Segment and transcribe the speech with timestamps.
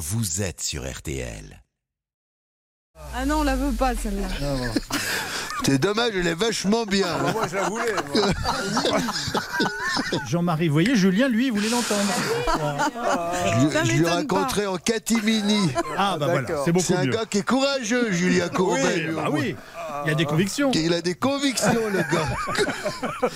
[0.00, 1.62] vous êtes sur RTL.
[3.14, 4.28] Ah non, on la veut pas celle-là.
[5.64, 7.06] C'est dommage, elle est vachement bien.
[7.08, 7.94] Ah, Moi, je la voulais.
[10.28, 12.00] Jean-Marie, vous voyez, Julien, lui, il voulait l'entendre.
[13.60, 14.36] Je, Ça je lui m'étonne pas.
[14.36, 15.70] rencontrais en catimini.
[15.96, 16.62] Ah, bah voilà, D'accord.
[16.64, 17.12] c'est beaucoup C'est un mieux.
[17.12, 18.82] gars qui est courageux, Julien Courbet.
[18.94, 19.40] Oui, lui, au bah moins.
[19.40, 19.56] oui,
[20.04, 20.70] il y a des convictions.
[20.72, 22.28] Il a des convictions, le gars.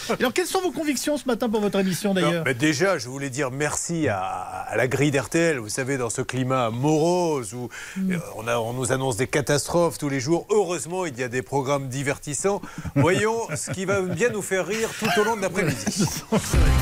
[0.19, 3.09] Alors, quelles sont vos convictions ce matin pour votre émission, Non, d'ailleurs mais déjà, je
[3.09, 5.59] voulais dire merci à, à la grille d'RTL.
[5.59, 7.69] Vous savez, dans ce climat morose où
[7.99, 9.54] euh, on, a- on nous annonce des catastrophes
[9.99, 12.61] tous les jours, heureusement, il y a des programmes divertissants.
[12.97, 16.05] Voyons ce qui va bien nous faire rire tout au long de l'après-midi.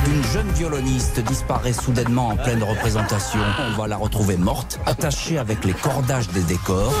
[0.07, 3.39] Une jeune violoniste disparaît soudainement en pleine représentation.
[3.69, 6.93] On va la retrouver morte, attachée avec les cordages des décors.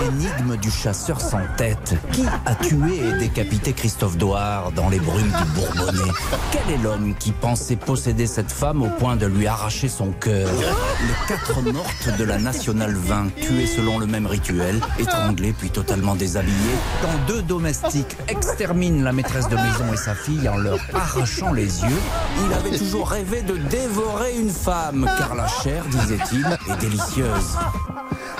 [0.00, 1.94] L'énigme du chasseur sans tête.
[2.12, 6.12] Qui a tué et décapité Christophe Douard dans les brumes du Bourbonnais?
[6.52, 10.48] Quel est l'homme qui pensait posséder cette femme au point de lui arracher son cœur?
[10.48, 16.14] Les quatre mortes de la Nationale 20, tuées selon le même rituel, étranglées puis totalement
[16.14, 16.54] déshabillées.
[17.02, 21.82] Quand deux domestiques exterminent la maîtresse de maison et sa fille en leur arrachant les
[21.82, 22.00] yeux,
[22.46, 27.56] il avait toujours rêvé de dévorer une femme, car la chair, disait-il, est délicieuse.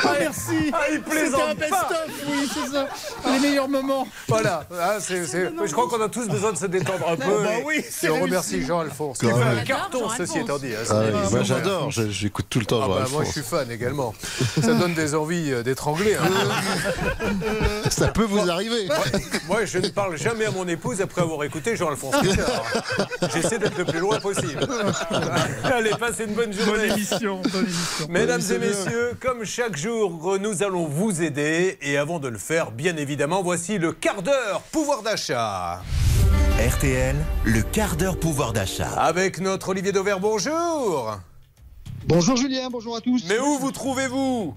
[0.04, 2.86] Ah, merci Ah, il C'était plaisante un best-of, oui, c'est ça.
[3.32, 4.06] Les meilleurs moments.
[4.28, 7.42] Voilà, Ah, c'est- c'est- je crois qu'on a tous besoin de se détendre un peu.
[7.42, 8.62] bah et- oui, et c'est on remercie.
[8.64, 9.22] Jean-Alphonse.
[9.22, 9.34] Même.
[9.58, 10.68] un carton, ceci étant dit.
[10.74, 13.42] hein, Ah c'est oui, moi j'adore, j'écoute tout le temps Ah bah, moi je suis
[13.42, 14.14] fan également.
[14.62, 16.14] Ça donne des envies euh, d'étrangler.
[16.14, 16.24] hein.
[17.90, 18.88] Ça peut vous arriver.
[19.46, 22.62] Moi je ne parle jamais à mon épouse après avoir écouté Jean-Alphonse Richard.
[23.34, 24.66] J'essaie d'être le plus loin possible.
[25.64, 26.92] Allez, passez une bonne Bonne journée.
[26.92, 28.06] émission, bonne émission.
[28.08, 28.68] Mesdames et bien.
[28.68, 31.78] messieurs, comme chaque jour, nous allons vous aider.
[31.82, 35.82] Et avant de le faire, bien évidemment, voici le quart d'heure pouvoir d'achat.
[36.58, 38.90] RTL, le quart d'heure pouvoir d'achat.
[38.96, 41.16] Avec notre Olivier Dauvert, bonjour.
[42.06, 43.24] Bonjour Julien, bonjour à tous.
[43.28, 44.54] Mais où vous trouvez-vous?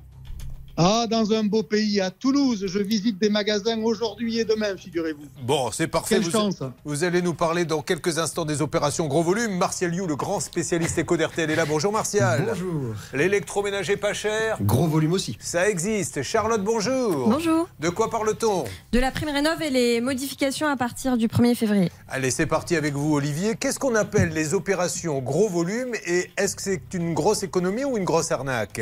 [0.82, 2.64] Ah, dans un beau pays, à Toulouse.
[2.66, 5.26] Je visite des magasins aujourd'hui et demain, figurez-vous.
[5.44, 6.16] Bon, c'est parfait.
[6.16, 6.60] Quelle Vous, chance.
[6.86, 9.58] vous allez nous parler dans quelques instants des opérations gros volume.
[9.58, 11.66] Martial You, le grand spécialiste éco d'RTL est là.
[11.66, 12.46] Bonjour Martial.
[12.48, 12.96] Bonjour.
[13.14, 15.36] L'électroménager pas cher, Gros volume aussi.
[15.42, 16.24] ça existe.
[16.24, 17.28] Charlotte, bonjour.
[17.28, 17.68] Bonjour.
[17.82, 18.64] De quoi parle-t-on?
[18.94, 21.92] De la prime rénov et les modifications à partir du 1er février.
[22.08, 23.56] Allez, c'est parti avec vous, Olivier.
[23.58, 27.98] Qu'est-ce qu'on appelle les opérations gros volume et est-ce que c'est une grosse économie ou
[27.98, 28.82] une grosse arnaque?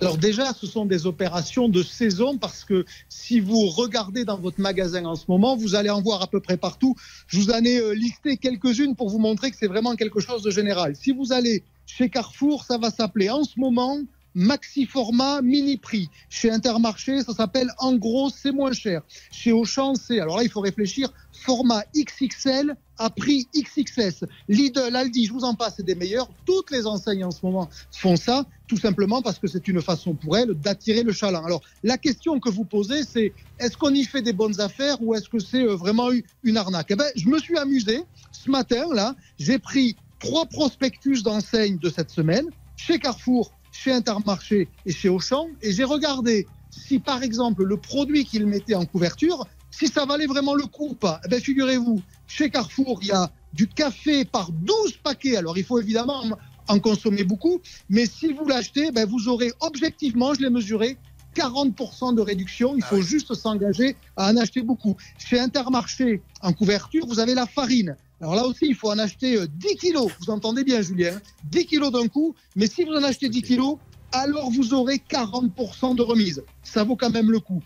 [0.00, 4.60] Alors déjà, ce sont des opérations de saison parce que si vous regardez dans votre
[4.60, 6.96] magasin en ce moment, vous allez en voir à peu près partout.
[7.28, 10.42] Je vous en ai euh, listé quelques-unes pour vous montrer que c'est vraiment quelque chose
[10.42, 10.96] de général.
[10.96, 13.98] Si vous allez chez Carrefour, ça va s'appeler en ce moment
[14.34, 16.08] maxi format mini prix.
[16.30, 19.02] Chez Intermarché, ça s'appelle en gros c'est moins cher.
[19.30, 24.24] Chez Auchan, c'est alors là il faut réfléchir format XXL à prix XXS.
[24.48, 26.28] Lidl, Aldi, je vous en passe, c'est des meilleurs.
[26.46, 30.14] Toutes les enseignes en ce moment font ça, tout simplement parce que c'est une façon
[30.14, 31.44] pour elles d'attirer le chaland.
[31.44, 35.14] Alors la question que vous posez, c'est est-ce qu'on y fait des bonnes affaires ou
[35.14, 36.10] est-ce que c'est euh, vraiment
[36.44, 36.86] une arnaque?
[36.90, 39.16] Eh ben, je me suis amusé ce matin là.
[39.38, 42.46] J'ai pris trois prospectus d'enseignes de cette semaine
[42.76, 48.24] chez Carrefour, chez Intermarché et chez Auchan, et j'ai regardé si par exemple le produit
[48.24, 51.20] qu'ils mettaient en couverture, si ça valait vraiment le coup ou pas.
[51.24, 55.36] Eh ben, figurez-vous, chez Carrefour, il y a du café par 12 paquets.
[55.36, 56.22] Alors il faut évidemment
[56.68, 57.60] en- consommer beaucoup,
[57.90, 60.96] mais si vous l'achetez, ben, vous aurez objectivement, je l'ai mesuré,
[61.34, 62.74] 40% de réduction.
[62.76, 64.96] Il faut juste s'engager à en acheter beaucoup.
[65.18, 67.96] Chez Intermarché, en couverture, vous avez la farine.
[68.20, 70.12] Alors là aussi, il faut en acheter euh, 10 kilos.
[70.20, 72.34] Vous entendez bien, Julien hein 10 kilos d'un coup.
[72.54, 73.78] Mais si vous en achetez 10 kilos,
[74.12, 76.42] alors vous aurez 40% de remise.
[76.62, 77.62] Ça vaut quand même le coup.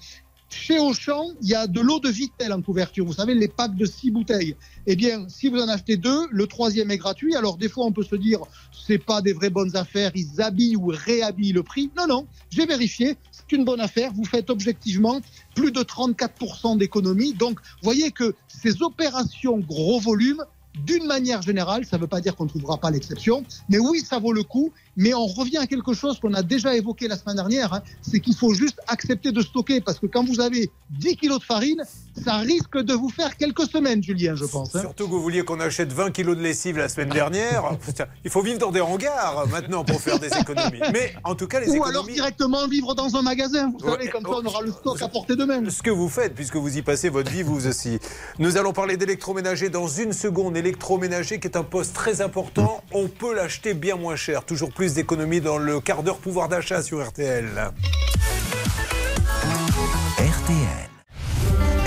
[0.49, 3.05] Chez Auchan, il y a de l'eau de Vitel en couverture.
[3.05, 4.57] Vous savez, les packs de 6 bouteilles.
[4.87, 7.35] Eh bien, si vous en achetez deux, le troisième est gratuit.
[7.35, 8.41] Alors, des fois, on peut se dire,
[8.87, 11.91] c'est pas des vraies bonnes affaires, ils habillent ou réhabillent le prix.
[11.97, 14.13] Non, non, j'ai vérifié, c'est une bonne affaire.
[14.13, 15.21] Vous faites objectivement
[15.55, 17.33] plus de 34% d'économie.
[17.35, 20.45] Donc, voyez que ces opérations gros volume,
[20.85, 24.01] d'une manière générale, ça ne veut pas dire qu'on ne trouvera pas l'exception, mais oui,
[24.01, 24.73] ça vaut le coup.
[24.99, 28.19] Mais on revient à quelque chose qu'on a déjà évoqué la semaine dernière, hein, c'est
[28.19, 31.83] qu'il faut juste accepter de stocker, parce que quand vous avez 10 kilos de farine,
[32.25, 34.75] ça risque de vous faire quelques semaines, Julien, je pense.
[34.75, 34.81] hein.
[34.81, 37.77] Surtout que vous vouliez qu'on achète 20 kilos de lessive la semaine dernière.
[38.25, 40.81] Il faut vivre dans des hangars maintenant pour faire des économies.
[40.95, 41.91] Mais en tout cas, les Ou économies.
[41.91, 45.09] alors directement vivre dans un magasin, vous savez, comme ça on aura le stock à
[45.09, 45.69] portée de main.
[45.69, 47.99] Ce que vous faites, puisque vous y passez votre vie, vous aussi.
[48.39, 50.57] Nous allons parler d'électroménager dans une seconde.
[50.67, 52.83] Électroménager qui est un poste très important.
[52.91, 54.45] On peut l'acheter bien moins cher.
[54.45, 57.71] Toujours plus d'économies dans le quart d'heure pouvoir d'achat sur RTL.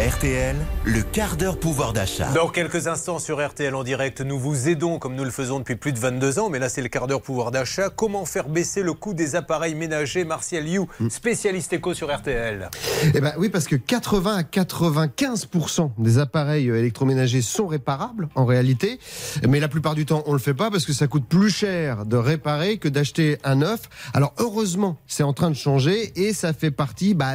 [0.09, 0.56] RTL.
[0.85, 2.31] Le quart d'heure pouvoir d'achat.
[2.31, 5.75] Dans quelques instants sur RTL en direct, nous vous aidons comme nous le faisons depuis
[5.75, 7.89] plus de 22 ans, mais là c'est le quart d'heure pouvoir d'achat.
[7.89, 10.23] Comment faire baisser le coût des appareils ménagers?
[10.23, 12.71] Martial You, spécialiste éco sur RTL.
[13.13, 18.45] Eh ben oui, parce que 80 à 95% des appareils euh, électroménagers sont réparables en
[18.45, 19.00] réalité,
[19.47, 22.07] mais la plupart du temps on le fait pas parce que ça coûte plus cher
[22.07, 23.81] de réparer que d'acheter un neuf.
[24.15, 27.33] Alors heureusement, c'est en train de changer et ça fait partie bah,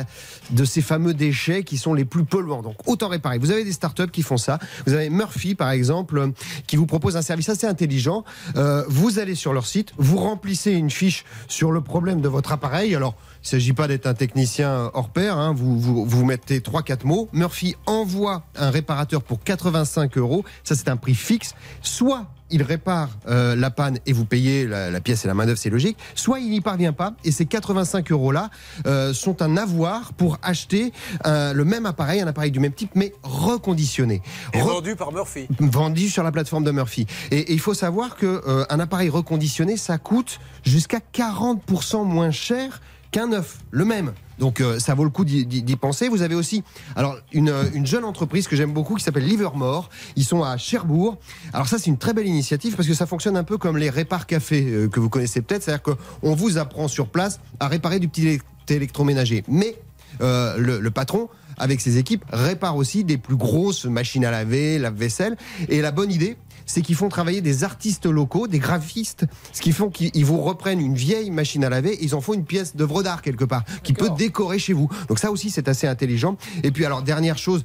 [0.50, 2.63] de ces fameux déchets qui sont les plus polluants.
[2.64, 3.38] Donc autant réparer.
[3.38, 4.58] Vous avez des startups qui font ça.
[4.87, 6.32] Vous avez Murphy par exemple
[6.66, 8.25] qui vous propose un service assez intelligent.
[8.56, 12.52] Euh, vous allez sur leur site, vous remplissez une fiche sur le problème de votre
[12.52, 12.94] appareil.
[12.94, 15.38] Alors il ne s'agit pas d'être un technicien hors pair.
[15.38, 15.52] Hein.
[15.55, 17.28] Vous, vous, vous mettez trois quatre mots.
[17.32, 20.44] Murphy envoie un réparateur pour 85 euros.
[20.64, 21.55] Ça c'est un prix fixe.
[21.82, 25.45] Soit il répare euh, la panne et vous payez la, la pièce et la main
[25.45, 25.99] d'œuvre, c'est logique.
[26.15, 28.49] Soit il n'y parvient pas et ces 85 euros là
[28.87, 30.93] euh, sont un avoir pour acheter
[31.27, 34.23] euh, le même appareil, un appareil du même type mais reconditionné.
[34.53, 35.49] Et Re- vendu par Murphy.
[35.59, 37.06] vendu sur la plateforme de Murphy.
[37.31, 42.31] Et, et il faut savoir que euh, un appareil reconditionné, ça coûte jusqu'à 40% moins
[42.31, 42.81] cher
[43.14, 44.12] qu'un neuf, le même.
[44.40, 46.08] Donc euh, ça vaut le coup d'y- penser.
[46.08, 46.64] Vous avez aussi
[46.96, 49.88] alors une, euh, une jeune entreprise que j'aime beaucoup qui s'appelle Livermore.
[50.16, 51.19] Ils sont à Cherbourg.
[51.52, 53.88] Alors ça c'est une très belle initiative parce que ça fonctionne un peu comme les
[53.88, 55.62] répar café euh, que vous connaissez peut-être.
[55.62, 59.44] C'est-à-dire qu'on vous apprend sur place à réparer du petit élect- électroménager.
[59.46, 59.76] Mais
[60.20, 65.37] le, le patron, avec ses équipes, répare aussi des plus grosses machines à laver, lave-vaisselle.
[65.69, 69.72] Et la bonne idée, c'est qu'ils font travailler des artistes locaux, des graphistes, ce qui
[69.72, 72.76] font qu'ils vous reprennent une vieille machine à laver, et ils en font une pièce
[72.76, 74.88] d'œuvre d'art quelque part, qui peut décorer chez vous.
[75.08, 76.37] Donc ça aussi, c'est assez intelligent.
[76.62, 77.64] Et puis alors, dernière chose,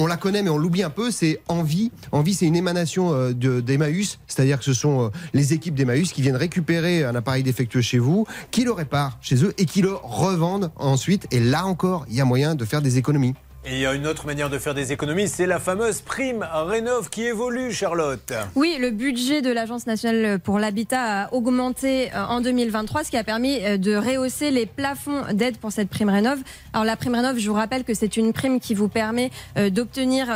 [0.00, 1.90] on la connaît mais on l'oublie un peu, c'est Envie.
[2.12, 6.12] Envie, c'est une émanation euh, de- d'Emmaüs, c'est-à-dire que ce sont euh, les équipes d'Emmaüs
[6.12, 9.82] qui viennent récupérer un appareil défectueux chez vous, qui le réparent chez eux et qui
[9.82, 11.26] le revendent ensuite.
[11.32, 13.34] Et là encore, il y a moyen de faire des économies.
[13.70, 16.42] Et il y a une autre manière de faire des économies, c'est la fameuse prime
[16.50, 18.32] Rénov qui évolue, Charlotte.
[18.54, 23.18] Oui, le budget de l'Agence nationale pour l'habitat a augmenté euh, en 2023, ce qui
[23.18, 26.38] a permis euh, de rehausser les plafonds d'aide pour cette prime rénov.
[26.72, 29.68] Alors la prime rénov, je vous rappelle que c'est une prime qui vous permet euh,
[29.68, 30.28] d'obtenir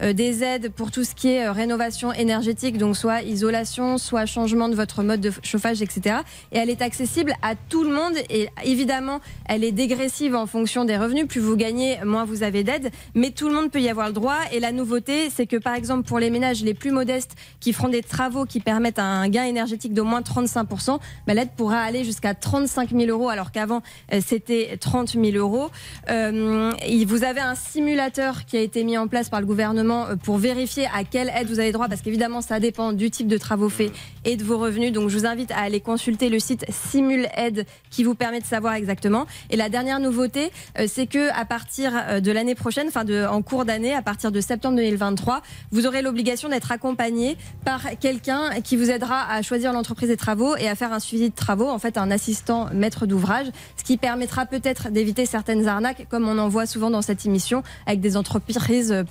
[0.00, 4.76] des aides pour tout ce qui est rénovation énergétique, donc soit isolation, soit changement de
[4.76, 6.18] votre mode de chauffage, etc.
[6.52, 10.84] Et elle est accessible à tout le monde et évidemment, elle est dégressive en fonction
[10.84, 11.26] des revenus.
[11.26, 14.12] Plus vous gagnez, moins vous avez d'aide, mais tout le monde peut y avoir le
[14.12, 14.38] droit.
[14.52, 17.88] Et la nouveauté, c'est que par exemple pour les ménages les plus modestes qui feront
[17.88, 22.34] des travaux qui permettent un gain énergétique d'au moins 35%, bah, l'aide pourra aller jusqu'à
[22.34, 25.70] 35 000 euros, alors qu'avant euh, c'était 30 000 euros.
[26.10, 26.72] Euh,
[27.06, 30.38] vous avez un simulateur qui a été mis en place par le gouvernement euh, pour
[30.38, 33.68] vérifier à quelle aide vous avez droit, parce qu'évidemment ça dépend du type de travaux
[33.68, 33.92] faits
[34.24, 34.92] et de vos revenus.
[34.92, 38.46] Donc je vous invite à aller consulter le site Simul Aide qui vous permet de
[38.46, 39.26] savoir exactement.
[39.50, 40.50] Et la dernière nouveauté,
[40.86, 44.40] c'est que à partir de l'année prochaine, enfin de, en cours d'année, à partir de
[44.40, 50.08] septembre 2023, vous aurez l'obligation d'être accompagné par quelqu'un qui vous aidera à choisir l'entreprise
[50.08, 53.46] des travaux et à faire un suivi de travaux, en fait un assistant maître d'ouvrage,
[53.76, 57.62] ce qui permettra peut-être d'éviter certaines arnaques, comme on en voit souvent dans cette émission,
[57.86, 58.50] avec des entreprises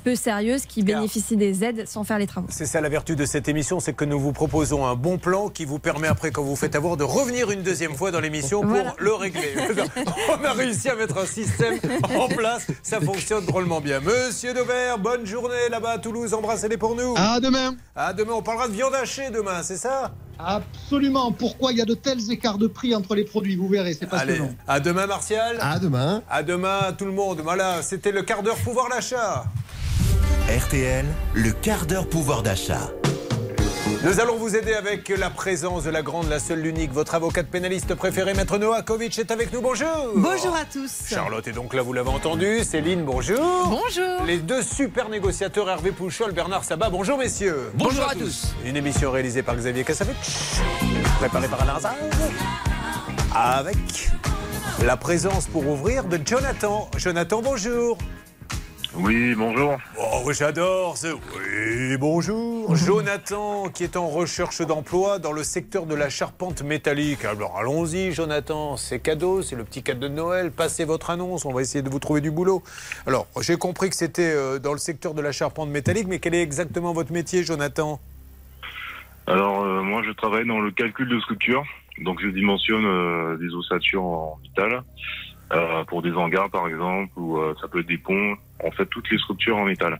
[0.03, 2.47] peu sérieuses qui bénéficient des aides sans faire les travaux.
[2.49, 5.47] C'est ça la vertu de cette émission, c'est que nous vous proposons un bon plan
[5.47, 8.61] qui vous permet après, quand vous faites avoir, de revenir une deuxième fois dans l'émission
[8.61, 8.95] pour Voilà.
[8.99, 9.53] le régler.
[10.29, 11.79] On a réussi à mettre un système
[12.17, 13.99] en place, ça fonctionne drôlement bien.
[13.99, 17.13] Monsieur Daubert, bonne journée là-bas à Toulouse, embrassez-les pour nous.
[17.17, 17.75] À demain.
[17.95, 20.11] À demain, on parlera de viande hachée demain, c'est ça?
[20.39, 21.31] Absolument.
[21.31, 23.55] Pourquoi il y a de tels écarts de prix entre les produits?
[23.55, 24.53] Vous verrez, c'est Allez, passionnant.
[24.67, 25.57] à demain Martial.
[25.59, 26.23] À demain.
[26.29, 27.41] À demain tout le monde.
[27.43, 29.43] Voilà, c'était le quart d'heure pouvoir d'achat.
[30.49, 32.89] RTL, le quart d'heure pouvoir d'achat.
[34.01, 36.93] Nous allons vous aider avec la présence de la grande, la seule, l'unique.
[36.93, 39.59] Votre avocate pénaliste préférée, Maître Noakovic, est avec nous.
[39.59, 40.13] Bonjour.
[40.15, 41.01] Bonjour à tous.
[41.09, 42.63] Charlotte est donc là, vous l'avez entendu.
[42.63, 43.67] Céline, bonjour.
[43.67, 44.23] Bonjour.
[44.25, 46.89] Les deux super négociateurs, Hervé Pouchol, Bernard Sabat.
[46.89, 47.71] Bonjour, messieurs.
[47.73, 48.53] Bonjour à tous.
[48.65, 50.61] Une émission réalisée par Xavier Kassavitch,
[51.19, 51.77] préparée par Alain
[53.35, 54.09] avec
[54.85, 56.89] la présence pour ouvrir de Jonathan.
[56.97, 57.97] Jonathan, bonjour.
[59.01, 59.77] Oui, bonjour.
[59.97, 62.75] Oh, oui, j'adore ce oui, bonjour.
[62.75, 67.23] Jonathan, qui est en recherche d'emploi dans le secteur de la charpente métallique.
[67.23, 70.51] Alors allons-y, Jonathan, c'est cadeau, c'est le petit cadeau de Noël.
[70.51, 72.61] Passez votre annonce, on va essayer de vous trouver du boulot.
[73.07, 76.35] Alors, j'ai compris que c'était euh, dans le secteur de la charpente métallique, mais quel
[76.35, 78.01] est exactement votre métier, Jonathan?
[79.27, 81.63] Alors, euh, moi, je travaille dans le calcul de structure.
[82.01, 84.83] Donc, je dimensionne euh, des ossatures en métal.
[85.53, 88.35] Euh, pour des hangars, par exemple, ou euh, ça peut être des ponts.
[88.63, 89.99] En fait, toutes les structures en métal.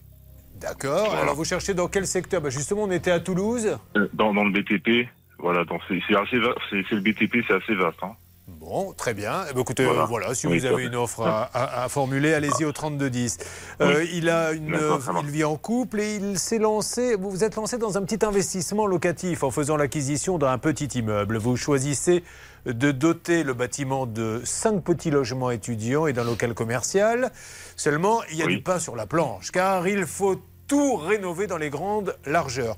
[0.59, 1.05] D'accord.
[1.07, 1.21] Voilà.
[1.21, 2.41] Alors, vous cherchez dans quel secteur?
[2.41, 3.77] Bah, Justement, on était à Toulouse.
[3.95, 7.75] Euh, Dans, dans le BTP, voilà, c'est assez va- c'est c'est le BTP, c'est assez
[7.75, 7.99] vaste.
[8.03, 8.11] Hein.
[8.59, 9.43] Bon, très bien.
[9.49, 10.01] Eh ben, écoutez, Voilà.
[10.01, 13.37] euh, voilà, si Oui, vous avez une offre à, à- à formuler, allez-y au 3210.
[13.79, 14.77] Euh, il a une,
[15.23, 17.15] il vit en couple et il s'est lancé.
[17.15, 21.37] Vous vous êtes lancé dans un petit investissement locatif en faisant l'acquisition d'un petit immeuble.
[21.37, 22.23] Vous choisissez
[22.73, 27.31] de doter le bâtiment de cinq petits logements étudiants et d'un local commercial.
[27.75, 28.57] Seulement, il y a Oui.
[28.57, 32.75] du pain sur la planche, car il faut tout rénover dans les grandes largeurs.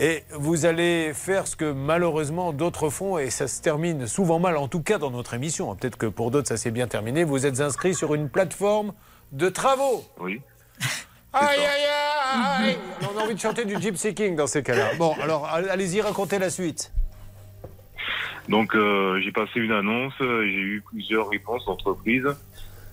[0.00, 4.56] Et vous allez faire ce que malheureusement d'autres font, et ça se termine souvent mal,
[4.56, 5.74] en tout cas dans notre émission.
[5.74, 7.24] Peut-être que pour d'autres ça s'est bien terminé.
[7.24, 8.92] Vous êtes inscrit sur une plateforme
[9.32, 10.04] de travaux.
[10.20, 10.40] Oui.
[11.34, 14.92] Aïe, aïe, aïe On a envie de chanter du Gypsy King dans ces cas-là.
[14.98, 16.90] Bon, alors allez-y, racontez la suite.
[18.48, 22.28] Donc euh, j'ai passé une annonce, euh, j'ai eu plusieurs réponses d'entreprises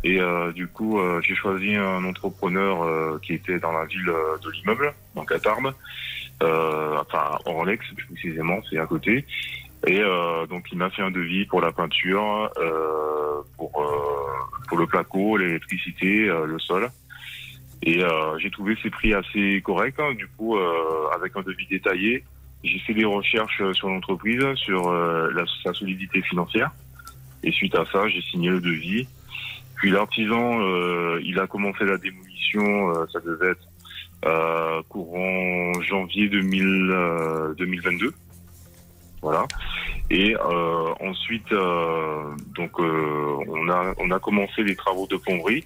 [0.03, 4.09] et euh, du coup euh, j'ai choisi un entrepreneur euh, qui était dans la ville
[4.09, 5.73] euh, de l'immeuble, donc à Tarbes,
[6.41, 9.25] enfin Orlex plus précisément, c'est à côté.
[9.87, 10.01] Et
[10.49, 12.51] donc il m'a fait un devis pour la peinture,
[13.55, 13.71] pour
[14.67, 16.89] pour le placo, l'électricité, le sol.
[17.83, 18.01] Et
[18.39, 19.99] j'ai trouvé ces prix assez corrects.
[19.99, 20.13] hein.
[20.15, 20.57] Du coup,
[21.13, 22.23] avec un devis détaillé,
[22.65, 25.31] j'ai fait des recherches euh, sur l'entreprise, sur euh,
[25.63, 26.71] sa solidité financière.
[27.43, 29.07] Et suite à ça, j'ai signé le devis.
[29.75, 33.67] Puis l'artisan, euh, il a commencé la démolition, euh, ça devait être
[34.25, 38.13] euh, courant janvier 2000, euh, 2022.
[39.21, 39.45] Voilà.
[40.09, 45.65] Et euh, ensuite, euh, donc euh, on a on a commencé les travaux de plomberie.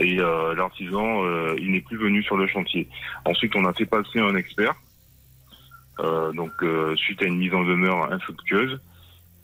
[0.00, 2.88] Et euh, l'artisan, euh, il n'est plus venu sur le chantier.
[3.24, 4.74] Ensuite, on a fait passer un expert.
[6.00, 8.80] Euh, donc euh, suite à une mise en demeure infructueuse,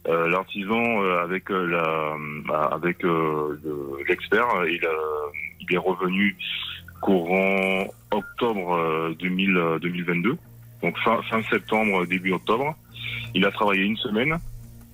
[0.07, 2.17] euh, l'artisan avec la
[2.71, 3.59] avec le-
[4.09, 4.81] l'expert, il,
[5.61, 6.37] il est revenu
[7.01, 10.37] courant octobre euh, 2000, euh, 2022,
[10.83, 12.75] donc fin, fin septembre début octobre.
[13.35, 14.39] Il a travaillé une semaine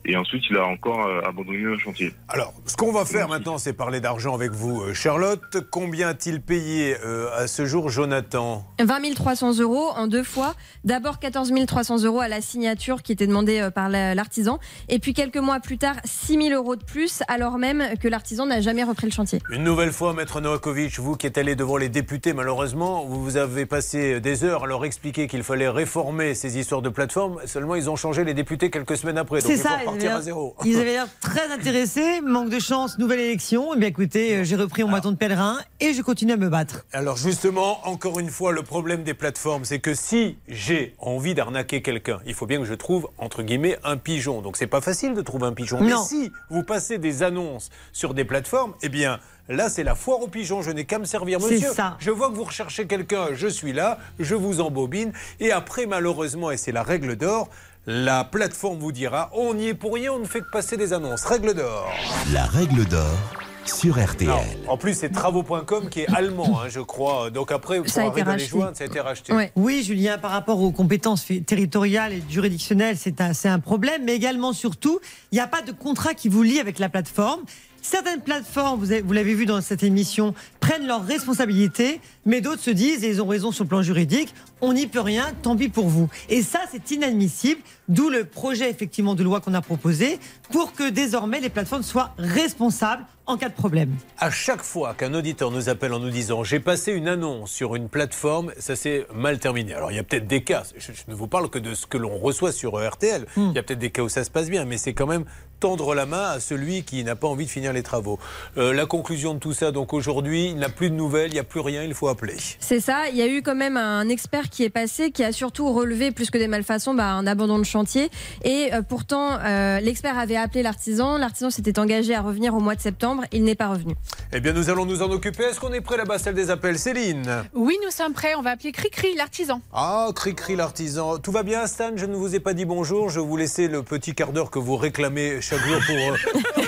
[0.05, 2.13] et ensuite il a encore euh, abandonné le chantier.
[2.29, 5.59] Alors, ce qu'on va faire maintenant, c'est parler d'argent avec vous, euh, Charlotte.
[5.71, 10.55] Combien a-t-il payé euh, à ce jour, Jonathan 20 300 euros en deux fois.
[10.85, 14.59] D'abord 14 300 euros à la signature qui était demandée par la- l'artisan.
[14.89, 18.47] Et puis quelques mois plus tard, 6 000 euros de plus, alors même que l'artisan
[18.47, 19.41] n'a jamais repris le chantier.
[19.51, 23.37] Une nouvelle fois, Maître Novakovic, vous qui êtes allé devant les députés, malheureusement, vous vous
[23.37, 27.39] avez passé des heures à leur expliquer qu'il fallait réformer ces histoires de plateforme.
[27.47, 29.41] Seulement, ils ont changé les députés quelques semaines après.
[29.41, 30.57] C'est ça, repartir à l'air- zéro.
[30.65, 32.21] Ils avaient l'air très intéressés.
[32.21, 33.75] Manque de chance, nouvelle élection.
[33.75, 36.49] Eh bien écoutez, euh, j'ai repris mon bâton de pèlerin et je continue à me
[36.49, 36.85] battre.
[36.93, 41.83] Alors justement, encore une fois, le problème des plateformes, c'est que si j'ai envie d'arnaquer
[41.83, 44.43] quelqu'un, il faut bien que je trouve, entre guillemets, un pigeon.
[44.43, 45.81] Donc c'est pas facile de trouver un pigeon.
[45.81, 49.19] Mais si vous passez des annonces sur des plateformes, eh bien...
[49.49, 50.63] Là, c'est la foire aux pigeons.
[50.63, 51.73] Je n'ai qu'à me servir, C'est monsieur.
[51.73, 51.97] ça.
[51.99, 53.31] Je vois que vous recherchez quelqu'un.
[53.35, 53.99] Je suis là.
[54.21, 55.13] Je vous embobine.
[55.41, 57.49] Et après, malheureusement, et c'est la règle d'or,
[57.87, 60.93] la plateforme vous dira on n'y est pour rien, on ne fait que passer des
[60.93, 61.25] annonces.
[61.25, 61.89] Règle d'or.
[62.33, 63.17] La règle d'or
[63.65, 64.29] sur RTL.
[64.29, 64.41] Non.
[64.69, 67.31] En plus, c'est travaux.com qui est allemand, hein, je crois.
[67.31, 68.49] Donc après, Ça a été arriver à les racheté.
[68.49, 69.33] joindre, ça a été racheté.
[69.33, 69.53] Ouais.
[69.55, 74.03] Oui, Julien, par rapport aux compétences territoriales et juridictionnelles, c'est un, c'est un problème.
[74.05, 74.99] Mais également, surtout,
[75.31, 77.41] il n'y a pas de contrat qui vous lie avec la plateforme.
[77.83, 82.63] Certaines plateformes, vous avez- vous l'avez vu dans cette émission, prennent leurs responsabilités, mais d'autres
[82.63, 85.57] se disent, et ils ont raison sur le plan juridique, on n'y peut rien, tant
[85.57, 86.09] pis pour vous.
[86.29, 90.19] Et ça, c'est inadmissible, d'où le projet effectivement de loi qu'on a proposé
[90.51, 93.95] pour que désormais les plateformes soient responsables en cas de problème.
[94.19, 97.77] À chaque fois qu'un auditeur nous appelle en nous disant j'ai passé une annonce sur
[97.77, 99.75] une plateforme, ça s'est mal terminé.
[99.75, 101.87] Alors il y a peut-être des cas, je, je ne vous parle que de ce
[101.87, 103.27] que l'on reçoit sur euh, RTL.
[103.37, 105.25] Il y a peut-être des cas où ça se passe bien, mais c'est quand même
[105.61, 108.19] tendre la main à celui qui n'a pas envie de finir les travaux.
[108.57, 111.39] Euh, la conclusion de tout ça, donc aujourd'hui, il n'a plus de nouvelles, il n'y
[111.39, 112.37] a plus rien, il faut appeler.
[112.59, 115.33] C'est ça, il y a eu quand même un expert qui est passé, qui a
[115.33, 118.11] surtout relevé plus que des malfaçons, bah, un abandon de chantier.
[118.43, 122.75] Et euh, pourtant, euh, l'expert avait appelé l'artisan, l'artisan s'était engagé à revenir au mois
[122.75, 123.95] de septembre, il n'est pas revenu.
[124.33, 125.45] Eh bien, nous allons nous en occuper.
[125.45, 127.45] Est-ce qu'on est prêt là-bas, celle des appels Céline?
[127.55, 128.35] Oui, nous sommes prêts.
[128.37, 129.61] On va appeler Cricri, l'artisan.
[129.73, 131.19] Ah, Cricri l'artisan.
[131.19, 131.91] Tout va bien, Stan?
[131.97, 133.09] Je ne vous ai pas dit bonjour.
[133.11, 135.97] Je vous laissais le petit quart d'heure que vous réclamez chaque jour pour.
[135.97, 136.17] euh,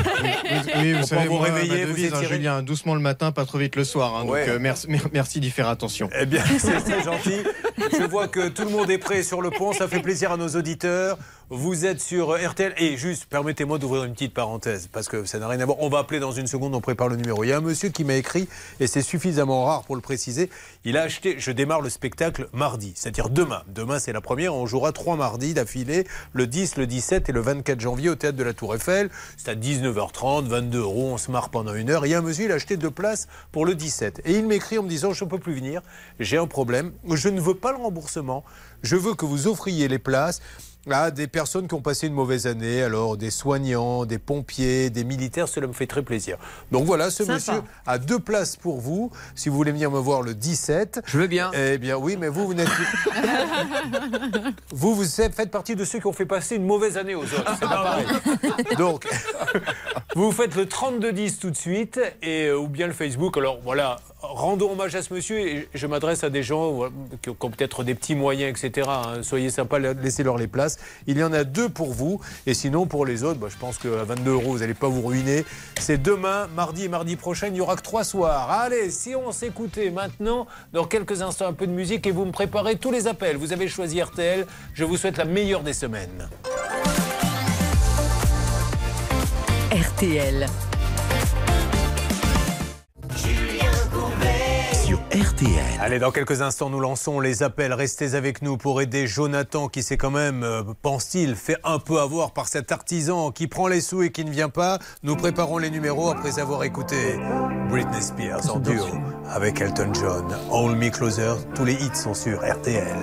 [0.77, 2.23] Oui, vous Pour savez, vous moi, réveiller, ma vous devise, hein.
[2.23, 4.15] Julien, doucement le matin, pas trop vite le soir.
[4.17, 4.47] hein, Ouais.
[4.47, 6.09] Donc, euh, merci, mer- merci d'y faire attention.
[6.19, 7.37] Eh bien, c'est très gentil.
[7.99, 9.73] Je vois que tout le monde est prêt sur le pont.
[9.73, 11.19] Ça fait plaisir à nos auditeurs.
[11.51, 12.73] Vous êtes sur RTL.
[12.79, 15.79] Et juste, permettez-moi d'ouvrir une petite parenthèse, parce que ça n'a rien à voir.
[15.81, 17.45] On va appeler dans une seconde, on prépare le numéro.
[17.45, 18.49] Il y a un monsieur qui m'a écrit,
[18.81, 20.51] et c'est suffisamment rare pour le préciser.
[20.85, 23.63] Il a acheté, je démarre le spectacle mardi, c'est-à-dire demain.
[23.69, 24.55] Demain, c'est la première.
[24.55, 28.37] On jouera trois mardis d'affilée, le 10, le 17 et le 24 janvier au théâtre
[28.37, 29.11] de la Tour Eiffel.
[29.37, 31.11] C'est à 19h30, 22 euros.
[31.13, 32.07] On se marre pendant une heure.
[32.07, 34.23] Il y a un monsieur, il a acheté deux places pour le 17.
[34.25, 35.83] Et il m'écrit en me disant Je ne peux plus venir,
[36.21, 38.45] j'ai un problème, je ne veux pas le remboursement,
[38.83, 40.41] je veux que vous offriez les places.
[40.91, 45.05] Ah, des personnes qui ont passé une mauvaise année, alors des soignants, des pompiers, des
[45.05, 46.39] militaires, cela me fait très plaisir.
[46.73, 47.35] Donc voilà, ce Sympa.
[47.35, 51.03] monsieur a deux places pour vous, si vous voulez venir me voir le 17.
[51.07, 51.53] Je veux bien.
[51.55, 52.69] Eh bien oui, mais vous, vous n'êtes
[54.73, 57.57] Vous, vous faites partie de ceux qui ont fait passer une mauvaise année aux autres.
[57.61, 58.07] C'est pas pareil.
[58.77, 59.07] Donc,
[60.17, 63.37] vous faites le 3210 tout de suite, et, euh, ou bien le Facebook.
[63.37, 67.31] Alors voilà, rendons hommage à ce monsieur, et je m'adresse à des gens voilà, qui
[67.31, 68.89] ont qui ont peut-être des petits moyens, etc.
[68.91, 69.23] hein.
[69.23, 70.79] Soyez sympas, laissez-leur les places.
[71.07, 73.79] Il y en a deux pour vous, et sinon pour les autres, bah, je pense
[73.79, 75.45] qu'à 22 euros, vous n'allez pas vous ruiner.
[75.79, 78.51] C'est demain, mardi et mardi prochain, il n'y aura que trois soirs.
[78.51, 82.33] Allez, si on s'écoutait maintenant, dans quelques instants, un peu de musique, et vous me
[82.33, 83.37] préparez tous les appels.
[83.37, 86.29] Vous avez choisi RTL, je vous souhaite la meilleure des semaines.
[89.73, 90.47] RTL.
[95.13, 95.51] RTL.
[95.79, 97.75] Allez, dans quelques instants, nous lançons les appels.
[97.75, 102.01] Restez avec nous pour aider Jonathan qui s'est quand même, euh, pense-t-il, fait un peu
[102.01, 104.79] avoir par cet artisan qui prend les sous et qui ne vient pas.
[105.03, 107.19] Nous préparons les numéros après avoir écouté
[107.69, 108.87] Britney Spears en duo
[109.29, 110.25] avec Elton John.
[110.51, 112.97] Hold Me Closer, tous les hits sont sur RTL.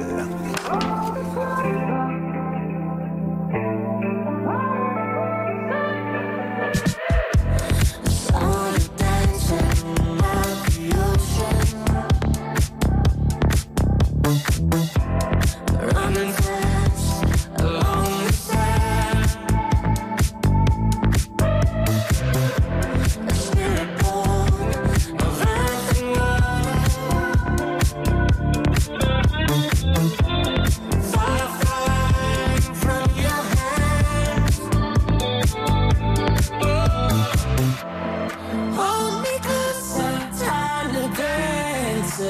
[42.20, 42.28] Count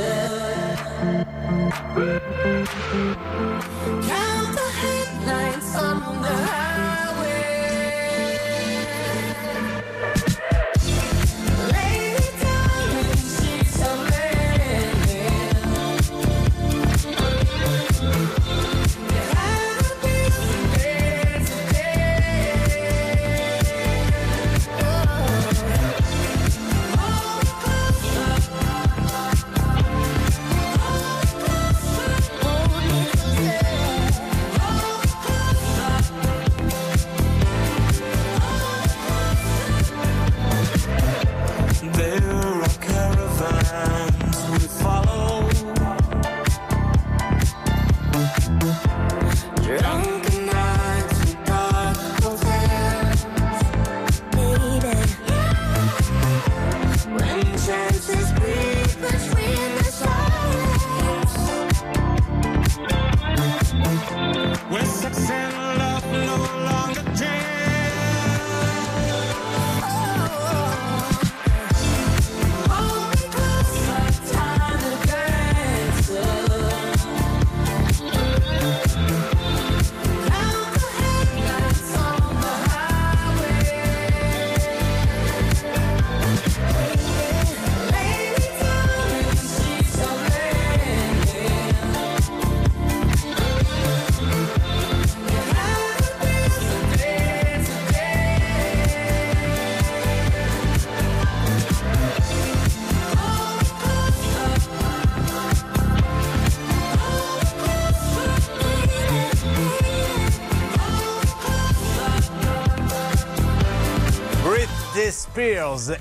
[4.53, 6.78] the headlights on the highway.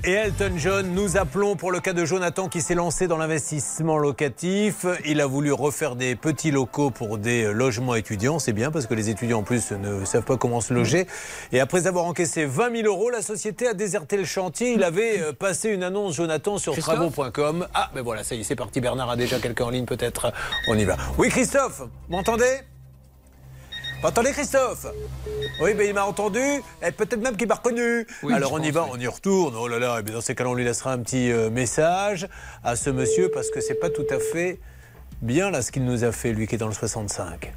[0.03, 3.99] Et Elton John, nous appelons pour le cas de Jonathan qui s'est lancé dans l'investissement
[3.99, 4.87] locatif.
[5.05, 8.39] Il a voulu refaire des petits locaux pour des logements étudiants.
[8.39, 11.05] C'est bien parce que les étudiants en plus ne savent pas comment se loger.
[11.51, 14.73] Et après avoir encaissé 20 000 euros, la société a déserté le chantier.
[14.73, 17.67] Il avait euh, passé une annonce Jonathan sur travaux.com.
[17.75, 18.81] Ah, ben voilà, ça y est, c'est parti.
[18.81, 20.33] Bernard a déjà quelqu'un en ligne peut-être.
[20.67, 20.97] On y va.
[21.19, 22.59] Oui, Christophe, m'entendez?
[24.03, 24.87] Entendez Christophe
[25.61, 26.39] Oui, ben il m'a entendu,
[26.81, 28.07] et peut-être même qu'il m'a reconnu.
[28.23, 28.89] Oui, Alors on y va, oui.
[28.93, 29.55] on y retourne.
[29.57, 32.27] Oh là là, et bien dans ces cas-là, on lui laissera un petit euh, message
[32.63, 34.59] à ce monsieur parce que c'est pas tout à fait
[35.21, 37.51] bien là ce qu'il nous a fait, lui qui est dans le 65.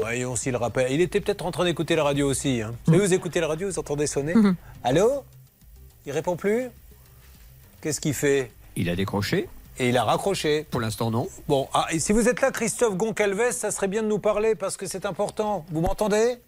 [0.00, 0.92] Voyons s'il rappelle.
[0.92, 2.60] Il était peut-être en train d'écouter la radio aussi.
[2.62, 2.74] Hein.
[2.86, 4.34] Vous savez, vous écoutez la radio, vous entendez sonner
[4.84, 5.24] Allô?
[6.06, 6.68] Il répond plus?
[7.80, 8.50] Qu'est-ce qu'il fait?
[8.76, 9.48] Il a décroché.
[9.80, 10.66] Et il a raccroché.
[10.70, 11.28] Pour l'instant, non.
[11.46, 14.54] Bon, ah, et si vous êtes là, Christophe Goncalves, ça serait bien de nous parler
[14.54, 15.64] parce que c'est important.
[15.70, 16.38] Vous m'entendez?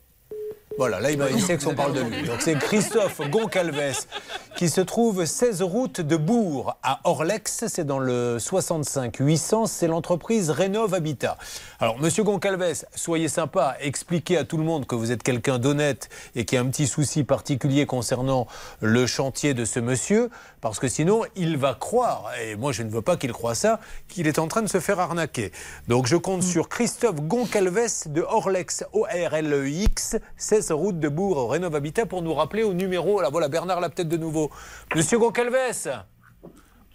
[0.81, 2.23] Voilà, là, il, sait qu'on parle de lui.
[2.23, 4.07] Donc, c'est Christophe Goncalves
[4.57, 7.67] qui se trouve 16 route de Bourg à Orlex.
[7.69, 9.67] C'est dans le 65 800.
[9.67, 11.37] C'est l'entreprise Rénov Habitat.
[11.81, 13.77] Alors, monsieur Goncalves, soyez sympa.
[13.81, 16.71] Expliquez à tout le monde que vous êtes quelqu'un d'honnête et qu'il y a un
[16.71, 18.47] petit souci particulier concernant
[18.81, 20.31] le chantier de ce monsieur.
[20.63, 23.81] Parce que sinon, il va croire, et moi je ne veux pas qu'il croie ça,
[24.09, 25.53] qu'il est en train de se faire arnaquer.
[25.89, 32.07] Donc je compte sur Christophe Goncalves de Orlex, O-R-L-E-X, 16 route de Bourg, Rénov Habitat,
[32.07, 33.21] pour nous rappeler au numéro.
[33.21, 34.51] Là, voilà, Bernard l'a peut-être de nouveau.
[34.95, 36.03] Monsieur Goncalves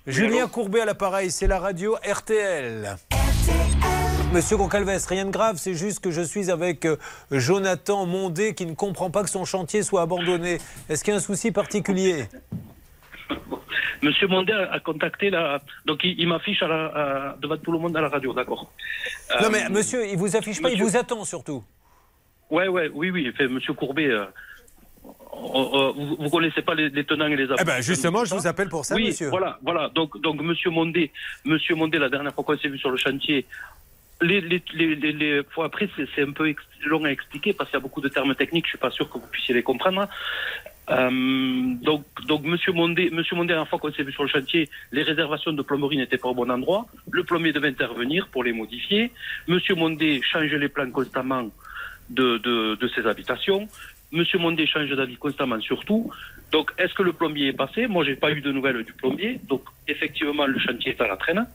[0.07, 2.95] Julien Courbet à l'appareil, c'est la radio RTL.
[4.33, 6.97] Monsieur Goncalves, rien de grave, c'est juste que je suis avec euh,
[7.31, 10.59] Jonathan Mondé qui ne comprend pas que son chantier soit abandonné.
[10.89, 12.25] Est-ce qu'il y a un souci particulier?
[14.01, 15.61] Monsieur Mondé a, contacté la.
[15.85, 16.85] Donc il, il m'affiche à la-
[17.31, 18.71] à- devant tout le monde à la radio, d'accord.
[19.41, 21.63] Non Euh, mais monsieur, il vous affiche pas, il vous attend surtout.
[22.49, 23.31] Ouais, ouais, oui, oui.
[23.36, 24.25] Fait, monsieur Courbet, euh,
[25.03, 27.63] vous, vous connaissez pas les, les tenants et les aboutissants.
[27.63, 29.29] Eh ben justement, je vous appelle pour ça, oui, monsieur.
[29.29, 29.89] Voilà, voilà.
[29.89, 31.12] Donc, donc Monsieur Mondé,
[31.43, 33.45] Monsieur Mondé, la dernière fois qu'on s'est vu sur le chantier.
[34.21, 36.53] Les, les, après, c'est un peu
[36.86, 38.65] long à expliquer parce qu'il y a beaucoup de termes techniques.
[38.65, 40.08] Je suis pas sûr que vous puissiez les comprendre.
[40.89, 41.10] Euh,
[41.81, 44.69] donc, donc Monsieur Mondé, Monsieur Mondé, la dernière fois qu'on s'est vu sur le chantier,
[44.93, 46.86] les réservations de plomberie n'étaient pas au bon endroit.
[47.12, 49.12] Le plombier devait intervenir pour les modifier.
[49.47, 51.49] Monsieur Mondé change les plans constamment
[52.10, 52.38] de,
[52.76, 53.68] de, ses habitations.
[54.12, 56.12] Monsieur Mondé change d'avis constamment sur tout.
[56.52, 57.88] Donc, est-ce que le plombier est passé?
[57.88, 59.39] Moi, j'ai pas eu de nouvelles du plombier.
[59.48, 61.46] Donc, effectivement, le chantier est à la traîne.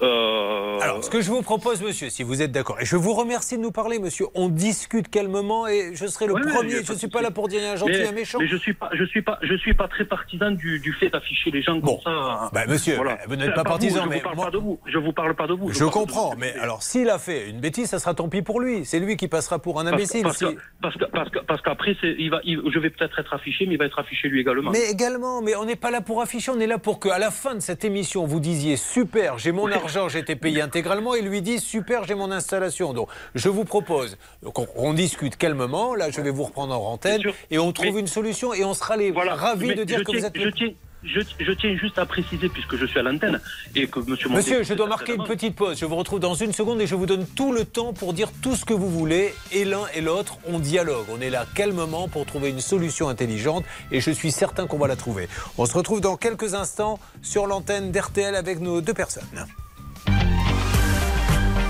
[0.00, 3.12] Euh, Alors, ce que je vous propose, monsieur, si vous êtes d'accord, et je vous
[3.14, 6.84] remercie de nous parler, monsieur, on discute calmement et je serai le Ouais, premier.
[6.84, 8.38] Je ne suis pas là pour dire un gentil, mais, un méchant.
[8.38, 11.10] mais je suis pas, je suis pas, je suis pas très partisan du, du fait
[11.10, 12.48] d'afficher les gens comme ça.
[12.52, 14.80] bah, monsieur, vous n'êtes pas partisan, vous, je mais vous parle moi- pas de vous.
[14.86, 15.72] Je vous parle pas de vous.
[15.72, 18.84] Je comprends, mais alors s'il a fait une bêtise, ça sera tant pis pour lui.
[18.84, 20.22] C'est lui qui passera pour un imbécile.
[20.22, 22.90] parce, si- que, parce, que, parce, que, parce qu'après, c'est- il va, il- je vais
[22.90, 24.70] peut-être être affiché, mais il va être affiché lui également.
[24.70, 27.30] Mais également, mais on n'est pas là pour afficher, on est là pour qu'à la
[27.32, 31.22] fin de cette émission, vous disiez super, j'ai mon argent, j'ai été payé intégralement, et
[31.22, 32.92] lui dit super, j'ai mon installation.
[32.92, 35.94] Donc, je vous propose donc, on, on discute calmement.
[35.94, 38.96] Là, je vais vous reprendre en antenne et on trouve une solution et on sera
[38.96, 40.38] les ravis Mais de dire que tiens- vous êtes.
[40.38, 40.70] Je tiens,
[41.04, 43.40] je, je tiens juste à préciser, puisque je suis à l'antenne,
[43.76, 45.78] et que Monsieur Monsieur, je dois marquer une petite pause.
[45.78, 48.30] Je vous retrouve dans une seconde et je vous donne tout le temps pour dire
[48.42, 49.32] tout ce que vous voulez.
[49.52, 51.06] Et l'un et l'autre, on dialogue.
[51.16, 54.88] On est là calmement pour trouver une solution intelligente et je suis certain qu'on va
[54.88, 55.28] la trouver.
[55.56, 59.28] On se retrouve dans quelques instants sur l'antenne d'RTL avec nos deux personnes.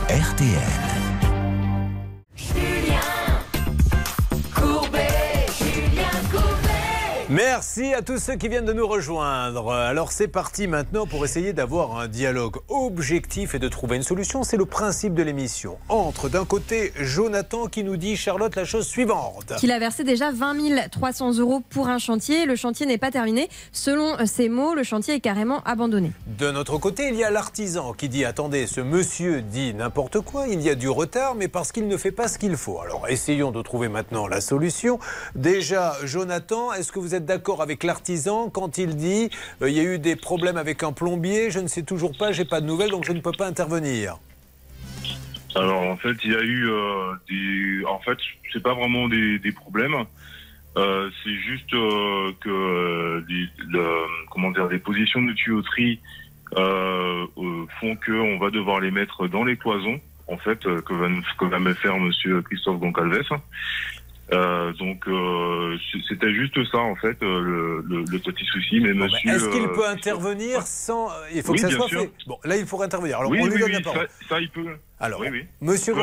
[0.09, 0.99] RTL.
[7.31, 9.71] Merci à tous ceux qui viennent de nous rejoindre.
[9.71, 14.45] Alors c'est parti maintenant pour essayer d'avoir un dialogue objectif et de trouver une solution.
[14.45, 15.77] C'est le principe de l'émission.
[15.91, 19.53] Entre d'un côté Jonathan qui nous dit Charlotte la chose suivante.
[19.59, 22.47] qu'il a versé déjà 20 300 euros pour un chantier.
[22.47, 23.51] Le chantier n'est pas terminé.
[23.73, 26.13] Selon ses mots, le chantier est carrément abandonné.
[26.39, 30.49] De notre côté, il y a l'artisan qui dit attendez, ce monsieur dit n'importe quoi,
[30.49, 32.81] il y a du retard, mais parce qu'il ne fait pas ce qu'il faut.
[32.81, 34.99] Alors essayons de trouver maintenant la solution.
[35.35, 39.31] Déjà, Jonathan, est-ce que vous êtes d'accord avec l'artisan quand il dit
[39.63, 42.33] euh, il y a eu des problèmes avec un plombier, je ne sais toujours pas,
[42.33, 44.17] j'ai pas de nouvelles, donc je ne peux pas intervenir
[45.55, 47.85] Alors en fait, il y a eu euh, des.
[47.87, 48.19] En fait,
[48.53, 49.97] c'est pas vraiment des, des problèmes.
[50.77, 55.99] Euh, c'est juste que les, le- comment dire, positions de tuyauterie
[56.55, 60.01] font que on va devoir les mettre dans les cloisons.
[60.29, 63.23] En fait, que va, que va me faire Monsieur Christophe Goncalves.
[64.31, 68.79] Euh, donc euh, c'était juste ça en fait euh, le, le, le petit souci.
[68.81, 69.31] Mais Bon, Monsieur.
[69.31, 71.09] Est-ce qu'il euh, peut intervenir sans.
[71.35, 72.01] Il faut Oui, que ça bien soit sûr.
[72.03, 72.11] fait.
[72.27, 73.19] Bon, là, il faut intervenir.
[73.19, 74.09] Alors, oui, on lui oui, donne oui, la parole.
[74.21, 74.67] Ça, ça, il peut.
[75.01, 75.45] Alors, oui, oui.
[75.63, 75.95] Monsieur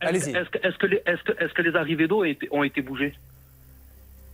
[0.00, 0.30] Allez-y.
[0.30, 2.64] Est-ce que, est-ce que les, est-ce que, est-ce que les arrivées d'eau ont été, ont
[2.64, 3.14] été bougées?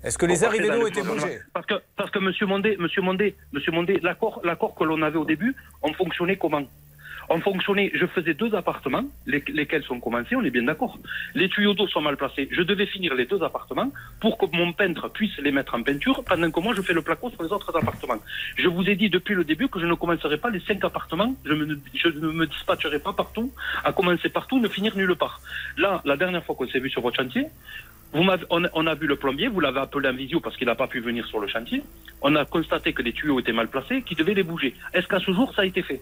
[0.02, 2.46] Est-ce que les Pour arrivées d'eau étaient les cloisons bougées Parce que, parce que Monsieur
[2.46, 6.62] Mondé, Monsieur Mondé, Monsieur Mondé, l'accord, l'accord que l'on avait au début, on fonctionnait comment?
[7.30, 10.98] On fonctionnait, je faisais deux appartements, les- lesquels sont commencés, on est bien d'accord.
[11.34, 12.48] Les tuyaux d'eau sont mal placés.
[12.50, 16.24] Je devais finir les deux appartements pour que mon peintre puisse les mettre en peinture
[16.24, 18.18] pendant que moi je fais le placo sur les autres appartements.
[18.56, 21.34] Je vous ai dit depuis le début que je ne commencerai pas les cinq appartements,
[21.44, 23.52] je, ne me dispatcherai pas partout,
[23.84, 25.40] à commencer partout, ne finir nulle part.
[25.76, 27.44] Là, la dernière fois qu'on s'est vu sur votre chantier,
[28.14, 30.86] on, on a vu le plombier, vous l'avez appelé en visio parce qu'il n'a pas
[30.86, 31.82] pu venir sur le chantier.
[32.22, 34.74] On a constaté que les tuyaux étaient mal placés, qu'il devait les bouger.
[34.94, 36.00] Est-ce qu'à ce jour, ça a été fait?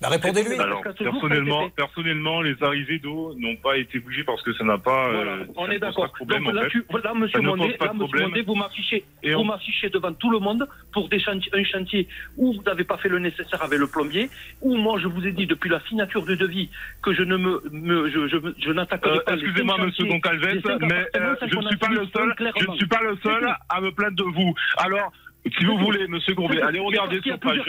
[0.00, 0.56] Bah, répondez-lui.
[0.56, 4.76] Ce jour, personnellement, personnellement, les arrivées d'eau n'ont pas été bougées parce que ça n'a
[4.76, 5.10] pas.
[5.10, 6.12] Voilà, euh, on ça est d'accord.
[6.20, 8.20] Donc là, tu, là, monsieur Mondé, là, monsieur.
[8.20, 11.64] Mondé, vous m'affichez, Et vous on- m'affichez devant tout le monde pour des chantiers, un
[11.64, 14.28] chantier où vous n'avez pas fait le nécessaire avec le plombier,
[14.60, 16.68] où moi je vous ai dit depuis la signature du devis
[17.02, 19.34] que je ne me, me- je, je, je n'attaquerai Euh, pas.
[19.36, 20.40] les Excusez-moi, monsieur Goncalves,
[20.82, 22.34] mais euh, je ne suis pas le seul.
[22.38, 24.54] Je ne suis pas le seul à me plaindre de vous.
[24.76, 25.10] Alors.
[25.58, 27.60] Si vous voulez, monsieur Gourbet, allez regarder sur Page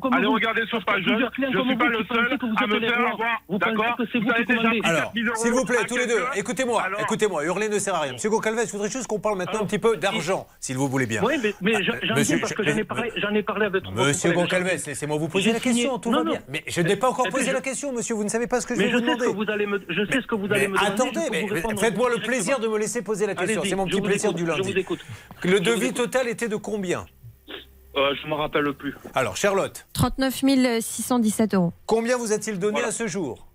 [0.00, 2.38] comme Allez regarder sur Page clients Je comme suis vous pas qui le pensez seul
[2.56, 3.42] à me faire avoir.
[3.48, 5.78] Vous pensez D'accord que c'est vous avez déjà Alors, 4 000 euros s'il vous plaît,
[5.88, 8.12] tous les deux, écoutez-moi, écoutez-moi, hurler ne sert à rien.
[8.12, 11.06] Monsieur Goncalves, je voudrais juste qu'on parle maintenant un petit peu d'argent, s'il vous voulez
[11.06, 11.22] bien.
[11.24, 14.32] Oui, mais, mais j'en Ah, j'en viens parce que je- j'en ai parlé, avec Monsieur
[14.32, 16.30] Goncalves, laissez-moi vous poser la question, tout Non, va non.
[16.32, 16.40] bien.
[16.48, 18.66] Mais je n'ai pas encore Eh posé la question, monsieur, vous ne savez pas ce
[18.66, 19.32] que je Mais vais je vous sais ce demander.
[19.38, 20.92] que vous allez me, je sais ce que vous Mais allez me demander.
[20.92, 23.62] attendez, mais faites-moi le plaisir de me laisser poser la question.
[23.64, 24.72] C'est mon petit plaisir du je lundi.
[24.72, 25.00] vous écoute.
[25.44, 27.04] Le devis total était de combien
[27.96, 28.94] Euh, je me rappelle plus.
[29.14, 30.42] Alors, Charlotte, 39
[30.80, 31.72] 617 euros.
[31.86, 32.88] combien vous a-t-il donné Voilà.
[32.88, 33.46] à ce jour?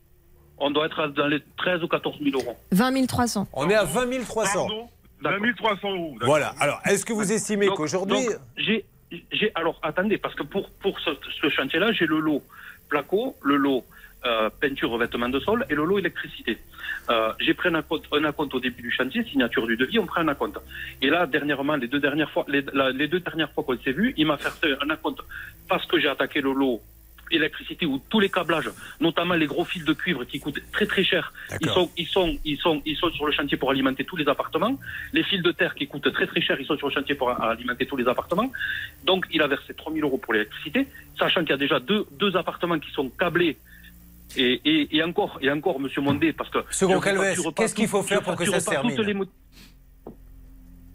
[0.57, 2.55] On doit être dans les 13 ou 14 000 euros.
[2.71, 3.47] 20 300.
[3.53, 4.67] On est à 20 300.
[4.67, 4.89] Pardon
[5.23, 6.15] 20 300 euros.
[6.21, 6.53] Voilà.
[6.59, 8.25] Alors, est-ce que vous estimez qu'aujourd'hui.
[8.25, 8.85] donc, j'ai,
[9.31, 12.41] j'ai, alors attendez, parce que pour, pour ce, ce chantier-là, j'ai le lot
[12.89, 13.83] placo, le lot
[14.25, 16.57] euh, peinture, revêtement de sol et le lot électricité.
[17.09, 20.05] Euh, j'ai pris un acompte, un acompte au début du chantier, signature du devis, on
[20.05, 20.59] prend un acompte.
[21.01, 23.91] Et là, dernièrement, les deux dernières fois, les, la- les deux dernières fois qu'on s'est
[23.91, 24.49] vu, il m'a fait
[24.81, 25.21] un acompte
[25.67, 26.81] parce que j'ai attaqué le lot
[27.33, 31.01] électricité ou tous les câblages, notamment les gros fils de cuivre qui coûtent très très
[31.05, 31.31] cher.
[31.61, 34.27] Ils sont, ils sont, ils sont, ils sont sur le chantier pour alimenter tous les
[34.27, 34.77] appartements.
[35.13, 37.29] Les fils de terre qui coûtent très très cher, ils sont sur le chantier pour
[37.41, 38.51] alimenter tous les appartements.
[39.05, 42.35] Donc, il a versé 3000 euros pour l'électricité, sachant qu'il y a déjà deux, deux
[42.35, 43.57] appartements qui sont câblés.
[44.37, 46.59] Et, et, et encore, et encore, Monsieur Mondé, parce que.
[46.69, 49.15] Je facture pas qu'est-ce qu'il faut faire je pour que ça se termine les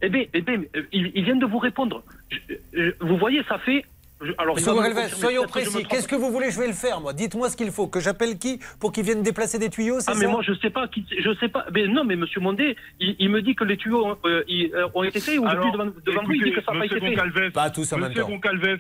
[0.03, 2.03] Eh bien, eh bien, ils, ils viennent de vous répondre.
[2.31, 3.83] Je- je- vous voyez, ça fait.
[4.21, 5.85] je- alors, il Goncalves, confirmer, soyons je précis.
[5.89, 7.13] Qu'est-ce que vous voulez Je vais le faire, moi?
[7.15, 7.87] Dites-moi ce qu'il faut.
[7.87, 10.15] Que j'appelle qui pour qu'il vienne déplacer des tuyaux, Ah ça?
[10.15, 13.17] mais moi je sais pas qui je sais pas mais non mais monsieur Mondé il,
[13.19, 15.73] il me dit que les tuyaux ont, euh, ils, euh, ont été faits ou Alors,
[15.73, 17.51] devant, devant vous il dit que ça n'a pas été fait.
[17.51, 18.29] Pas tous en même temps.
[18.29, 18.79] Goncalves,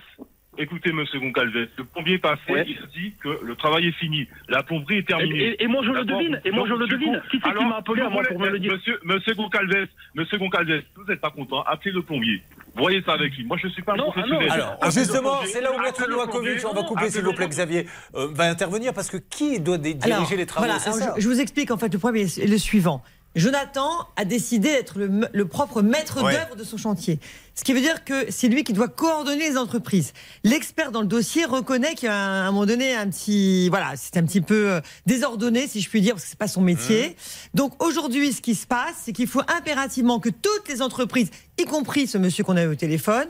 [0.58, 2.64] écoutez, monsieur Goncalves, le plombier passé, Ouais.
[2.68, 4.26] il se dit que le travail est fini.
[4.48, 5.38] La plomberie est terminée.
[5.58, 7.48] et- et moi je le devine et moi je le devine coup, qui c'est qui
[7.50, 11.04] alors, m'a appelé à moi pour me le dire Monsieur, monsieur Goncalves, monsieur Goncalves, vous
[11.04, 12.42] n'êtes pas content, appelez le plombier.
[12.74, 13.44] Voyez ça avec lui.
[13.44, 14.48] Moi, je ne suis pas un Non, ah professionnel.
[14.48, 14.52] non.
[14.54, 17.48] Alors, Appelez justement, c'est là où Maître plombier, on va couper s'il vous plaît.
[17.48, 21.26] Xavier, euh, va intervenir parce que qui doit diriger Alors, les travaux voilà, alors, je
[21.28, 23.02] vous explique en fait le problème est le suivant.
[23.36, 26.32] Jonathan a décidé d'être le, propre maître Ouais.
[26.32, 27.20] d'œuvre de son chantier.
[27.54, 30.12] Ce qui veut dire que c'est lui qui doit coordonner les entreprises.
[30.42, 34.40] L'expert dans le dossier reconnaît qu'à un moment donné, un petit, voilà, c'est un petit
[34.40, 37.14] peu euh, désordonné, si je puis dire, parce que c'est pas son métier.
[37.54, 41.64] Donc aujourd'hui, ce qui se passe, c'est qu'il faut impérativement que toutes les entreprises, y
[41.64, 43.28] compris ce monsieur qu'on a eu au téléphone,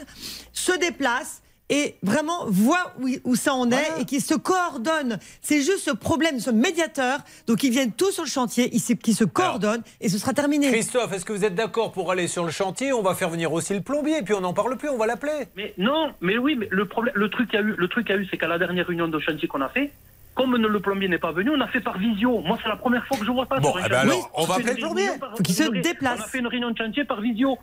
[0.52, 5.18] se déplacent et vraiment voient où, où ça en est et qu'ils se coordonnent.
[5.42, 7.18] C'est juste ce problème, ce médiateur.
[7.46, 10.32] Donc ils viennent tous sur le chantier, ils se- qui se coordonnent et ce sera
[10.32, 10.70] terminé.
[10.70, 12.92] Christophe, est-ce que vous êtes d'accord pour aller sur le chantier?
[12.92, 15.46] On va faire venir aussi le plombier, puis on n'en parle plus, on va l'appeler.
[15.56, 18.06] mais non mais oui mais le problème le truc qu'il y a eu le truc
[18.06, 19.90] qu'il y a eu c'est qu'à la dernière réunion de chantier qu'on a fait
[20.34, 22.40] comme le plombier n'est pas venu, on a fait par visio.
[22.42, 23.58] Moi, c'est la première fois que je vois pas.
[23.58, 25.08] Bon, eh ben alors, on va appeler le plombier.
[25.34, 26.18] Faut qu'il se déplace.
[26.20, 27.56] On a fait une réunion de chantier par visio.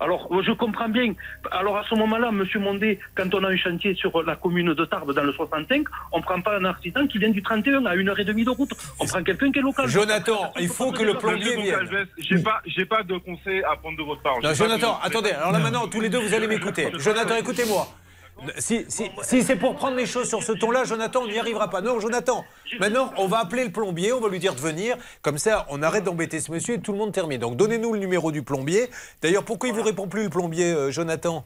[0.00, 1.12] Alors, je comprends bien.
[1.50, 4.84] Alors, à ce moment-là, Monsieur Mondé, quand on a un chantier sur la commune de
[4.84, 8.08] Tarbes dans le 65, on prend pas un artisan qui vient du 31 à une
[8.08, 8.70] heure et demie de route.
[9.00, 9.88] On prend quelqu'un qui est local.
[9.88, 11.80] Jonathan, il faut que le plombier vienne.
[11.80, 14.40] Goncalves, j'ai pas, j'ai pas de conseil à prendre de votre part.
[14.42, 16.88] Non, Jonathan, de- attendez, alors là maintenant, tous les deux, vous allez m'écouter.
[16.96, 17.88] Jonathan, écoutez-moi.
[18.58, 21.80] Si, c'est pour prendre les choses sur ce ton-là, Jonathan, on n'y arrivera pas.
[21.80, 22.44] Non, Jonathan,
[22.78, 24.96] maintenant, on va appeler le plombier, on va lui dire de venir.
[25.22, 27.40] Comme ça, on arrête d'embêter ce monsieur et tout le monde termine.
[27.40, 28.88] Donc, donnez-nous le numéro du plombier.
[29.22, 31.44] D'ailleurs, pourquoi il vous répond plus, le plombier, euh, Jonathan?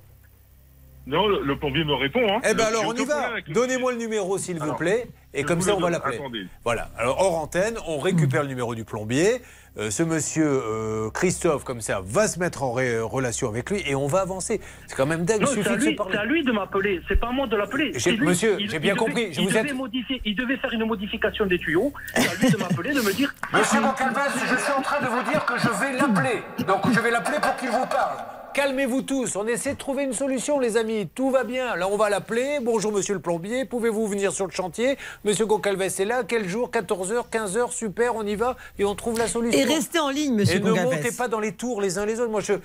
[1.07, 2.21] Non, le, le plombier me répond.
[2.29, 2.41] Hein.
[2.49, 3.31] Eh ben J'ai alors, on y va.
[3.49, 5.09] Donnez-moi le numéro, s'il vous plaît.
[5.35, 6.21] Et comme ça, on va l'appeler.
[6.65, 6.91] Voilà.
[6.99, 9.43] Alors, hors antenne, on récupère le numéro du plombier.
[9.79, 13.83] Euh, ce monsieur euh, Christophe, comme ça, va se mettre en ré- relation avec lui
[13.87, 14.61] et on va avancer.
[14.87, 15.47] C'est quand même dingue.
[15.47, 17.91] C'est à, lui, à lui de m'appeler, c'est pas à moi de l'appeler.
[17.95, 18.27] J'ai- c'est lui.
[18.27, 20.59] monsieur, Il- j'ai il bien devait- compris, je il vous devait êtes- modifier, il devait
[20.59, 21.91] faire une modification des tuyaux.
[22.15, 23.35] C'est à lui de m'appeler, de me dire.
[23.55, 26.43] Monsieur Moncalvas, je suis en train de vous dire que je vais l'appeler.
[26.67, 28.19] Donc je vais l'appeler pour qu'il vous parle.
[28.55, 31.09] Calmez-vous tous, on essaie de trouver une solution, les amis.
[31.15, 31.75] Tout va bien.
[31.75, 32.59] Là, on va l'appeler.
[32.63, 33.65] Bonjour, monsieur le plombier.
[33.65, 34.99] Pouvez-vous venir sur le chantier?
[35.25, 36.23] Monsieur Goncalves est là.
[36.23, 36.71] Quel jour?
[36.71, 37.71] 14h, 15h.
[37.71, 39.59] Super, on y va et on trouve la solution.
[39.59, 42.21] Et restez en ligne, monsieur Et ne montez pas dans les tours les uns les
[42.21, 42.31] autres.
[42.31, 42.59] Moi, je, euh,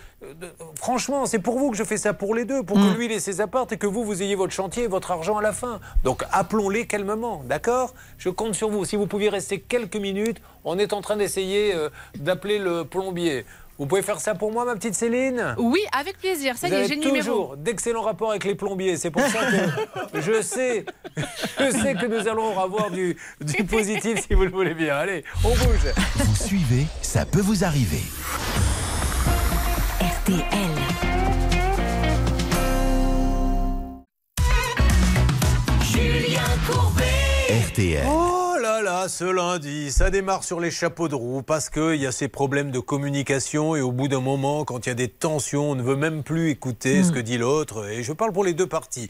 [0.75, 3.11] franchement, c'est pour vous que je fais ça pour les deux, pour que lui il
[3.13, 5.53] ait ses apparts et que vous, vous ayez votre chantier et votre argent à la
[5.53, 5.79] fin.
[6.03, 7.93] Donc, appelons-les calmement, d'accord?
[8.17, 8.83] Je compte sur vous.
[8.83, 13.45] Si vous pouviez rester quelques minutes, on est en train d'essayer euh, d'appeler le plombier.
[13.77, 15.55] Vous pouvez faire ça pour moi, ma petite Céline?
[15.59, 16.57] Oui, avec plaisir.
[16.57, 18.97] Ça Vous y est, j'ai toujours d'excellents rapports avec les plombiers.
[18.97, 19.39] C'est pour ça
[20.11, 20.83] que je sais,
[21.15, 24.95] je sais que nous allons avoir du, du positif si vous le voulez bien.
[24.95, 25.93] Allez, on bouge.
[26.15, 28.01] Vous suivez, ça peut vous arriver.
[30.01, 30.43] RTL.
[35.83, 37.03] Julien Courbet.
[37.69, 38.05] RTL.
[38.07, 38.36] Oh
[38.77, 42.11] là là, ce lundi, ça démarre sur les chapeaux de roue parce qu'il y a
[42.11, 45.71] ces problèmes de communication et au bout d'un moment, quand il y a des tensions,
[45.71, 47.89] on ne veut même plus écouter ce que dit l'autre.
[47.89, 49.09] Et je parle pour les deux parties.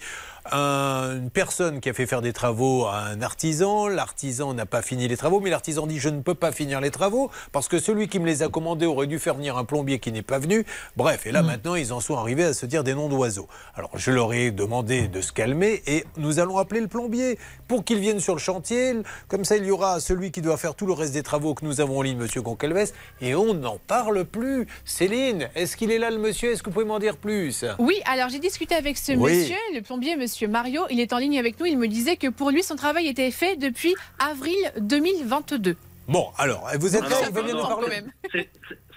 [0.49, 4.81] Un- une personne qui a fait faire des travaux à un artisan, l'artisan n'a pas
[4.81, 7.79] fini les travaux, mais l'artisan dit je ne peux pas finir les travaux parce que
[7.79, 10.39] celui qui me les a commandés aurait dû faire venir un plombier qui n'est pas
[10.39, 10.65] venu.
[10.95, 13.49] Bref, et là maintenant ils en sont arrivés à se dire des noms d'oiseaux.
[13.75, 17.83] Alors je leur ai demandé de se calmer et nous allons appeler le plombier pour
[17.83, 18.93] qu'il vienne sur le chantier.
[19.27, 21.65] Comme ça il y aura celui qui doit faire tout le reste des travaux que
[21.65, 22.91] nous avons en ligne, Monsieur Goncalves,
[23.21, 24.67] et on n'en parle plus.
[24.85, 26.51] Céline, est-ce qu'il est là le monsieur?
[26.51, 27.65] Est-ce que vous pouvez m'en dire plus?
[27.79, 29.37] Oui, alors j'ai discuté avec ce Oui.
[29.39, 30.83] monsieur, le plombier, monsieur Mario.
[30.89, 31.65] Il est en ligne avec nous.
[31.65, 35.75] Il me disait que pour lui, son travail était fait depuis avril 2022.
[36.07, 38.01] Bon, alors, vous êtes Non, là, il veut bien nous parler.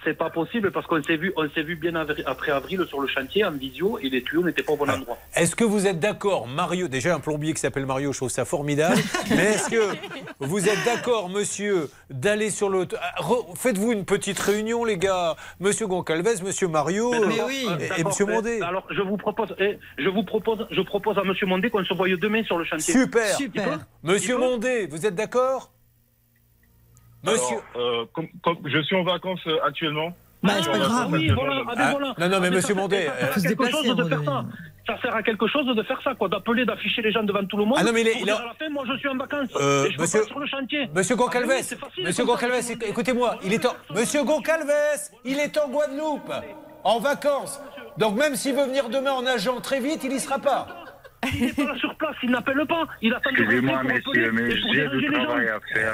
[0.03, 2.99] C'est- pas possible parce qu'on s'est vu, on s'est vu bien avri- après avril sur
[3.01, 5.17] le chantier en visio et les tuyaux n'étaient pas au bon endroit.
[5.35, 8.45] Est-ce que vous êtes d'accord, Mario Déjà, un plombier qui s'appelle Mario, je trouve ça
[8.45, 8.95] formidable.
[9.29, 9.95] Mais est-ce que
[10.39, 12.87] vous êtes d'accord, monsieur, d'aller sur le.
[13.01, 13.21] Ah,
[13.55, 15.35] Faites-vous une petite réunion, les gars.
[15.59, 17.67] Monsieur Goncalves, monsieur Mario Mais euh, oui.
[17.97, 18.61] et, monsieur mais- Mondé.
[18.61, 21.93] Alors je vous propose, eh, je vous propose, je propose à Monsieur Mondé qu'on se
[21.93, 22.93] voie demain sur le chantier.
[22.93, 23.37] Super.
[23.37, 23.63] Peut
[24.03, 25.71] Monsieur Mondé, vous êtes d'accord?
[27.23, 27.57] Monsieur.
[27.75, 30.11] Alors, euh, comme- comme je suis en vacances euh, actuellement.
[30.43, 31.07] Bah, Je c'est pas grave.
[31.11, 31.43] Oui, actuellement.
[31.45, 31.61] voilà.
[31.67, 32.07] Ah, ben Ah, voilà.
[32.17, 34.23] non, non, mais Ah, monsieur ça- Mondé, ça euh, sert à quelque chose de faire
[34.23, 34.45] ça.
[34.87, 37.57] Ça sert à quelque chose de faire ça, quoi, d'appeler, d'afficher les gens devant tout
[37.57, 37.77] le monde.
[37.79, 39.15] Ah non, mais il est- il dire a- à la fin, moi, je suis en
[39.17, 39.49] vacances.
[39.55, 40.89] Euh, et je peux monsieur- pas sur le chantier.
[40.95, 42.25] Monsieur Ah, Goncalves, oui, c'est facile, Monsieur.
[42.25, 43.73] Goncalves, éc- écoutez-moi, il est en...
[43.93, 44.71] Monsieur Goncalves,
[45.23, 46.31] il est en Guadeloupe,
[46.83, 47.61] en vacances.
[47.99, 50.65] Donc même s'il veut venir demain en nageant très vite, il y sera pas.
[51.33, 52.87] Il n'est pas là sur place, il n'appelle pas.
[53.01, 55.93] Il attend de Excusez-moi, messieurs, mais j'ai du travail à faire.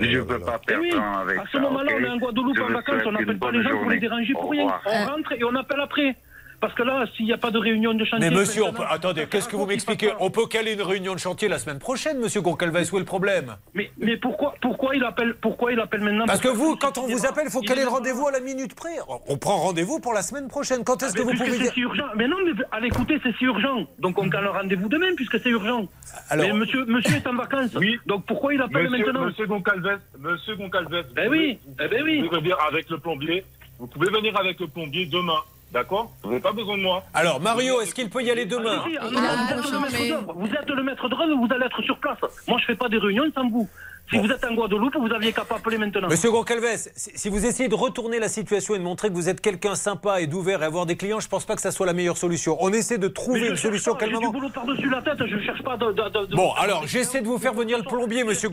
[0.00, 2.16] Je ne peux pas Eh perdre oui, temps avec à ce moment-là, on est en
[2.16, 4.66] Guadeloupe Je en vacances, on n'appelle pas les gens pour les déranger pour rien.
[4.86, 6.16] On rentre et on appelle après.
[6.60, 8.30] Parce que là, s'il n'y a pas de réunion de chantier.
[8.30, 8.82] Mais monsieur, on peut...
[8.88, 12.18] attendez, qu'est-ce que vous m'expliquez On peut caler une réunion de chantier la semaine prochaine,
[12.18, 16.00] monsieur Goncalves, où est le problème Mais, mais pourquoi, pourquoi, il appelle, pourquoi il appelle
[16.00, 18.40] maintenant Parce que vous, quand on vous appelle, il faut caler le rendez-vous à la
[18.40, 18.96] minute près.
[19.28, 20.82] On prend rendez-vous pour la semaine prochaine.
[20.84, 22.04] Quand est-ce Ah, que vous pouvez c'est dire si urgent.
[22.16, 23.86] Mais non, mais allez, écoutez, c'est si urgent.
[23.98, 25.86] Donc on cale un rendez-vous demain puisque c'est urgent.
[26.30, 27.74] Alors- mais monsieur, monsieur est en vacances.
[27.76, 27.98] Oui.
[28.06, 32.22] Donc pourquoi il appelle Monsieur, maintenant monsieur Goncalves, monsieur Goncalves, Ben oui, eh ben oui.
[32.22, 33.44] vous pouvez venir avec le plombier.
[33.78, 35.38] Vous pouvez venir avec le plombier demain,
[35.72, 37.02] d'accord Vous n'avez pas besoin de moi.
[37.14, 39.70] Alors, Mario, est-ce qu'il peut y aller demain Si, si, ah, Il a vous, êtes
[39.70, 40.32] le maître d'œuvre.
[40.36, 42.18] vous êtes le maître d'œuvre, vous allez être sur place.
[42.48, 43.68] Moi, je fais pas des réunions sans vous.
[44.10, 46.08] Si vous êtes en Guadeloupe, vous aviez qu'à pas appeler maintenant.
[46.08, 46.64] Monsieur Goncalves,
[46.94, 50.20] si vous essayez de retourner la situation et de montrer que vous êtes quelqu'un sympa
[50.20, 52.56] et d'ouvert et avoir des clients, je pense pas que ça soit la meilleure solution.
[52.60, 54.30] On essaie de trouver une solution pas, du calmement.
[54.30, 55.86] boulot par-dessus la tête, je cherche pas de.
[55.86, 58.48] de- de- de- Bon, alors j'essaie de vous faire venir le plombier, monsieur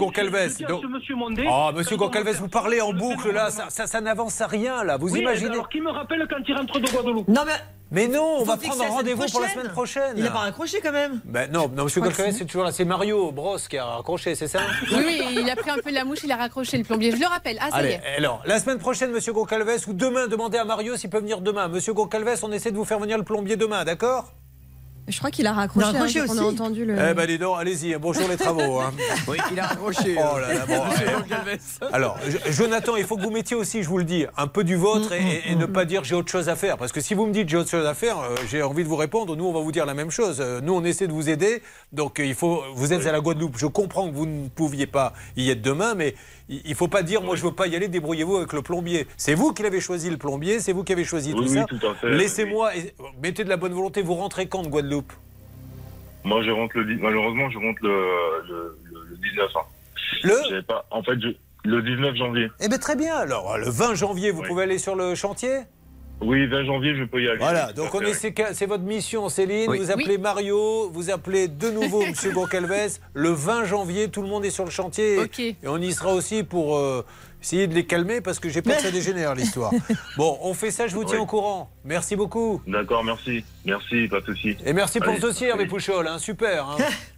[0.65, 1.97] à Donc- ce monsieur Mondé, Oh, monsieur
[2.39, 4.97] vous parlez en le boucle là, ça, ça, ça n'avance à rien là.
[4.97, 7.27] Vous Oui, imaginez Alors, qui me rappelle quand il rentre de Guadeloupe?
[7.27, 7.53] Non, mais.
[7.93, 10.15] Mais non, on va prendre rendez-vous pour la semaine prochaine.
[10.17, 11.21] Il a pas raccroché quand même.
[11.25, 12.71] Ben non, non, monsieur c'est- toujours là.
[12.71, 14.61] C'est Mario Bros qui a raccroché, c'est ça?
[14.91, 17.11] Oui, oui, il a pris un peu la mouche, il a raccroché le plombier.
[17.11, 17.57] Je le rappelle.
[17.61, 18.17] Ah, ça y Allez, est.
[18.17, 21.67] alors, la semaine prochaine, monsieur Goncalves, ou demain, demandez à Mario s'il peut venir demain.
[21.67, 24.33] Monsieur Goncalves, on essaie de vous faire venir le plombier demain, d'accord?
[25.05, 25.85] Je crois qu'il a raccroché.
[25.85, 26.93] Il a raccroché hein, on a entendu le.
[26.97, 28.79] Eh ben dis donc, allez-y, bonjour les travaux.
[28.79, 28.93] hein.
[29.27, 30.15] Oui, il a raccroché.
[30.17, 30.81] Oh là là, bon,
[31.51, 31.93] eh.
[31.93, 32.17] Alors,
[32.49, 35.11] Jonathan, il faut que vous mettiez aussi, je vous le dis, un peu du vôtre
[35.11, 36.77] et, et- et ne pas dire j'ai autre chose à faire.
[36.77, 38.89] Parce que si vous me dites j'ai autre chose à faire, euh, j'ai envie de
[38.89, 39.35] vous répondre.
[39.35, 40.37] Nous, on va vous dire la même chose.
[40.39, 41.61] Euh, Nous, on essaie de vous aider.
[41.91, 42.63] Donc, euh, il faut.
[42.75, 43.57] Vous êtes à la Guadeloupe.
[43.57, 46.15] Je comprends que vous ne pouviez pas y être demain, mais
[46.49, 47.87] il il faut pas dire moi je veux pas y aller.
[47.87, 49.07] Débrouillez-vous avec le plombier.
[49.17, 50.59] C'est vous qui l'avez choisi le plombier.
[50.59, 51.65] C'est vous qui avez choisi Oui, tout oui, ça.
[51.65, 52.09] tout à fait.
[52.09, 52.75] Laissez-moi.
[52.75, 54.01] et- Mettez de la bonne volonté.
[54.01, 55.13] Vous rentrez quand de Guadeloupe?
[56.25, 56.95] Moi, je rentre le.
[56.97, 59.49] Malheureusement, je rentre le, le, le- le 19.
[59.55, 59.59] hein.
[60.23, 60.61] Le?
[60.61, 60.85] Pas.
[60.91, 62.47] En fait, je- le 19 janvier.
[62.61, 63.15] Eh bien, très bien.
[63.15, 65.59] Alors, le 20 janvier, vous pouvez aller sur le chantier?
[66.21, 67.37] Oui, 20 janvier, je peux y aller.
[67.39, 69.69] Voilà, donc on est, c'est votre mission, Céline.
[69.69, 69.79] Oui.
[69.79, 72.99] Vous appelez Mario, vous appelez de nouveau Monsieur Goncalves.
[73.13, 75.19] Le 20 janvier, tout le monde est sur le chantier.
[75.39, 77.05] Et on y sera aussi pour euh,
[77.41, 79.71] essayer de les calmer parce que j'ai peur que ça dégénère l'histoire.
[80.15, 81.23] Bon, on fait ça, je vous tiens Oui.
[81.23, 81.71] au courant.
[81.83, 82.61] Merci beaucoup.
[82.67, 83.43] D'accord, merci.
[83.65, 84.55] Merci, pas de souci.
[84.65, 85.69] Et merci pour ce dossier, Hervé allez.
[85.69, 86.07] Pouchol.
[86.07, 86.69] hein, super.
[86.69, 86.77] hein.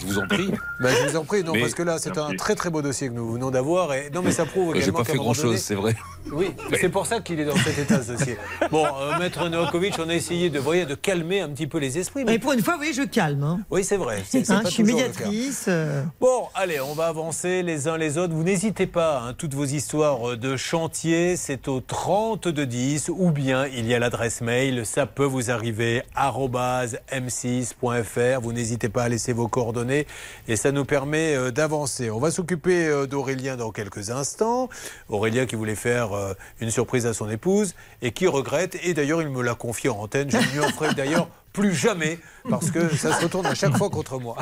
[0.00, 0.50] Je vous en prie.
[0.80, 2.82] Ben, je vous en prie, non, Mais- parce que là, c'est un très très beau
[2.82, 3.94] dossier que nous venons d'avoir.
[3.94, 4.10] Et...
[4.12, 5.96] Non, mais ça prouve J'ai également pas qu'à fait grand-chose, donné- c'est vrai.
[6.30, 8.36] Oui, c'est pour ça qu'il est dans cet état, ce dossier.
[8.70, 11.96] Bon, euh, Maître Novakovic, on a essayé de, voyez, de calmer un petit peu les
[11.98, 12.24] esprits.
[12.26, 13.42] Mais pour une fois, voyez, je calme.
[13.42, 13.60] hein.
[13.70, 14.22] Oui, c'est vrai.
[14.28, 15.64] C'est, c'est Hein, pas je suis médiatrice.
[15.68, 18.34] euh, Bon, allez, on va avancer les uns les autres.
[18.34, 23.30] Vous n'hésitez pas, hein, toutes vos histoires de chantier, c'est au 30 de 10 ou
[23.30, 28.40] bien il y a l'adresse mail, ça peut vous arriver, arobase m6.fr.
[28.42, 32.10] Vous n'hésitez pas à laisser vos coordonnées et ça nous permet euh, d'avancer.
[32.10, 34.68] On va s'occuper euh, d'Aurélien dans quelques instants.
[35.08, 38.78] Aurélien qui voulait faire euh, une surprise à son épouse et qui regrette.
[38.82, 40.30] Et d'ailleurs, il me l'a confié en antenne.
[40.30, 42.18] Je ne lui en ferai d'ailleurs plus jamais
[42.50, 44.36] parce que ça se retourne à chaque fois contre moi.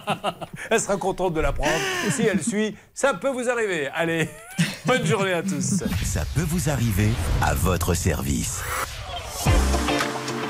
[0.70, 1.72] Elle sera contente de l'apprendre.
[2.10, 3.88] Si elle suit, ça peut vous arriver.
[3.94, 4.28] Allez,
[4.86, 5.82] bonne journée à tous.
[6.04, 7.08] Ça peut vous arriver
[7.40, 8.60] à votre service.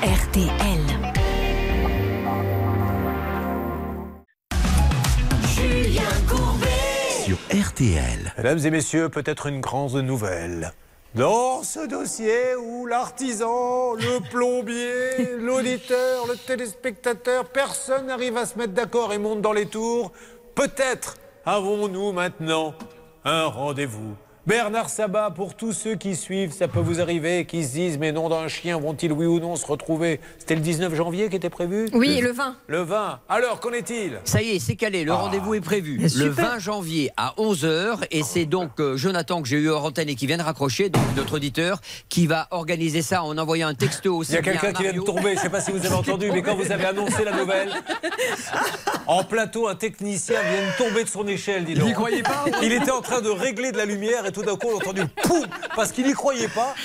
[0.03, 1.24] RTL.
[7.25, 8.33] Sur RTL.
[8.37, 10.73] Mesdames et messieurs, peut-être une grande nouvelle.
[11.15, 18.73] Dans ce dossier où l'artisan, le plombier, l'auditeur, le téléspectateur, personne n'arrive à se mettre
[18.73, 20.11] d'accord et monte dans les tours,
[20.53, 21.15] peut-être
[21.47, 22.75] avons-nous maintenant
[23.23, 24.15] un rendez-vous.
[24.47, 28.11] Bernard Sabat, pour tous ceux qui suivent, ça peut vous arriver, qui se disent mais
[28.11, 30.19] non d'un chien, vont-ils oui ou non se retrouver?
[30.37, 31.87] C'était le 19 janvier qui était prévu?
[31.93, 32.55] Oui, le 20.
[32.67, 33.21] Le 20.
[33.27, 34.19] Alors, qu'en est-il?
[34.23, 35.03] Ça y est, c'est calé.
[35.03, 36.51] Le rendez-vous est prévu Mais le super.
[36.51, 38.05] 20 janvier à 11h.
[38.11, 40.89] Et c'est donc euh, Jonathan que j'ai eu hors antenne et qui vient de raccrocher,
[40.89, 44.33] donc notre auditeur, qui va organiser ça en envoyant un texto aussi.
[44.33, 45.95] Il y a quelqu'un qui vient de tomber, je ne sais pas si vous avez
[45.95, 47.71] entendu, mais quand vous avez annoncé la nouvelle,
[49.07, 51.87] en plateau, un technicien vient de tomber de son échelle, dis donc.
[51.87, 54.41] Il y croyait pas Il était en train de régler de la lumière et tout
[54.41, 56.75] d'un coup on a entendu poum parce qu'il n'y croyait pas.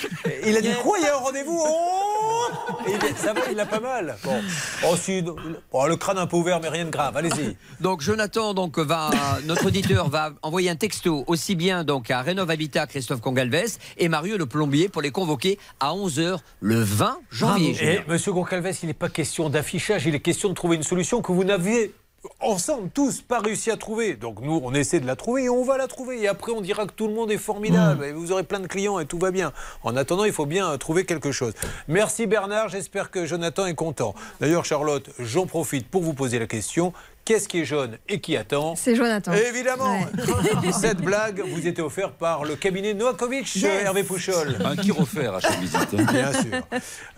[0.46, 2.48] Il a dit quoi, il y a un rendez-vous Oh
[2.86, 4.16] Et il, ça va, il a pas mal.
[4.22, 4.40] Bon.
[4.86, 5.24] Oh, si,
[5.72, 7.56] oh, le crâne un peu ouvert, mais rien de grave, allez-y.
[7.80, 9.10] Donc Jonathan, donc va,
[9.44, 14.08] notre auditeur va envoyer un texto aussi bien donc à Rénov Habitat Christophe Congalves et
[14.08, 17.76] Mario le plombier pour les convoquer à 11h le 20 janvier.
[17.82, 21.20] Et Monsieur Goncalves, il n'est pas question d'affichage, il est question de trouver une solution
[21.20, 21.92] que vous n'avez
[22.40, 24.14] ensemble tous pas réussi à trouver.
[24.14, 26.20] Donc nous, on essaie de la trouver et on va la trouver.
[26.20, 28.66] Et après, on dira que tout le monde est formidable et vous aurez plein de
[28.66, 29.52] clients et tout va bien.
[29.82, 31.54] En attendant, il faut bien euh, trouver quelque chose.
[31.88, 34.14] Merci Bernard, j'espère que Jonathan est content.
[34.40, 36.92] D'ailleurs, Charlotte, j'en profite pour vous poser la question.
[37.30, 39.30] Qu'est-ce qui est jaune et qui attend C'est Jonathan.
[39.32, 40.72] Évidemment Ouais.
[40.72, 43.84] Cette blague vous était offerte par le cabinet Novakovic, Yes.
[43.84, 44.56] Hervé Pouchol.
[44.64, 45.94] Un qui refaire à chaque visite.
[45.94, 46.60] Bien sûr.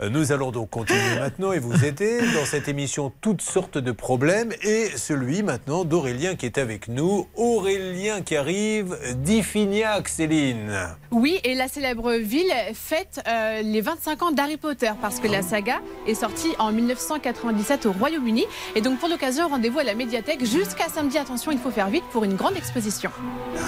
[0.02, 3.90] Euh, Nous allons donc continuer maintenant et vous aider dans cette émission toutes sortes de
[3.90, 7.26] problèmes et celui maintenant d'Aurélien qui est avec nous.
[7.34, 10.74] Aurélien qui arrive d'Iffignac, Céline.
[11.10, 15.40] Oui, et la célèbre ville fête euh, les 25 ans d'Harry Potter parce que la
[15.40, 18.44] saga est sortie en 1997 au Royaume-Uni.
[18.74, 21.18] Et donc pour l'occasion, rendez-vous à la médiathèque jusqu'à samedi.
[21.18, 23.10] Attention, il faut faire vite pour une grande exposition.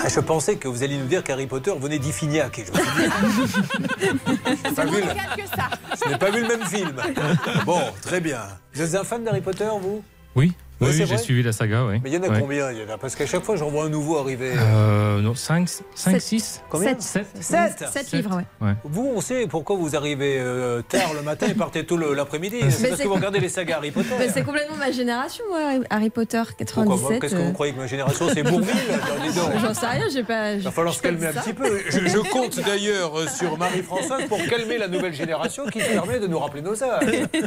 [0.05, 2.61] Ah, je pensais que vous alliez nous dire qu'Harry Potter venait d'Iffignac.
[2.61, 2.73] Je j'ai
[4.75, 5.69] pas vu le- Local que ça.
[6.05, 6.97] je n'ai pas vu le même film.
[7.67, 8.41] Bon, très bien.
[8.75, 10.03] Vous êtes un fan d'Harry Potter, vous?
[10.35, 12.01] Oui, oui, oui, j'ai suivi la saga, oui.
[12.03, 12.41] Mais il y en a Ouais.
[12.41, 12.99] combien Il y en a?
[12.99, 14.53] Parce qu'à chaque fois, j'en vois un nouveau arriver.
[14.57, 15.81] euh, Non, 5, 5
[16.13, 16.21] Sept.
[16.21, 16.99] 6 Combien?
[16.99, 17.27] Sept.
[17.41, 18.67] Sept Sept livres, ouais.
[18.67, 18.75] Ouais.
[18.85, 22.59] Vous, on sait pourquoi vous arrivez euh, tard le matin et partez tôt l'après-midi.
[22.71, 24.15] C'est parce que vous regardez les sagas Harry Potter.
[24.19, 27.21] Mais c'est complètement ma génération, ouais, Harry Potter Pourquoi 97.
[27.21, 28.75] Qu'est-ce que vous euh, croyez que ma génération, c'est Bourville?
[29.63, 30.53] J'en sais rien, j'ai pas.
[30.55, 31.81] Il va falloir se calmer un petit peu.
[31.89, 36.27] Je, je compte d'ailleurs euh, sur Marie-Françoise pour calmer la nouvelle génération qui permet de
[36.27, 37.05] nous rappeler nos âges.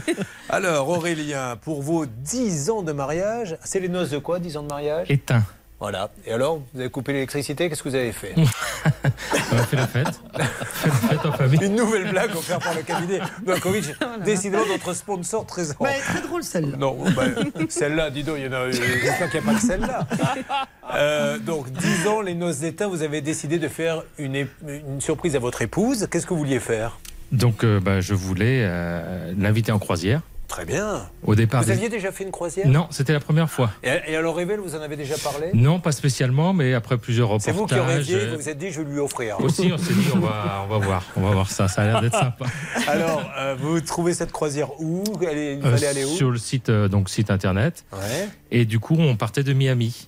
[0.49, 3.16] Alors, Aurélien, pour vos 10 ans de mariage,
[3.63, 5.43] c'est les noces de quoi, 10 ans de mariage Éteint.
[5.79, 6.09] Voilà.
[6.25, 8.33] Et alors, vous avez coupé l'électricité, qu'est-ce que vous avez fait
[9.51, 10.07] On a fait la fête.
[10.07, 11.63] fait la fête en famille.
[11.63, 13.85] Une nouvelle blague offerte par le cabinet Novakovic.
[14.01, 16.77] Oh Décidément, notre sponsor très bah, très drôle celle-là.
[16.77, 17.25] Non, bah,
[17.69, 18.71] celle-là, dis donc, il y en a.
[18.71, 20.07] J'espère qu'il n'y a pas que celle-là.
[20.95, 25.01] Euh, donc, 10 ans, les noces d'état, vous avez décidé de faire une, é- une
[25.01, 26.07] surprise à votre épouse.
[26.09, 26.97] Qu'est-ce que vous vouliez faire?
[27.33, 30.21] Donc, euh, bah, je voulais euh, l'inviter en croisière.
[30.47, 31.09] Très bien.
[31.25, 31.61] Au départ.
[31.63, 32.67] Vous aviez déjà fait une croisière?
[32.69, 33.69] Non, c'était la première fois.
[33.83, 35.47] Et, et alors, Révèle, vous en avez déjà parlé?
[35.53, 37.55] Non, pas spécialement, mais après plusieurs C'est reportages.
[37.57, 39.39] vous qui en rêviez, euh, vous vous êtes dit, je vais lui offrir.
[39.41, 41.03] Aussi, on s'est dit, on va, on va voir.
[41.17, 41.67] On va voir ça.
[41.67, 42.45] Ça a l'air d'être sympa.
[42.87, 45.03] Alors, euh, vous trouvez cette croisière où?
[45.29, 46.09] Allez, Il Euh, aller où?
[46.15, 47.83] sur le site, euh, donc site internet.
[47.91, 48.29] Ouais.
[48.49, 50.07] Et du coup, on partait de Miami.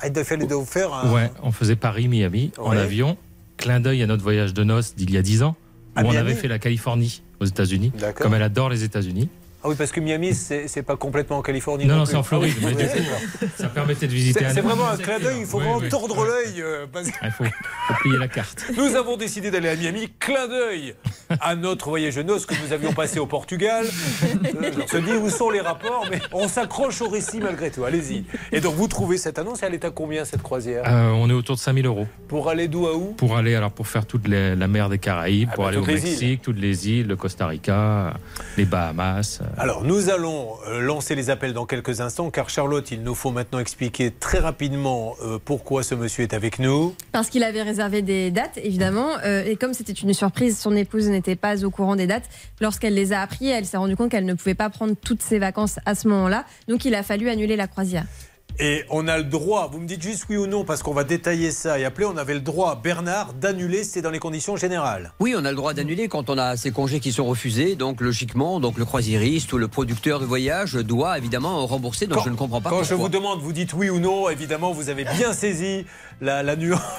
[0.00, 1.12] Ah, il fallait vous faire un.
[1.12, 3.16] Ouais, on faisait Paris-Miami en avion.
[3.58, 5.54] Clin d'œil à notre voyage de noces d'il y a 10 ans,
[5.96, 9.28] où À on Miami avait fait la Californie aux États-Unis, comme elle adore les États-Unis.
[9.66, 11.86] Ah oui, parce que Miami, c'est pas complètement en Californie.
[11.86, 14.88] Non, non, c'est en Floride, Ah mais du coup, ça permettait de visiter C'est vraiment
[14.88, 15.88] un clin d'œil, il faut Oui, vraiment oui.
[15.88, 16.62] tordre l'œil.
[16.62, 18.64] euh, parce- Ah, Il faut, faut plier la carte.
[18.76, 20.08] Nous avons décidé d'aller à Miami.
[20.20, 20.94] Clin d'œil
[21.40, 23.84] à notre voyage de noces que nous avions passé au Portugal.
[23.84, 27.82] Euh, On se dit où sont les rapports, mais on s'accroche au récit malgré tout.
[27.84, 28.24] Allez-y.
[28.52, 31.32] Et donc vous trouvez cette annonce, elle est à combien cette croisière Euh, on est
[31.32, 32.06] autour de 5000 euros.
[32.28, 34.98] Pour aller d'où à où Pour aller, alors pour faire toute les- la mer des
[34.98, 38.14] Caraïbes, pour bah, aller au Mexique, toutes les îles, le Costa Rica,
[38.56, 39.40] les Bahamas.
[39.58, 43.30] Alors, nous allons euh, lancer les appels dans quelques instants, car Charlotte, il nous faut
[43.30, 46.94] maintenant expliquer très rapidement euh, pourquoi ce monsieur est avec nous.
[47.10, 49.12] Parce qu'il avait réservé des dates, évidemment.
[49.24, 52.28] euh, et comme c'était une surprise, son épouse n'était pas au courant des dates.
[52.60, 55.38] Lorsqu'elle les a appris, elle s'est rendue compte qu'elle ne pouvait pas prendre toutes ses
[55.38, 56.44] vacances à ce moment-là.
[56.68, 58.04] Donc il a fallu annuler la croisière.
[58.58, 61.04] Et on a le droit, vous me dites juste oui ou non, parce qu'on va
[61.04, 65.12] détailler ça et appeler, on avait le droit, Bernard, d'annuler, c'est dans les conditions générales.
[65.20, 67.76] Oui, on a le droit d'annuler quand on a ces congés qui sont refusés.
[67.76, 72.06] Donc, logiquement, donc le croisiériste ou le producteur de voyage doit évidemment rembourser.
[72.06, 74.72] Donc, je ne comprends pas Quand je vous demande, vous dites oui ou non, évidemment,
[74.72, 75.84] vous avez bien saisi
[76.20, 76.80] la, la nuance.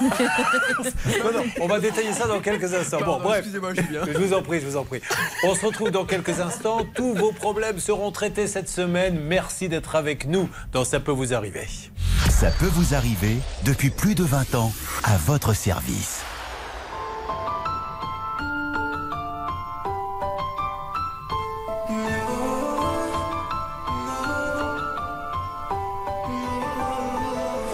[1.24, 3.00] Non, non, on va détailler ça dans quelques instants.
[3.04, 3.44] bon, bref.
[3.52, 5.00] Je vous en prie, je vous en prie.
[5.44, 6.86] On se retrouve dans quelques instants.
[6.94, 9.18] Tous vos problèmes seront traités cette semaine.
[9.20, 11.66] Merci d'être avec nous dans Ça peut vous arriver.
[12.30, 14.72] Ça peut vous arriver depuis plus de 20 ans
[15.04, 16.20] à votre service.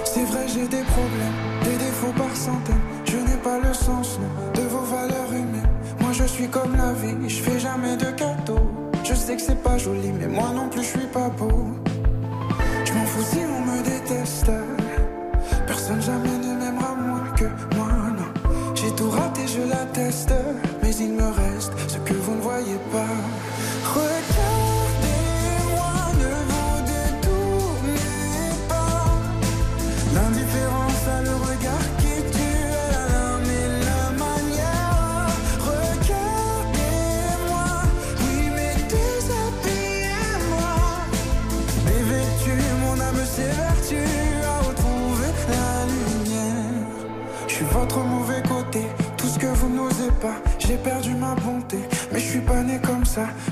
[0.05, 1.24] C'est vrai, j'ai des problèmes,
[6.49, 8.71] comme la vie, je fais jamais de cadeaux.
[9.05, 11.67] Je sais que c'est pas joli, mais moi non plus, je suis pas beau.
[12.85, 14.51] Je m'en fous si on me déteste.
[15.67, 17.45] Personne jamais ne m'aimera moins que
[17.77, 17.89] moi,
[18.19, 18.75] non.
[18.75, 20.35] J'ai tout raté, je l'atteste.
[20.83, 23.34] Mais il me reste ce que vous ne voyez pas.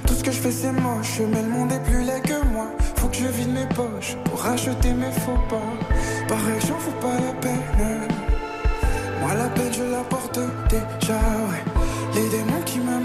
[0.07, 2.67] Tout ce que je fais c'est moche, mais le monde est plus laid que moi.
[2.97, 5.73] Faut que je vide mes poches pour racheter mes faux pas.
[6.29, 8.09] Pareil, j'en fous pas la peine.
[9.21, 11.65] Moi la peine je la porte déjà, ouais.
[12.15, 13.02] Les démons qui me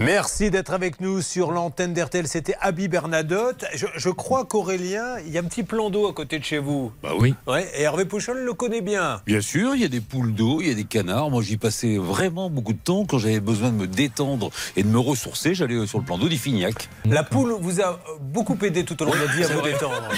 [0.00, 2.26] Merci d'être avec nous sur l'antenne d'RTL.
[2.26, 3.66] C'était Abby Bernadotte.
[3.74, 6.56] Je, je crois qu'Aurélien, il y a un petit plan d'eau à côté de chez
[6.56, 6.90] vous.
[7.02, 7.34] Bah oui.
[7.46, 9.20] Ouais, et Hervé Pouchol le connaît bien.
[9.26, 11.28] Bien sûr, il y a des poules d'eau, il y a des canards.
[11.28, 13.04] Moi, j'y passais vraiment beaucoup de temps.
[13.04, 16.28] Quand j'avais besoin de me détendre et de me ressourcer, j'allais sur le plan d'eau
[16.28, 16.88] d'Iffignac.
[17.04, 19.72] La poule vous a beaucoup aidé tout au long de la vie à vous vrai.
[19.72, 20.08] détendre.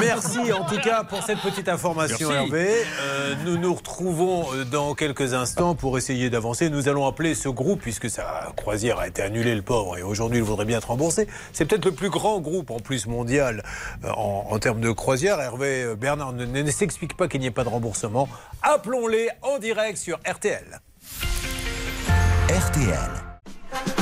[0.00, 2.46] Merci en tout cas pour cette petite information, Merci.
[2.46, 2.68] Hervé.
[3.00, 6.68] Euh, nous nous retrouvons euh, dans quelques instants pour essayer d'avancer.
[6.68, 10.02] Nous allons appeler ce groupe, puisque sa croisière a été été annulé le pauvre et
[10.02, 11.28] aujourd'hui il voudrait bien être remboursé.
[11.52, 13.62] C'est peut-être le plus grand groupe en plus mondial
[14.04, 15.40] euh, en, en termes de croisière.
[15.40, 18.28] Hervé euh, Bernard ne, ne s'explique pas qu'il n'y ait pas de remboursement.
[18.62, 20.80] Appelons-les en direct sur RTL.
[22.48, 23.10] RTL.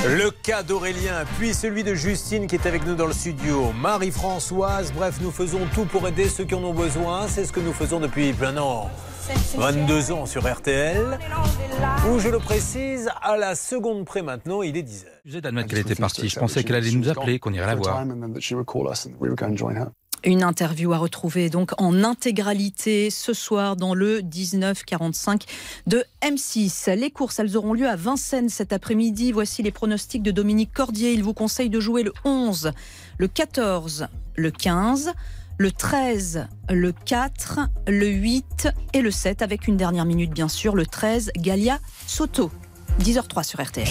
[0.06, 4.92] Le cas d'Aurélien, puis celui de Justine qui est avec nous dans le studio, Marie-Françoise,
[4.94, 7.28] bref, nous faisons tout pour aider ceux qui en ont besoin.
[7.28, 8.90] C'est ce que nous faisons depuis maintenant
[9.56, 11.18] 22 ans sur RTL,
[12.10, 15.04] où je le précise, à la seconde près maintenant, il est 10h.
[15.24, 16.28] J'ai d'admettre qu'elle était partie.
[16.28, 18.04] Je pensais qu'elle allait nous appeler, qu'on irait la voir.
[20.24, 25.44] Une interview à retrouver donc en intégralité ce soir dans le 1945
[25.86, 26.92] de M6.
[26.94, 29.30] Les courses, elles auront lieu à Vincennes cet après-midi.
[29.30, 31.12] Voici les pronostics de Dominique Cordier.
[31.12, 32.72] Il vous conseille de jouer le 11,
[33.18, 35.12] le 14, le 15,
[35.58, 40.74] le 13, le 4, le 8 et le 7 avec une dernière minute bien sûr,
[40.74, 42.50] le 13, Galia Soto.
[43.00, 43.86] 10h03 sur RTL.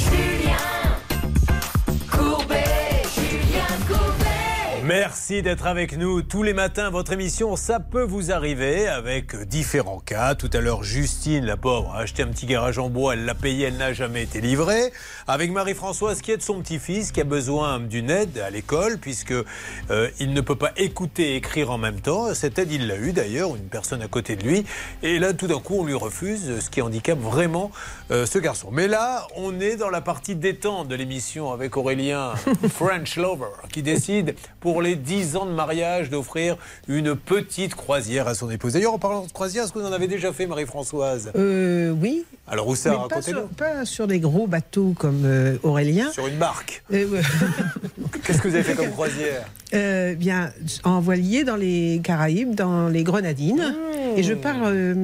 [4.87, 6.89] Merci d'être avec nous tous les matins.
[6.89, 10.33] Votre émission, ça peut vous arriver avec différents cas.
[10.33, 13.15] Tout à l'heure, Justine, la pauvre, a acheté un petit garage en bois.
[13.15, 14.93] Elle l'a payé, elle n'a jamais été livrée.
[15.27, 20.09] Avec Marie-Françoise qui aide son petit-fils qui a besoin d'une aide à l'école puisque euh,
[20.21, 22.33] il ne peut pas écouter et écrire en même temps.
[22.33, 24.65] Cette aide, il l'a eu d'ailleurs, une personne à côté de lui.
[25.03, 27.71] Et là, tout d'un coup, on lui refuse, ce qui handicape vraiment
[28.11, 28.69] euh, ce garçon.
[28.71, 32.35] Mais là, on est dans la partie détente de l'émission avec Aurélien
[32.69, 36.57] French Lover qui décide pour les 10 ans de mariage d'offrir
[36.87, 38.73] une petite croisière à son épouse.
[38.73, 41.31] D'ailleurs, en parlant de croisière, est-ce que vous en avez déjà fait, Marie-Françoise?
[41.35, 42.25] Euh, oui.
[42.47, 46.11] Alors où ça pas sur, pas sur des gros bateaux comme euh, Aurélien.
[46.11, 46.83] Sur une barque.
[46.93, 47.21] Euh.
[48.23, 49.45] Qu'est-ce que vous avez fait comme croisière?
[49.73, 50.51] Euh, bien,
[50.83, 53.75] en voilier dans les Caraïbes, dans les Grenadines.
[54.15, 54.95] Et je pars euh,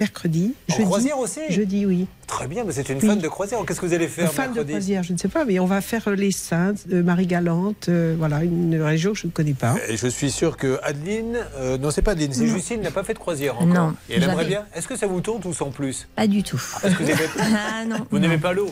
[0.00, 0.54] mercredi.
[0.70, 0.84] En jeudi.
[0.84, 2.06] croisière aussi Jeudi, oui.
[2.26, 3.06] Très bien, mais c'est une Oui.
[3.06, 3.60] fan de croisière.
[3.66, 5.66] Qu'est-ce que vous allez faire Fan de mercredi croisière, je ne sais pas, mais on
[5.66, 9.76] va faire les Saintes, euh, Marie-Galante, euh, voilà, une région que je ne connais pas.
[9.88, 12.46] Et je suis sûr que Adeline, euh, non c'est pas Adeline, c'est.
[12.46, 13.66] Justine, n'a pas fait de croisière encore.
[13.68, 14.64] Non, Et elle aimerait bien.
[14.74, 16.08] Est-ce que ça vous tente ou sans plus?
[16.16, 16.60] Pas du tout.
[16.82, 18.06] Parce que vous n'aimez Ah non.
[18.10, 18.70] vous n'aimez pas l'eau?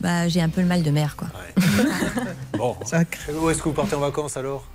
[0.00, 1.28] Bah, j'ai un peu le mal de mer, quoi.
[2.58, 2.76] Bon.
[3.40, 4.66] Où est-ce que vous partez en vacances alors?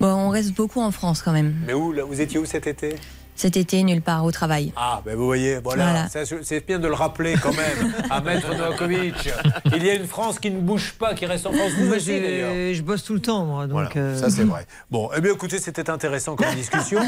[0.00, 1.54] Bon, on reste beaucoup en France quand même.
[1.66, 2.96] Mais où là Vous étiez où cet été?
[3.40, 4.70] Cet été, nulle part au travail.
[4.76, 9.30] Ah, ben vous voyez, voilà, c'est bien de le rappeler quand même à Maître Novakovic.
[9.74, 11.72] Il y a une France qui ne bouge pas, qui reste en France.
[11.78, 13.62] Vous Moi, aussi je bosse tout le temps, moi.
[13.62, 14.66] Donc, Voilà, euh, ça c'est vrai.
[14.90, 17.00] Bon, eh bien écoutez, c'était intéressant comme discussion.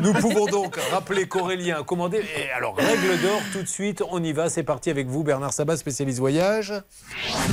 [0.00, 2.24] Nous pouvons donc rappeler qu'Aurélien a commandé.
[2.34, 4.48] Et alors, règle d'or, tout de suite, on y va.
[4.48, 6.72] C'est parti avec vous, Bernard Sabat, spécialiste voyage.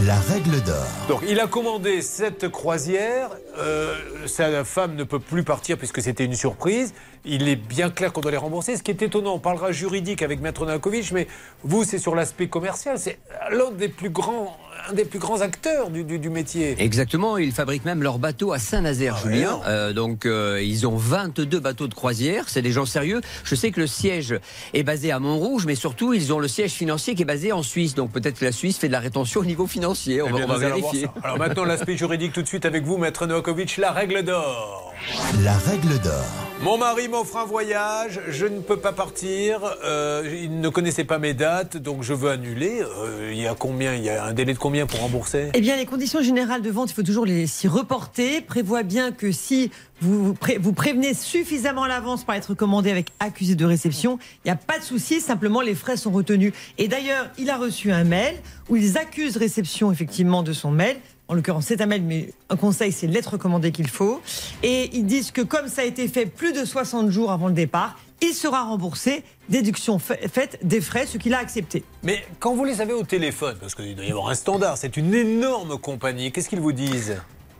[0.05, 0.87] La règle d'or.
[1.09, 3.29] Donc, il a commandé cette croisière.
[3.57, 6.93] Euh, sa femme ne peut plus partir puisque c'était une surprise.
[7.25, 8.77] Il est bien clair qu'on doit les rembourser.
[8.77, 11.27] Ce qui est étonnant, on parlera juridique avec Maître Novakovic, mais
[11.63, 12.97] vous, c'est sur l'aspect commercial.
[12.97, 13.19] C'est
[13.51, 14.57] l'un des plus grands,
[14.89, 16.75] un des plus grands acteurs du, du- du métier.
[16.79, 19.59] Exactement, ils fabriquent même leurs bateaux à Saint-Nazaire, Julien.
[19.67, 22.45] Euh, donc, euh, ils ont 22 bateaux de croisière.
[22.47, 23.21] C'est des gens sérieux.
[23.43, 24.35] Je sais que le siège
[24.73, 27.63] est basé à Montrouge, mais surtout, ils ont le siège financier qui est basé en
[27.63, 27.95] Suisse.
[27.95, 30.21] Donc, peut-être que la Suisse fait de la rétention au niveau financier.
[30.21, 31.07] On Eh va, on va vérifier.
[31.23, 34.90] Alors maintenant, l'aspect juridique tout de suite avec vous, Maître Novakovic, la règle d'or.
[35.43, 36.25] La règle d'or.
[36.61, 41.17] Mon mari m'offre un voyage, je ne peux pas partir, euh, il ne connaissait pas
[41.17, 42.83] mes dates, donc je veux annuler.
[42.83, 45.49] Euh, il y a combien Il y a un délai de combien pour rembourser?
[45.55, 48.41] Eh bien, les conditions générales de vente, il faut toujours les s'y reporter.
[48.41, 49.71] Prévoit bien que si
[50.01, 54.19] vous vous, pré- vous prévenez suffisamment à l'avance par être commandé avec accusé de réception,
[54.45, 56.53] il n'y a pas de souci, simplement les frais sont retenus.
[56.77, 58.35] Et d'ailleurs, il a reçu un mail
[58.69, 60.97] où ils accusent réception effectivement de son mail.
[61.31, 64.21] En l'occurrence, c'est un mail, mais un conseil, c'est l'être recommandé qu'il faut.
[64.63, 67.53] Et ils disent que comme ça a été fait plus de 60 jours avant le
[67.53, 71.85] départ, il sera remboursé, déduction fa- faite des frais, ce qu'il a accepté.
[72.03, 74.97] Mais quand vous les avez au téléphone, parce qu'il doit y avoir un standard, c'est
[74.97, 77.15] une énorme compagnie, qu'est-ce qu'ils vous disent?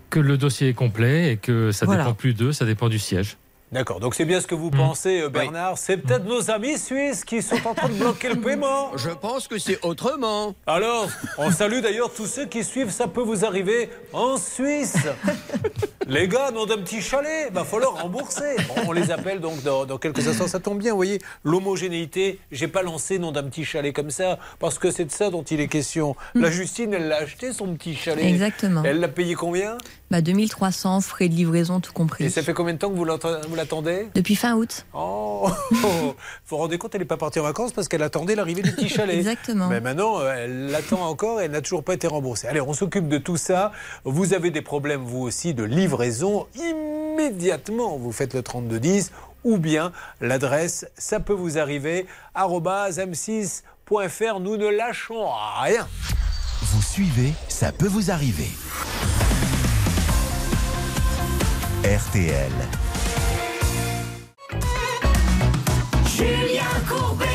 [0.10, 2.04] Que le dossier est complet et que ça Voilà.
[2.04, 3.38] dépend plus d'eux, ça dépend du siège.
[3.72, 4.78] D'accord, donc c'est bien ce que vous Hmm.
[4.78, 5.78] pensez, euh, Bernard.
[5.78, 8.92] C'est peut-être nos amis suisses qui sont en train de bloquer le paiement.
[8.98, 10.54] Je pense que c'est autrement.
[10.68, 11.08] Alors,
[11.38, 14.98] on salue d'ailleurs tous ceux qui suivent Ça peut vous arriver en Suisse.
[16.08, 18.58] Les gars, nom d'un petit chalet, va falloir rembourser.
[18.68, 20.48] Bon, on les appelle donc dans, dans quelques instants.
[20.48, 22.40] Ça tombe bien, vous voyez, l'homogénéité.
[22.52, 25.44] J'ai pas lancé nom d'un petit chalet comme ça, parce que c'est de ça dont
[25.44, 26.18] il est question.
[26.36, 28.26] La Justine, elle l'a acheté, son petit chalet.
[28.26, 28.84] Exactement.
[28.84, 29.78] Elle l'a payé combien?
[30.12, 32.26] Bah, 2300, frais de livraison, tout compris.
[32.26, 34.10] Et ça fait combien de temps que vous l'attend- vous l'attendez?
[34.14, 34.86] Depuis fin août.
[34.94, 36.14] Oh Vous
[36.50, 38.90] vous rendez compte, elle n'est pas partie en vacances parce qu'elle attendait l'arrivée du petit
[38.94, 39.16] chalet.
[39.16, 39.70] Exactement.
[39.70, 42.48] Mais maintenant, euh, elle l'attend encore et elle n'a toujours pas été remboursée.
[42.50, 43.72] Allez, on s'occupe de tout ça.
[44.04, 46.46] Vous avez des problèmes, vous aussi, de livraison.
[46.56, 49.12] Immédiatement, vous faites le 3210
[49.46, 52.06] ou bien l'adresse, ça peut vous arriver,
[52.36, 54.40] arobase m6.fr.
[54.42, 55.26] Nous ne lâchons
[55.64, 55.88] rien.
[56.62, 58.50] Vous suivez, ça peut vous arriver.
[61.84, 62.52] RTL.
[66.06, 67.26] Julien Courbet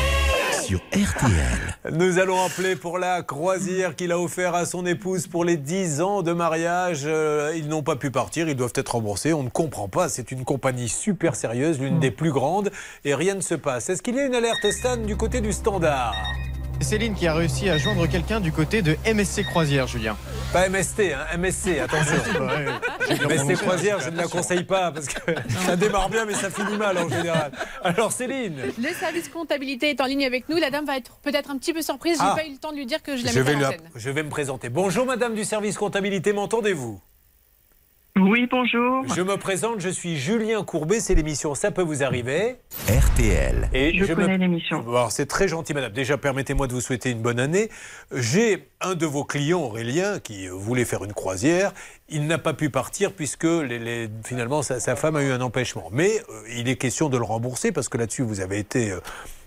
[0.63, 1.77] Sur RTL.
[1.91, 5.99] Nous allons appeler pour la croisière qu'il a offert à son épouse pour les 10
[5.99, 7.01] ans de mariage.
[7.03, 9.33] Euh, ils n'ont pas pu partir, ils doivent être remboursés.
[9.33, 10.07] On ne comprend pas.
[10.07, 12.71] C'est une compagnie super sérieuse, l'une des plus grandes,
[13.03, 13.89] et rien ne se passe.
[13.89, 16.15] Est-ce qu'il y a une alerte Stan du côté du standard?
[16.81, 20.15] Céline qui a réussi à joindre quelqu'un du côté de MSC Croisière, Julien.
[20.53, 22.13] Pas MST, hein, MSC, attention.
[23.27, 25.19] MSC Croisière, je ne la conseille pas parce que
[25.65, 27.51] ça démarre bien, mais ça finit mal en général.
[27.83, 30.57] Alors Céline, Le service comptabilité est en ligne avec nous.
[30.57, 32.17] La dame va être peut-être un petit peu surprise.
[32.19, 32.35] J'ai Ah.
[32.37, 33.63] pas eu le temps de lui dire que je la je mettais vais, à lui-
[33.77, 33.89] l'antenne.
[33.95, 34.69] je vais me présenter.
[34.69, 37.01] Bonjour Madame du service comptabilité, m'entendez-vous?
[38.19, 39.03] Oui, bonjour.
[39.15, 42.55] Je me présente, je suis Julien Courbet, c'est l'émission Ça peut vous arriver.
[42.89, 43.69] RTL.
[43.73, 44.79] Et Je connais me- l'émission.
[44.87, 45.91] Alors, c'est très gentil, madame.
[45.91, 47.69] Déjà, permettez-moi de vous souhaiter une bonne année.
[48.11, 51.73] J'ai un de vos clients, Aurélien, qui voulait faire une croisière.
[52.09, 55.41] Il n'a pas pu partir puisque les- les- finalement sa, sa femme a eu un
[55.41, 55.89] empêchement.
[55.91, 58.99] Mais euh, il est question de le rembourser parce que là-dessus, vous avez été euh,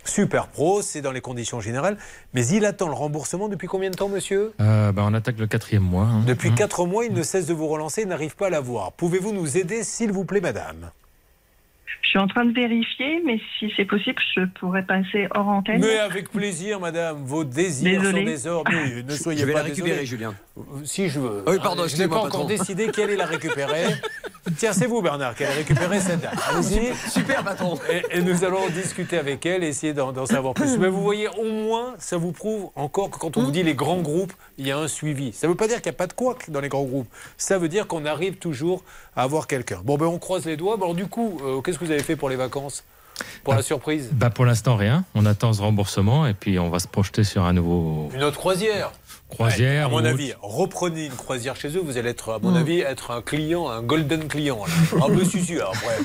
[0.05, 1.97] super pro, c'est dans les conditions générales.
[2.35, 5.47] Mais il attend le remboursement depuis combien de temps, monsieur Euh, bah, on attaque le
[5.47, 6.05] quatrième mois.
[6.05, 6.23] hein.
[6.27, 6.55] Depuis Mmh.
[6.55, 8.93] quatre mois, il ne cesse de vous relancer, il n'arrive pas à l'avoir.
[8.93, 10.91] Pouvez-vous nous aider, s'il vous plaît, madame
[12.03, 15.81] Je suis en train de vérifier, mais si c'est possible, je pourrais passer hors antenne.
[15.81, 17.25] Mais avec plaisir, madame.
[17.25, 18.21] Vos désirs Désolé.
[18.21, 18.71] sont des ordres.
[18.73, 20.07] Mais ne soyez Je vais pas la récupérer, désolé.
[20.07, 20.35] Julien.
[20.85, 21.45] Si je veux.
[21.47, 23.85] Oui, pardon, Je n'ai pas encore décidé qui allait la récupérer.
[24.57, 26.35] Tiens, c'est vous, Bernard, qui allez récupérer cette dame.
[26.51, 26.95] Allez-y.
[27.11, 27.79] Super, patron.
[27.91, 30.79] Et, et nous allons discuter avec elle, essayer d'en savoir plus.
[30.79, 33.75] Mais vous voyez, au moins, ça vous prouve encore que quand on vous dit les
[33.75, 35.33] grands groupes, il y a un suivi.
[35.33, 37.09] Ça ne veut pas dire qu'il n'y a pas de couac dans les grands groupes.
[37.37, 38.83] Ça veut dire qu'on arrive toujours
[39.15, 39.81] à avoir quelqu'un.
[39.85, 40.77] Bon, ben on croise les doigts.
[40.77, 42.85] Bon, alors, du coup, euh, qu'est-ce que vous avez fait pour les vacances
[43.43, 45.05] Pour la surprise Bah, pour l'instant, rien.
[45.15, 48.39] On attend ce remboursement et puis on va se projeter sur un nouveau Une autre
[48.39, 48.93] croisière
[49.31, 49.87] croisière.
[49.87, 52.57] À mon ou avis, reprenez une croisière chez eux, vous allez être, à mon Mm.
[52.57, 54.59] avis, être un client, un golden client.
[54.67, 55.01] là.
[55.03, 55.99] Ah, si, si, après,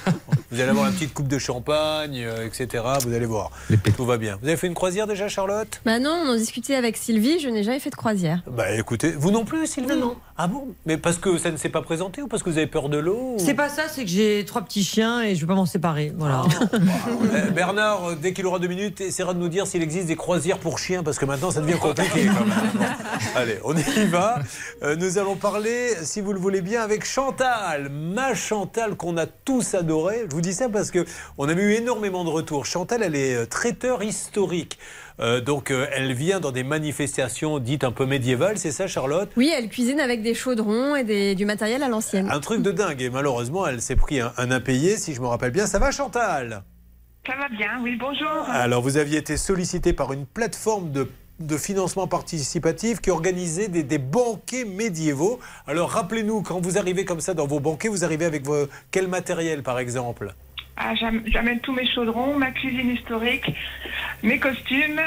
[0.52, 2.84] vous allez avoir une petite coupe de champagne, euh, etc.
[3.06, 3.52] Vous allez voir.
[3.98, 4.38] Tout va bien.
[4.42, 5.82] Vous avez fait une croisière déjà, Charlotte?
[5.86, 8.42] Bah non, on en discutait avec Sylvie, je n'ai jamais fait de croisière.
[8.48, 9.96] Bah écoutez, vous non plus, Sylvie?
[9.98, 10.16] Non.
[10.38, 10.68] Ah bon?
[10.86, 12.98] Mais parce que ça ne s'est pas présenté ou parce que vous avez peur de
[12.98, 15.56] l'eau ou- C'est pas ça, c'est que j'ai trois petits chiens et je veux pas
[15.56, 16.12] m'en séparer.
[16.18, 16.44] Voilà.
[16.74, 20.16] Euh, Bernard, euh, dès qu'il aura deux minutes, essaiera de nous dire s'il existe des
[20.18, 22.90] croisières pour chiens, parce que maintenant ça devient compliqué quand même.
[23.36, 24.40] Allez, on y va.
[24.84, 27.90] Euh, nous allons parler, si vous le voulez bien, avec Chantal.
[27.90, 30.26] Ma Chantal qu'on a tous adorée.
[30.30, 31.06] Je vous dis ça parce que
[31.38, 32.66] on a eu énormément de retours.
[32.66, 34.78] Chantal, elle est euh, traiteur historique.
[35.22, 39.30] Euh, donc euh, elle vient dans des manifestations dites un peu médiévales, c'est ça Charlotte?
[39.38, 42.30] Oui, elle cuisine avec des chaudrons et des- du matériel à l'ancienne.
[42.30, 45.28] Un truc de dingue et malheureusement elle s'est pris un, un impayé si je me
[45.28, 45.68] rappelle bien.
[45.68, 46.64] Ça va Chantal?
[47.26, 48.46] Ça va bien, oui, bonjour.
[48.50, 51.10] Alors, vous aviez été sollicité par une plateforme de,
[51.40, 55.40] de financement participatif qui organisait des, banquets médiévaux.
[55.68, 59.08] Alors, rappelez-nous, quand vous arrivez comme ça dans vos banquets, vous arrivez avec vos, quel
[59.08, 60.34] matériel, par exemple?
[60.78, 63.54] Ah, j'am- J'amène tous mes chaudrons, ma cuisine historique,
[64.24, 65.02] mes costumes,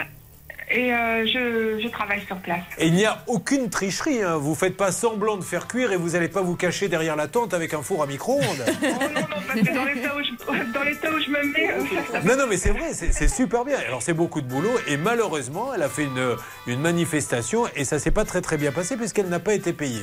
[0.71, 2.63] et euh, je, je travaille sur place.
[2.79, 4.23] Et il n'y a aucune tricherie.
[4.23, 4.37] Hein.
[4.37, 7.29] Vous faites pas semblant de faire cuire et vous n'allez pas vous cacher derrière la
[7.29, 8.43] tente avec un four à micro-ondes.
[9.47, 12.93] Parce que dans l'état où, où je me mets, euh, Non, non, mais c'est vrai,
[12.93, 13.79] c'est c'est super bien.
[13.87, 14.73] Alors, c'est beaucoup de boulot.
[14.87, 18.73] Et malheureusement, elle a fait une, une manifestation et ça s'est pas très, très bien
[18.73, 20.03] passé puisqu'elle n'a pas été payée.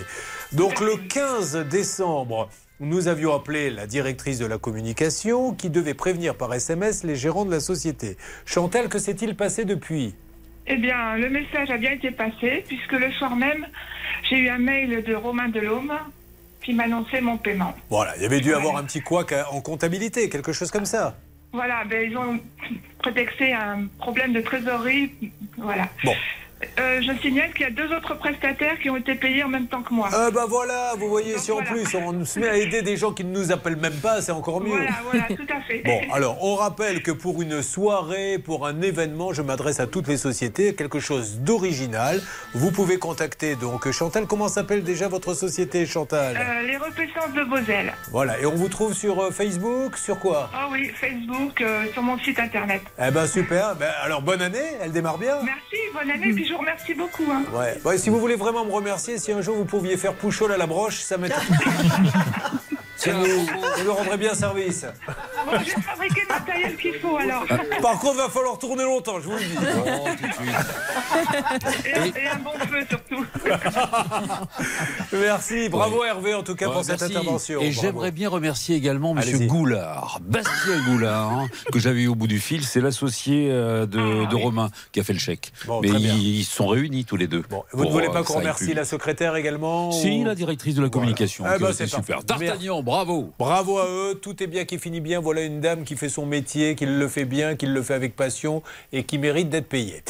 [0.52, 2.50] Donc, le 15 décembre,
[2.80, 7.46] nous avions appelé la directrice de la communication qui devait prévenir par SMS les gérants
[7.46, 8.18] de la société.
[8.46, 10.16] Chantal, que s'est-il passé depuis?
[10.68, 13.68] Eh bien, le message a bien été passé, puisque le soir même,
[14.30, 15.94] j'ai eu un mail de Romain Delhomme
[16.64, 17.76] qui m'annonçait mon paiement.
[17.90, 21.16] Voilà, il y avait dû avoir un petit couac en comptabilité, quelque chose comme ça.
[21.54, 22.40] Voilà, ben, ils ont
[22.98, 25.12] prétexté un problème de trésorerie.
[25.58, 25.88] Voilà.
[26.04, 26.16] Bon.
[26.80, 29.68] Euh, je signale qu'il y a deux autres prestataires qui ont été payés en même
[29.68, 30.10] temps que moi.
[30.12, 33.12] Ah bah voilà, vous voyez, si en plus on se met à aider des gens
[33.12, 34.72] qui ne nous appellent même pas, c'est encore mieux.
[34.72, 35.82] Voilà, voilà, tout à fait.
[35.84, 40.08] Bon, alors on rappelle que pour une soirée, pour un événement, je m'adresse à toutes
[40.08, 42.22] les sociétés, quelque chose d'original.
[42.54, 44.26] Vous pouvez contacter donc Chantal.
[44.28, 46.36] Comment s'appelle déjà votre société, Chantal?
[46.36, 47.94] Euh, les repaissances de Bosel.
[48.12, 50.50] Voilà, et on vous trouve sur euh, Facebook, sur quoi?
[50.54, 52.82] Ah oui, Facebook, euh, sur mon site internet.
[53.00, 53.76] Eh ben super.
[53.76, 55.36] Ben, alors bonne année, elle démarre bien.
[55.44, 57.26] Merci, bonne année, puis je vous remercie beaucoup.
[57.32, 57.44] hein.
[57.54, 57.78] Ouais.
[57.84, 60.58] Ouais, si vous voulez vraiment me remercier, si un jour vous pouviez faire pouchol à
[60.58, 61.42] la broche, ça m'aiderait.
[62.98, 64.86] ça, nous, ça nous rendrait bien service.
[65.46, 67.46] Bon, je vais fabriquer le matériel qu'il faut alors.
[67.82, 69.56] Par contre, va falloir tourner longtemps, je vous le dis.
[71.86, 73.26] Et, et un bon feu surtout.
[75.14, 76.08] Merci, bravo Ouais.
[76.10, 77.62] Hervé en tout cas Ouais, pour cette intervention.
[77.62, 79.40] Et j'aimerais bien remercier également Monsieur.
[79.48, 82.64] Goulard, Bastien Goulard, hein, que j'avais eu au bout du fil.
[82.66, 85.52] C'est l'associé euh, de, de Romain qui a fait le chèque.
[85.62, 87.44] Ah Bon, Mais ils, ils se sont réunis tous les deux.
[87.72, 90.82] Vous ne voulez euh, pas qu'on remercie la secrétaire également Si, ou- la directrice de
[90.82, 91.46] la communication.
[91.48, 92.24] Ah bah, c'est super.
[92.26, 92.46] parfait.
[92.86, 93.32] Bravo.
[93.40, 95.20] Bravo à eux, tout est bien qui finit bien.
[95.20, 98.16] Voilà une dame qui fait son métier, qui le fait bien, qui le fait avec
[98.16, 98.62] passion
[98.94, 100.04] et qui mérite d'être payée.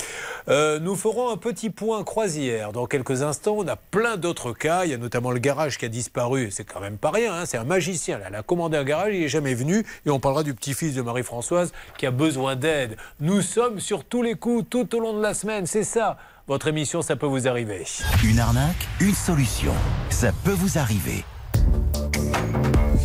[0.49, 3.55] Euh, nous ferons un petit point croisière dans quelques instants.
[3.59, 4.84] On a plein d'autres cas.
[4.84, 6.49] Il y a notamment le garage qui a disparu.
[6.51, 7.34] C'est quand même pas rien.
[7.34, 7.45] hein.
[7.45, 8.17] C'est un magicien.
[8.17, 8.26] Là.
[8.30, 9.86] Il a commandé un garage, il n'est jamais venu.
[10.05, 12.97] Et on parlera du petit-fils de Marie-Françoise qui a besoin d'aide.
[13.21, 15.65] Nous sommes sur tous les coups tout au long de la semaine.
[15.65, 16.17] C'est ça.
[16.47, 17.86] Votre émission, ça peut vous arriver.
[18.26, 19.71] Une arnaque, une solution.
[20.09, 21.23] Ça peut vous arriver.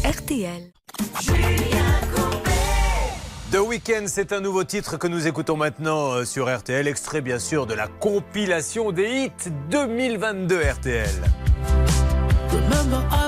[0.05, 0.73] RTL.
[3.53, 7.39] The Weeknd, c'est un nouveau titre que nous écoutons maintenant euh, sur RTL, extrait bien
[7.39, 11.07] sûr de la compilation des hits 2022 RTL.
[12.51, 13.20] Remember,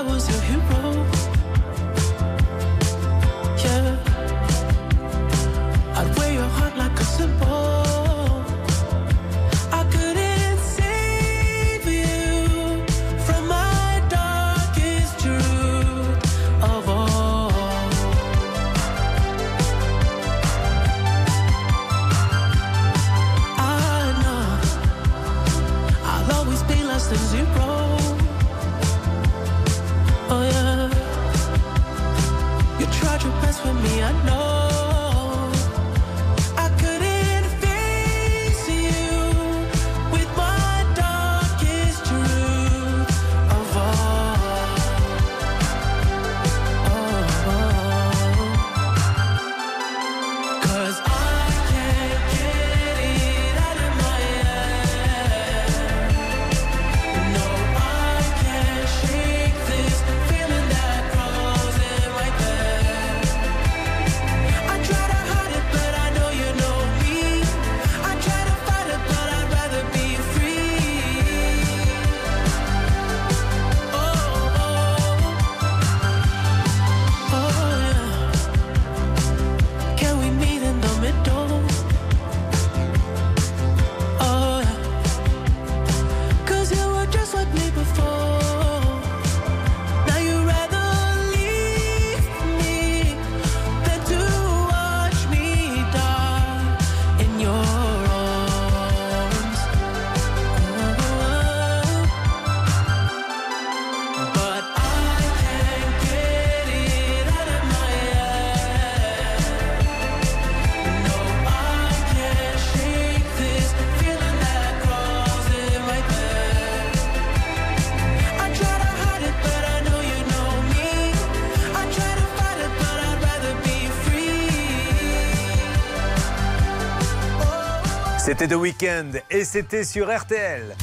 [128.43, 130.75] C'était The Weeknd et c'était sur RTL.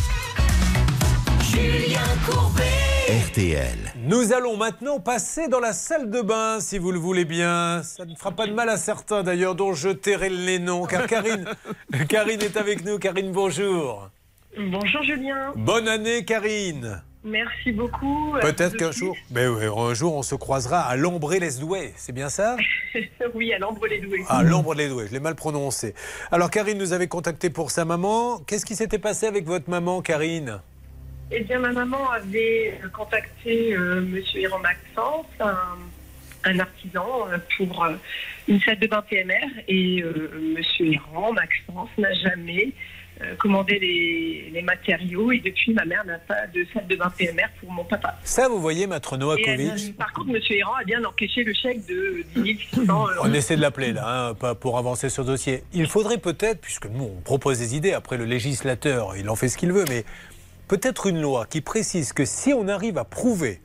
[1.42, 2.62] Julien Courbet.
[3.26, 3.92] RTL.
[3.96, 7.82] Nous allons maintenant passer dans la salle de bain, si vous le voulez bien.
[7.82, 11.06] Ça ne fera pas de mal à certains d'ailleurs, dont je tairai les noms, car
[11.06, 11.44] Karine,
[12.08, 12.98] Karine est avec nous.
[12.98, 14.08] Karine, bonjour.
[14.56, 15.52] Bonjour Julien.
[15.54, 17.02] Bonne année, Karine.
[17.22, 18.34] Merci beaucoup.
[18.40, 21.92] Peut-être qu'un jour, mais oui, un jour, on se croisera à Lambré-les-Doués.
[21.96, 22.56] C'est bien ça?
[23.34, 24.24] Oui, à l'ambre les doués.
[24.28, 25.94] Ah, Lambre-les-Doués, je l'ai mal prononcé.
[26.32, 28.38] Alors, Karine nous avait contacté pour sa maman.
[28.46, 30.60] Qu'est-ce qui s'était passé avec votre maman, Karine?
[31.30, 35.78] Eh bien, ma maman avait contacté euh, Monsieur Héron Maxence, un,
[36.44, 37.92] un artisan, euh, pour euh,
[38.48, 39.46] une salle de bain PMR.
[39.68, 42.72] Et euh, Monsieur Héron Maxence n'a jamais
[43.22, 45.32] euh, commandé les, les matériaux.
[45.32, 48.18] Et depuis, ma mère n'a pas de salle de bain PMR pour mon papa.
[48.24, 52.24] Ça, vous voyez, Maître Novakovic par contre, Monsieur Héron a bien encaissé le chèque de
[52.36, 53.10] 10 600 euros.
[53.22, 55.62] On essaie de l'appeler là, hein, pour avancer sur le dossier.
[55.72, 59.48] Il faudrait peut-être, puisque nous on propose des idées, après le législateur, il en fait
[59.48, 60.04] ce qu'il veut, mais
[60.68, 63.60] peut-être une loi qui précise que si on arrive à prouver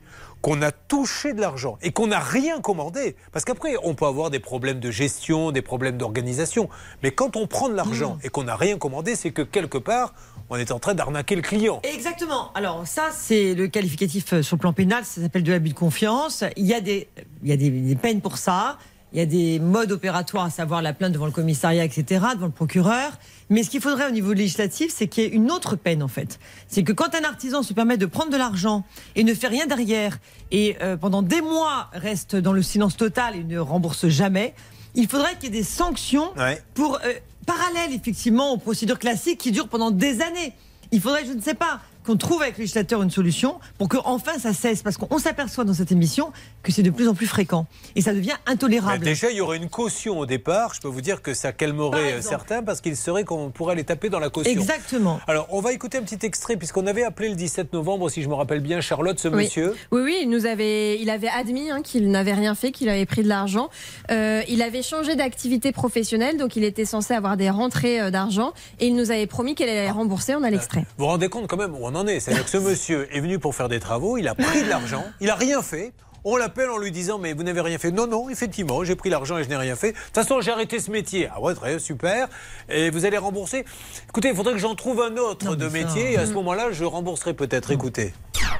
[0.46, 4.30] qu'on a touché de l'argent et qu'on n'a rien commandé, parce qu'après on peut avoir
[4.30, 6.68] des problèmes de gestion, des problèmes d'organisation,
[7.02, 10.14] mais quand on prend de l'argent et qu'on n'a rien commandé, c'est que quelque part
[10.48, 11.80] on est en train d'arnaquer le client.
[11.82, 12.52] Exactement.
[12.54, 15.74] Alors ça, c'est le qualificatif euh, sur le plan pénal, ça s'appelle de l'abus de
[15.74, 16.44] confiance.
[16.56, 17.08] Il y a des,
[17.42, 18.78] il y a des, des peines pour ça.
[19.12, 22.46] Il y a des modes opératoires, à savoir la plainte devant le commissariat, etc., devant
[22.46, 23.12] le procureur.
[23.48, 26.08] Mais ce qu'il faudrait au niveau législatif, c'est qu'il y ait une autre peine, en
[26.08, 26.38] fait.
[26.68, 28.84] C'est que quand un artisan se permet de prendre de l'argent
[29.14, 30.18] et ne fait rien derrière,
[30.50, 34.54] et euh, pendant des mois reste dans le silence total et ne rembourse jamais,
[34.94, 36.60] il faudrait qu'il y ait des sanctions Ouais.
[36.74, 37.12] pour euh,
[37.46, 40.52] parallèle effectivement aux procédures classiques qui durent pendant des années.
[40.90, 43.96] Il faudrait, je ne sais pas, qu'on trouve avec le législateur une solution pour que
[44.04, 46.32] enfin ça cesse, parce qu'on s'aperçoit dans cette émission
[46.62, 49.04] que c'est de plus en plus fréquent et ça devient intolérable.
[49.04, 50.72] déjà, il y aurait une caution au départ.
[50.74, 53.84] Je peux vous dire que ça calmerait euh, certains parce qu'il serait qu'on pourrait les
[53.84, 54.52] taper dans la caution.
[54.52, 55.20] Exactement.
[55.26, 58.28] Alors, on va écouter un petit extrait puisqu'on avait appelé le 17 novembre, si je
[58.28, 59.44] me rappelle bien, Charlotte, ce Oui.
[59.44, 59.74] monsieur.
[59.90, 63.06] Oui, oui, il nous avait, il avait admis hein, qu'il n'avait rien fait, qu'il avait
[63.06, 63.68] pris de l'argent.
[64.12, 68.52] Euh, il avait changé d'activité professionnelle, donc il était censé avoir des rentrées euh, d'argent
[68.78, 70.36] et il nous avait promis qu'elle allait rembourser.
[70.36, 70.80] On a l'extrait.
[70.96, 73.68] Vous vous rendez compte quand même on C'est-à-dire que ce monsieur est venu pour faire
[73.68, 75.92] des travaux, il a pris de l'argent, il a rien fait.
[76.28, 77.92] On l'appelle en lui disant mais vous n'avez rien fait.
[77.92, 79.92] Non non, effectivement, j'ai pris l'argent et je n'ai rien fait.
[79.92, 81.28] De toute façon, j'ai arrêté ce métier.
[81.32, 82.26] Ah ouais, très super.
[82.68, 83.64] Et vous allez rembourser.
[84.08, 86.82] Écoutez, il faudrait que j'en trouve un autre de métier et à ce moment-là, je
[86.82, 87.70] rembourserai peut-être.
[87.70, 88.12] Écoutez.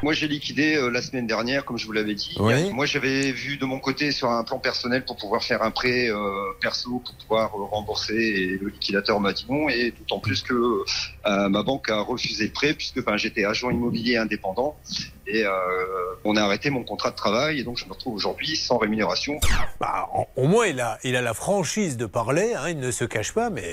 [0.05, 2.37] Moi, j'ai liquidé euh, la semaine dernière, comme je vous l'avais dit.
[2.39, 2.71] Oui.
[2.71, 6.09] Moi, j'avais vu de mon côté sur un plan personnel pour pouvoir faire un prêt
[6.09, 8.15] euh, perso pour pouvoir euh, rembourser.
[8.15, 9.69] Et le liquidateur m'a dit non.
[9.69, 14.19] Et d'autant plus que euh, ma banque a refusé le prêt puisque j'étais agent immobilier
[14.19, 14.77] indépendant
[15.27, 15.51] et euh,
[16.25, 19.39] on a arrêté mon contrat de travail et donc je me retrouve aujourd'hui sans rémunération.
[19.81, 22.55] Bah, Au moins, il a, il a la franchise de parler.
[22.57, 23.65] hein, il ne se cache pas, mais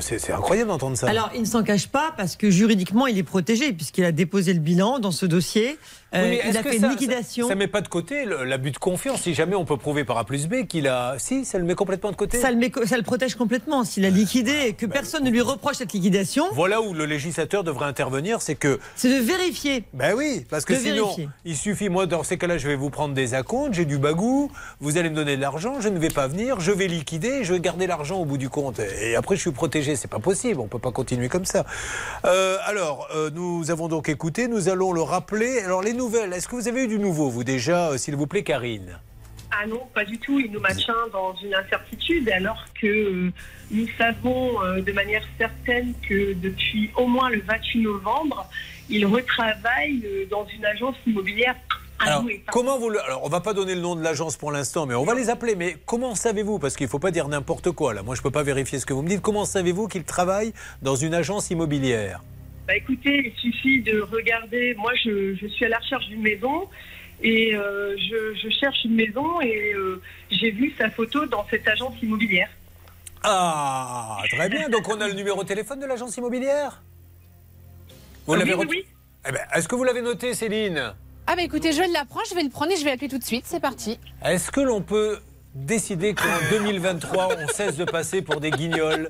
[0.00, 1.08] c'est c'est incroyable d'entendre ça.
[1.08, 4.52] Alors, il ne s'en cache pas parce que juridiquement, il est protégé puisqu'il a déposé
[4.52, 5.78] le bilan dans ce dossier.
[6.14, 7.48] Euh, Oui, mais il a fait ça- une liquidation.
[7.48, 9.22] Ça, ne met pas de côté l'abus de confiance.
[9.22, 11.14] Si jamais on peut prouver par A plus B qu'il a.
[11.18, 12.38] Si, ça le met complètement de côté.
[12.38, 13.84] Ça le, met- ça le protège complètement.
[13.84, 17.64] S'il a liquidé et que personne ne lui reproche cette liquidation, Voilà où le législateur
[17.64, 18.78] devrait intervenir, c'est que.
[18.96, 19.84] c'est de vérifier.
[19.94, 21.28] Ben oui, parce que De sinon, vérifier.
[21.44, 24.50] il suffit, moi, dans ces cas-là, je vais vous prendre des acomptes, j'ai du bagou,
[24.80, 27.54] vous allez me donner de l'argent, je ne vais pas venir, je vais liquider, je
[27.54, 28.80] vais garder l'argent au bout du compte.
[29.00, 29.96] Et après, je suis protégé.
[29.96, 31.64] C'est pas possible, on peut pas continuer comme ça.
[32.24, 35.60] Euh, alors, euh, nous avons donc écouté, nous allons le rappeler.
[35.60, 38.26] Alors, les nouvelles, est-ce que vous avez eu du nouveau, vous déjà, euh, s'il vous
[38.26, 38.98] plaît, Karine?
[39.52, 40.40] Ah non, pas du tout.
[40.40, 43.32] Il nous maintient dans une incertitude alors que euh,
[43.70, 48.48] nous savons euh, de manière certaine que depuis au moins le 28 novembre,
[48.88, 51.54] il retravaille euh, dans une agence immobilière
[51.98, 53.00] à Alors, comment vous le...
[53.04, 55.28] Alors, on va pas donner le nom de l'agence pour l'instant, mais on va les
[55.28, 55.54] appeler.
[55.54, 57.92] Mais comment savez-vous Parce qu'il faut pas dire n'importe quoi.
[57.92, 59.20] Là, moi, je peux pas vérifier ce que vous me dites.
[59.20, 62.22] Comment savez-vous qu'il travaille dans une agence immobilière?
[62.66, 64.74] Bah, écoutez, il suffit de regarder.
[64.76, 66.68] Moi, je, je suis à la recherche d'une maison
[67.22, 70.00] et euh, je, je cherche une maison et euh,
[70.30, 72.48] j'ai vu sa photo dans cette agence immobilière.
[73.24, 74.68] Ah, très bien.
[74.68, 76.82] Donc, on a le numéro de téléphone de l'agence immobilière?
[78.26, 78.84] Vous Ah l'avez oui, oui, ret- oui.
[79.28, 80.94] Eh ben, Est-ce que vous l'avez noté, Céline?
[81.26, 83.24] Ah bah écoutez, je l'apprends, je vais le prendre et je vais l'appeler tout de
[83.24, 83.44] suite.
[83.46, 83.98] C'est parti.
[84.24, 85.20] Est-ce que l'on peut
[85.54, 89.08] décider qu'en 2023, on cesse de passer pour des guignols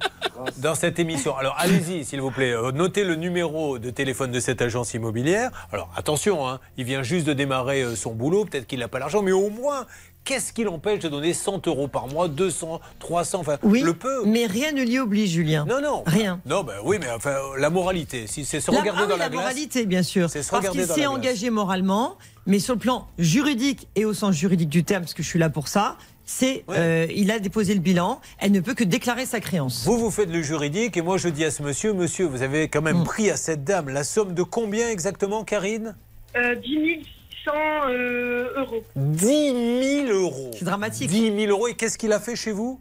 [0.59, 2.53] dans cette émission Alors, allez-y, s'il vous plaît.
[2.53, 5.51] Euh, Notez le numéro de téléphone de cette agence immobilière.
[5.73, 8.45] Alors, attention, hein, il vient juste de démarrer euh, son boulot.
[8.45, 9.87] Peut-être qu'il n'a pas l'argent, mais au moins,
[10.25, 14.25] qu'est-ce qui l'empêche de donner 100 euros par mois, 200, 300 Enfin, Oui, le peu.
[14.27, 15.65] mais rien ne l'y oblige, Julien.
[15.69, 16.03] Non, non.
[16.07, 16.41] Rien.
[16.45, 19.19] Non, ben oui, mais enfin, la moralité, si c'est se La- regarder ah dans oui,
[19.21, 19.43] la, la glace.
[19.43, 20.29] moralité, bien sûr.
[20.29, 22.17] C'est se Parce qu'il s'est la engagé moralement,
[22.47, 25.39] mais sur le plan juridique et au sens juridique du terme, parce que je suis
[25.39, 28.21] là pour ça, c'est euh, il a déposé le bilan.
[28.39, 29.85] Elle ne peut que déclarer sa créance.
[29.85, 32.69] Vous, vous faites le juridique et moi, je dis à ce monsieur, monsieur, vous avez
[32.69, 32.85] quand Mm.
[32.85, 35.95] même pris à cette dame la somme de combien exactement, Karine
[36.37, 37.05] Euh, 10
[37.45, 37.53] 600
[37.91, 38.83] euh, euros.
[38.95, 40.51] 10 000 euros.
[40.57, 41.09] C'est dramatique.
[41.11, 41.67] 10 000 euros.
[41.69, 42.81] Et qu'est-ce qu'il a fait chez vous?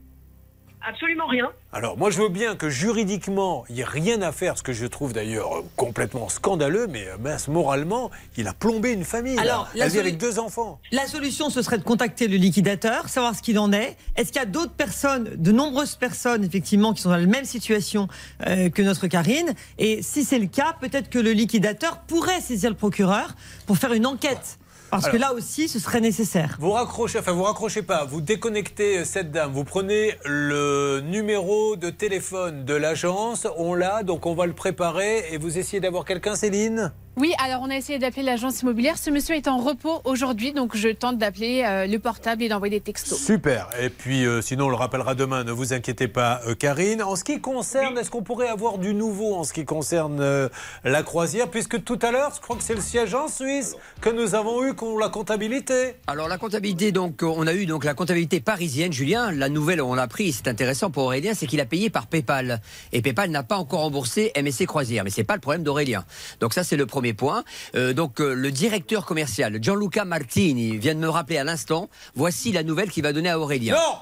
[0.88, 1.50] Absolument rien.
[1.74, 4.74] Alors, moi, je veux bien que juridiquement, il n'y ait rien à faire, ce que
[4.74, 9.36] je trouve d'ailleurs euh, complètement scandaleux, mais euh, mince, moralement, il a plombé une famille.
[9.36, 9.42] là.
[9.42, 10.80] Alors, la Elle vit solu- avec deux enfants.
[10.92, 13.96] La solution, ce serait de contacter le liquidateur, savoir ce qu'il en est.
[14.16, 17.46] Est-ce qu'il y a d'autres personnes, de nombreuses personnes, effectivement, qui sont dans la même
[17.46, 18.08] situation
[18.48, 19.54] euh, que notre Karine?
[19.78, 23.36] Et si c'est le cas, peut-être que le liquidateur pourrait saisir le procureur
[23.68, 24.58] pour faire une enquête.
[24.92, 26.58] Parce que là aussi, ce serait nécessaire.
[26.60, 31.78] Vous raccrochez, enfin vous raccrochez pas, vous déconnectez euh, cette dame, vous prenez le numéro
[31.78, 36.04] de téléphone de l'agence, on l'a, donc on va le préparer et vous essayez d'avoir
[36.04, 36.92] quelqu'un, Céline?
[37.18, 38.98] Oui, alors on a essayé d'appeler l'agence immobilière.
[38.98, 42.80] Ce monsieur est en repos aujourd'hui, donc je tente d'appeler euh, le portable et d'envoyer
[42.80, 43.20] des textos.
[43.20, 43.68] Super.
[43.82, 45.44] Et puis, euh, sinon, on le rappellera demain.
[45.44, 47.04] Ne vous inquiétez pas, euh, Karine.
[47.04, 50.48] En ce qui concerne, est-ce qu'on pourrait avoir du nouveau en ce qui concerne euh,
[50.86, 51.50] la croisière?
[51.50, 54.64] Puisque tout à l'heure, je crois que c'est le siège en Suisse que nous avons
[54.66, 55.96] eu qu'on la comptabilité.
[56.08, 59.32] Alors la comptabilité, donc on a eu donc la comptabilité parisienne, Julien.
[59.34, 62.62] La nouvelle, on l'a pris, c'est intéressant pour Aurélien, c'est qu'il a payé par PayPal
[62.94, 66.06] et PayPal n'a pas encore remboursé MSC Croisière, mais c'est pas le problème d'Aurélien.
[66.40, 67.44] Donc ça c'est le premier point.
[67.74, 71.90] Euh, donc euh, le directeur commercial Gianluca Martini vient de me rappeler à l'instant.
[72.14, 73.74] Voici la nouvelle qu'il va donner à Aurélien.
[73.74, 73.98] Non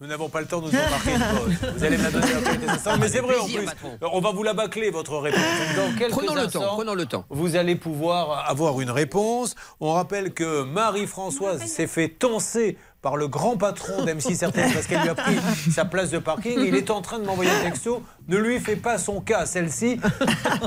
[0.00, 1.72] Nous n'avons pas le temps de nous embarquer une pause.
[1.76, 2.98] Vous allez me la donner dans quelques instants.
[3.00, 3.98] Mais c'est vrai, en plus, patron.
[4.12, 5.40] on va vous la bâcler, votre réponse.
[5.74, 7.24] Dans quelques Prenons le temps, prenons le temps.
[7.30, 9.56] Vous allez pouvoir avoir une réponse.
[9.80, 15.02] On rappelle que Marie-Françoise s'est fait tancer par le grand patron d'M6 RTL parce qu'elle
[15.02, 15.36] lui a pris
[15.70, 16.58] sa place de parking.
[16.58, 18.02] Il est en train de m'envoyer un texto.
[18.26, 20.00] Ne lui fais pas son cas, celle-ci.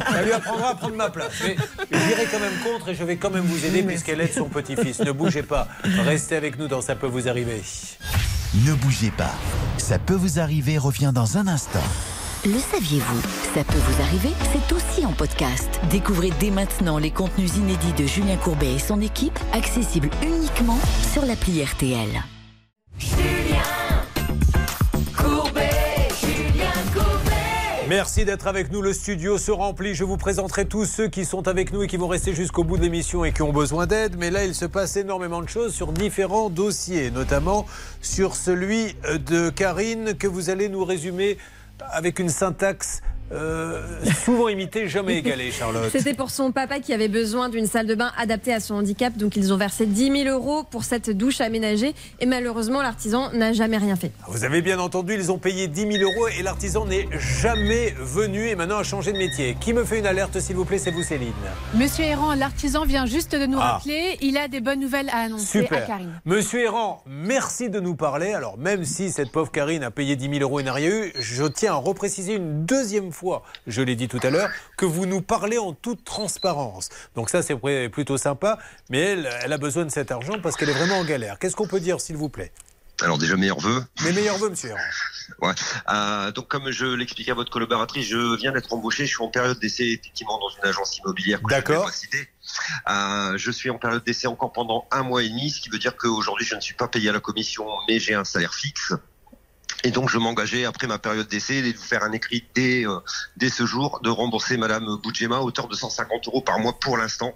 [0.09, 1.33] Ça lui apprendra à prendre ma place.
[1.43, 1.57] Mais
[1.91, 5.01] j'irai quand même contre et je vais quand même vous aider puisqu'elle aide son petit-fils.
[5.01, 5.67] Ne bougez pas.
[6.05, 7.61] Restez avec nous dans Ça peut vous arriver.
[8.65, 9.35] Ne bougez pas.
[9.77, 11.83] Ça peut vous arriver revient dans un instant.
[12.45, 13.21] Le saviez-vous
[13.53, 15.67] Ça peut vous arriver, c'est aussi en podcast.
[15.89, 20.79] Découvrez dès maintenant les contenus inédits de Julien Courbet et son équipe, accessibles uniquement
[21.11, 22.07] sur l'appli RTL.
[27.89, 28.81] Merci d'être avec nous.
[28.81, 29.93] Le studio se remplit.
[29.93, 32.77] Je vous présenterai tous ceux qui sont avec nous et qui vont rester jusqu'au bout
[32.77, 34.15] de l'émission et qui ont besoin d'aide.
[34.17, 37.65] Mais là, il se passe énormément de choses sur différents dossiers, notamment
[37.99, 38.95] sur celui
[39.27, 41.37] de Karine que vous allez nous résumer
[41.91, 43.01] avec une syntaxe
[43.31, 43.81] euh,
[44.25, 45.89] souvent imitée, jamais égalée, Charlotte.
[45.91, 49.15] C'était pour son papa qui avait besoin d'une salle de bain adaptée à son handicap.
[49.17, 51.93] Donc ils ont versé 10 000 euros pour cette douche aménagée.
[52.19, 54.11] Et malheureusement, l'artisan n'a jamais rien fait.
[54.27, 58.47] Vous avez bien entendu, ils ont payé 10 000 euros et l'artisan n'est jamais venu
[58.47, 59.55] et maintenant a changé de métier.
[59.59, 61.33] Qui me fait une alerte, s'il vous plaît C'est vous, Céline.
[61.75, 63.73] Monsieur Errand, l'artisan vient juste de nous Ah.
[63.73, 64.17] rappeler.
[64.21, 65.85] Il a des bonnes nouvelles à annoncer à Super.
[65.87, 66.19] Karine.
[66.25, 68.33] Monsieur Errand, merci de nous parler.
[68.33, 71.11] Alors, même si cette pauvre Karine a payé 10 000 euros et n'a rien eu,
[71.19, 73.18] je tiens à repréciser une deuxième fois,
[73.67, 76.89] je l'ai dit tout à l'heure, que vous nous parlez en toute transparence.
[77.15, 77.55] Donc ça, c'est
[77.89, 78.59] plutôt sympa.
[78.89, 81.39] Mais elle, elle a besoin de cet argent parce qu'elle est vraiment en galère.
[81.39, 82.51] Qu'est-ce qu'on peut dire, s'il vous plaît?
[83.01, 83.83] Alors déjà meilleurs vœux.
[84.03, 84.73] Mes meilleurs voeux, monsieur.
[85.43, 85.53] Ouais.
[85.89, 89.05] Euh, donc comme je l'expliquais à votre collaboratrice, je viens d'être embauché.
[89.05, 91.39] Je suis en période d'essai effectivement dans une agence immobilière.
[91.47, 91.91] D'accord.
[92.89, 95.77] Euh, je suis en période d'essai encore pendant un mois et demi, ce qui veut
[95.77, 98.93] dire qu'aujourd'hui je ne suis pas payé à la commission, mais j'ai un salaire fixe.
[99.83, 102.99] Et donc je m'engageais après ma période d'essai de vous faire un écrit dès, euh,
[103.37, 106.97] dès ce jour de rembourser Madame Boudjema à hauteur de 150 euros par mois pour
[106.97, 107.33] l'instant,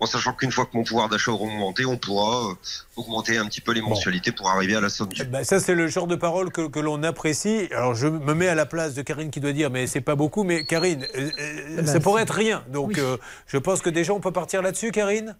[0.00, 2.54] en sachant qu'une fois que mon pouvoir d'achat aura augmenté, on pourra euh,
[2.96, 5.24] augmenter un petit peu les mensualités pour arriver à la somme due.
[5.24, 7.68] Ben, ça, c'est le genre de parole que, que l'on apprécie.
[7.72, 10.14] Alors, je me mets à la place de Karine qui doit dire, mais c'est pas
[10.14, 10.44] beaucoup.
[10.44, 12.64] Mais Karine, euh, euh, ben, ça pourrait c'est- être rien.
[12.68, 13.16] Donc, euh,
[13.46, 15.36] je pense que déjà, on peut partir là-dessus, Karine?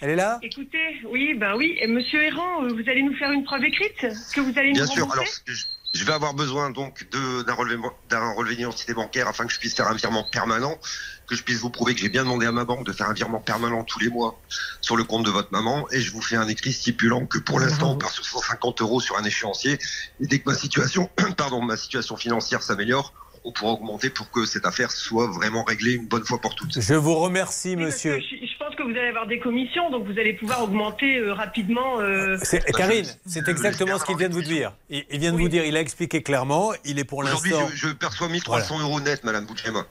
[0.00, 1.76] Elle est là Écoutez, oui, ben oui.
[1.80, 3.96] Et Monsieur Errand, euh, vous allez nous faire une preuve écrite
[4.34, 5.12] que vous allez nous Bien sûr.
[5.12, 9.46] Alors, je- je vais avoir besoin donc de- d'un relevé, d'un relevé d'identité bancaire afin
[9.46, 10.78] que je puisse faire un virement permanent,
[11.26, 13.12] que je puisse vous prouver que j'ai bien demandé à ma banque de faire un
[13.14, 14.38] virement permanent tous les mois
[14.80, 17.58] sur le compte de votre maman, et je vous fais un écrit stipulant que pour
[17.58, 19.78] l'instant on part sur 150 euros sur un échéancier,
[20.20, 23.12] et dès que ma situation, pardon, ma situation financière s'améliore,
[23.48, 26.78] on pourra augmenter pour que cette affaire soit vraiment réglée une bonne fois pour toutes.
[26.78, 28.20] Je vous remercie, monsieur.
[28.20, 31.32] Je, je pense que vous allez avoir des commissions, donc vous allez pouvoir augmenter euh,
[31.32, 31.98] rapidement.
[32.00, 34.74] euh, C'est- Karine, c'est exactement ce qu'il vient de vous dire.
[34.90, 37.68] Il, il vient de vous dire, il a expliqué clairement, il est pour Aujourd'hui, l'instant.
[37.74, 39.86] je, je perçois 1300 euros net, Madame Boutchema.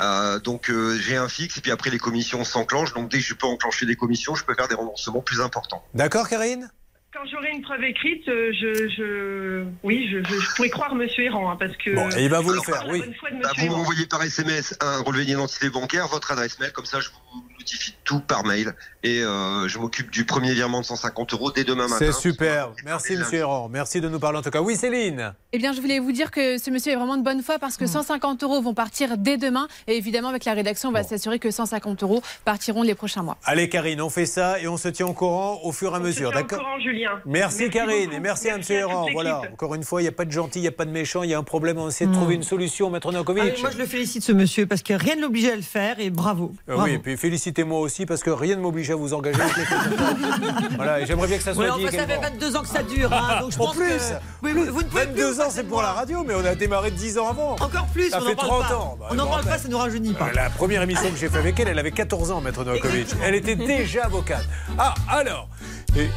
[0.00, 2.94] Euh, donc euh, j'ai un fixe et puis après les commissions s'enclenchent.
[2.94, 5.84] Donc dès que je peux enclencher des commissions, je peux faire des remboursements plus importants.
[5.92, 6.70] D'accord, Karine?
[7.16, 11.24] Quand j'aurai une preuve écrite, euh, je, je, oui, je, je, je pourrais croire Monsieur
[11.24, 11.94] Errand, hein, parce que.
[11.94, 13.00] Bon, et il va vous le faire, oui.
[13.00, 17.00] Bah, Monsieur vous m'envoyez par SMS un relevé d'identité bancaire, votre adresse mail, comme ça
[17.00, 21.32] je vous notifie tout par mail et euh, je m'occupe du premier virement de 150
[21.32, 21.96] euros dès demain matin.
[21.98, 22.72] C'est super.
[22.84, 23.68] Merci, monsieur Errand.
[23.68, 24.60] Merci de nous parler en tout cas.
[24.60, 27.42] Oui, Céline Eh bien, je voulais vous dire que ce monsieur est vraiment de bonne
[27.42, 29.66] foi parce que 150 euros vont partir dès demain.
[29.86, 33.38] Et évidemment, avec la rédaction, on va s'assurer que 150 euros partiront les prochains mois.
[33.44, 36.00] Allez, Karine, on fait ça et on se tient au courant au fur et à
[36.00, 36.58] mesure, Tiens au d'accord?
[36.58, 37.20] courant, Julien.
[37.26, 38.16] Merci, Karine beaucoup.
[38.16, 39.06] et merci, Merci à Errand.
[39.12, 40.90] Voilà, encore une fois, il n'y a pas de gentil, il n'y a pas de
[40.90, 42.14] méchant, il y a un problème, on essaie de Hmm.
[42.14, 43.54] trouver une solution, Maître Novakovic.
[43.56, 45.98] Ah, moi, je le félicite, ce monsieur, parce que rien ne l'obligeait à le faire,
[46.00, 46.52] et bravo.
[46.68, 46.84] Euh, bravo.
[46.88, 49.38] oui, et puis félicitez-moi aussi parce que rien ne m'oblige à vous engager.
[50.76, 52.38] voilà, et j'aimerais bien que ça soit Ouais, dit enfin, ça fait également.
[52.38, 54.14] 22 ans que ça dure, hein, donc je En pense plus, que...
[54.42, 56.90] Oui, oui, vous ne pouvez 22 ans, c'est pour la radio, mais on a démarré
[56.90, 57.52] 10 ans avant.
[57.60, 58.76] Encore plus, ça on fait n'en parle 30 pas.
[58.76, 58.96] ans.
[59.00, 60.30] Bah, on n'en parle pas, ça ne nous rajeunit pas.
[60.34, 63.08] La première émission que j'ai fait avec elle, elle avait 14 ans, Maître Novakovic.
[63.24, 64.44] Elle était déjà avocate.
[64.78, 65.48] Ah, alors,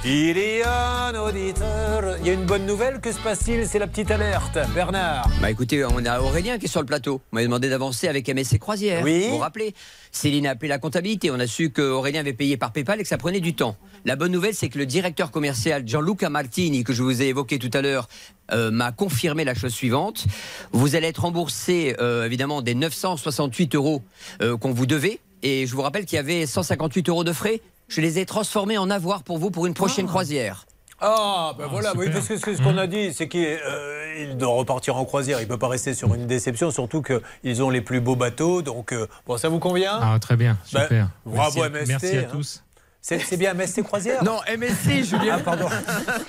[0.03, 2.17] il y a un auditeur.
[2.19, 3.65] Il y a une bonne nouvelle, que se passe-t-il?
[3.65, 4.57] C'est la petite alerte.
[4.75, 5.30] Bernard.
[5.41, 7.21] Bah écoutez, on a Aurélien qui est sur le plateau.
[7.32, 9.03] Vous m'avez demandé d'avancer avec MSC Croisière.
[9.03, 9.23] Oui.
[9.27, 9.73] Vous vous rappelez?
[10.11, 11.32] Céline a appelé la comptabilité.
[11.32, 13.77] On a su qu'Aurélien avait payé par PayPal et que ça prenait du temps.
[14.03, 17.57] La bonne nouvelle, c'est que le directeur commercial Gianluca Martini, que je vous ai évoqué
[17.57, 18.09] tout à l'heure,
[18.51, 20.25] euh, m'a confirmé la chose suivante.
[20.73, 24.01] Vous allez être remboursé, euh, évidemment, des 968 euros
[24.41, 25.19] euh, qu'on vous devait.
[25.41, 27.61] Et je vous rappelle qu'il y avait 158 euros de frais.
[27.89, 30.65] Je les ai transformés en avoir pour vous pour une prochaine croisière.
[31.01, 34.53] Ah, ben voilà, oui, parce que c'est ce qu'on a dit, c'est qu'il euh, doit
[34.53, 35.39] repartir en croisière.
[35.39, 38.61] Il ne peut pas rester sur une déception, surtout qu'ils ont les plus beaux bateaux.
[38.61, 39.97] Donc, euh, bon, ça vous convient?
[40.01, 41.09] Ah, très bien, Ben, super.
[41.25, 42.27] bravo merci, MST, Merci à hein.
[42.31, 42.63] tous.
[43.01, 44.21] C'est c'est bien MSC Croisière?
[44.25, 45.37] Non, MSC, Julien.
[45.37, 45.69] Ah, pardon.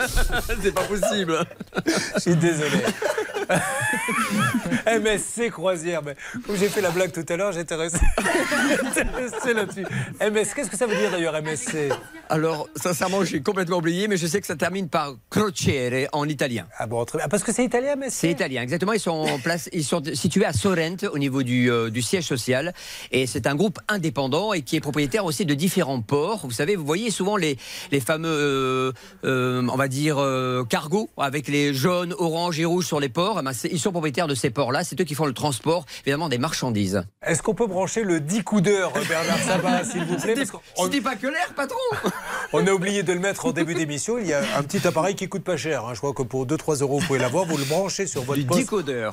[0.62, 1.44] C'est pas possible.
[2.14, 2.78] Je suis désolé.
[4.86, 6.02] MSC Croisière.
[6.02, 7.98] Mais comme j'ai fait la blague tout à l'heure, j'étais resté,
[9.54, 9.86] là-dessus.
[10.20, 11.90] MS, qu'est-ce que ça veut dire d'ailleurs MSC
[12.28, 16.66] Alors, sincèrement, j'ai complètement oublié, mais je sais que ça termine par crociere en italien.
[16.78, 17.28] Ah bon, très bien.
[17.28, 18.92] Parce que c'est italien, MSC C'est italien, exactement.
[18.92, 22.24] Ils sont, en place, ils sont situés à Sorrente, au niveau du, euh, du siège
[22.24, 22.72] social.
[23.10, 26.40] Et c'est un groupe indépendant et qui est propriétaire aussi de différents ports.
[26.44, 27.56] Vous savez, vous voyez souvent les,
[27.90, 28.92] les fameux, euh,
[29.24, 30.16] euh, on va dire,
[30.68, 33.39] cargos avec les jaunes, oranges et rouges sur les ports.
[33.42, 34.84] Ben, ils sont propriétaires de ces ports-là.
[34.84, 37.02] C'est eux qui font le transport, évidemment, des marchandises.
[37.26, 40.60] Est-ce qu'on peut brancher le 10 coups d'heure, Bernard Sabat, s'il vous plaît Parce qu'on-
[40.84, 41.78] C'était pas que l'air, patron
[42.52, 44.18] On a oublié de le mettre en début d'émission.
[44.18, 45.84] Il y a un petit appareil qui coûte pas cher.
[45.86, 45.92] hein.
[45.94, 47.44] Je crois que pour 2-3 euros, vous pouvez l'avoir.
[47.44, 48.70] Vous le branchez sur votre Du poste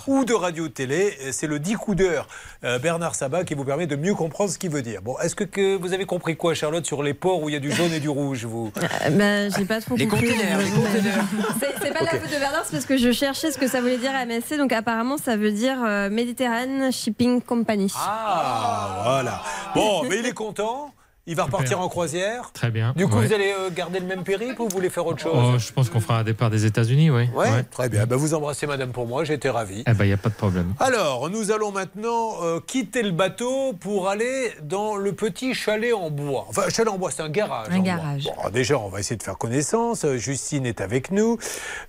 [0.07, 1.17] ou de radio-télé.
[1.32, 2.28] C'est le 10 coups d'heure
[2.63, 5.01] euh, Bernard Sabat qui vous permet de mieux comprendre ce qu'il veut dire.
[5.01, 7.55] Bon, est-ce que, que vous avez compris quoi, Charlotte, sur les ports où il y
[7.55, 8.71] a du jaune et du rouge vous
[9.05, 10.32] Euh, ben, j'ai pas trop Les compris.
[10.32, 11.25] containers, les containers.
[11.82, 13.97] C'est pas la faute de Bernard, c'est parce que je cherchais ce que ça voulait
[13.97, 14.58] dire MSC.
[14.58, 17.92] Donc apparemment, ça veut dire euh, Mediterranean Shipping Company.
[17.97, 19.42] Ah, voilà.
[19.75, 20.93] Bon, mais il est content.
[21.29, 22.51] Il va repartir en croisière.
[22.54, 22.93] Très bien.
[22.95, 23.28] Du coup, Ouais.
[23.28, 25.33] vous allez euh, garder le même périple ou vous voulez faire autre chose?
[25.36, 27.29] Oh, je pense qu'on fera un départ des États-Unis, oui.
[27.36, 28.05] Ouais, très bien.
[28.05, 29.83] Ben, vous embrassez madame pour moi, j'étais ravi.
[29.86, 30.74] Eh ben, il n'y a pas de problème.
[30.79, 36.09] Alors, nous allons maintenant euh, quitter le bateau pour aller dans le petit chalet en
[36.09, 36.45] bois.
[36.49, 37.67] Enfin, chalet en bois, c'est un garage.
[37.71, 38.24] Un garage.
[38.24, 40.05] Bon, déjà, on va essayer de faire connaissance.
[40.05, 41.37] Euh, Justine est avec nous.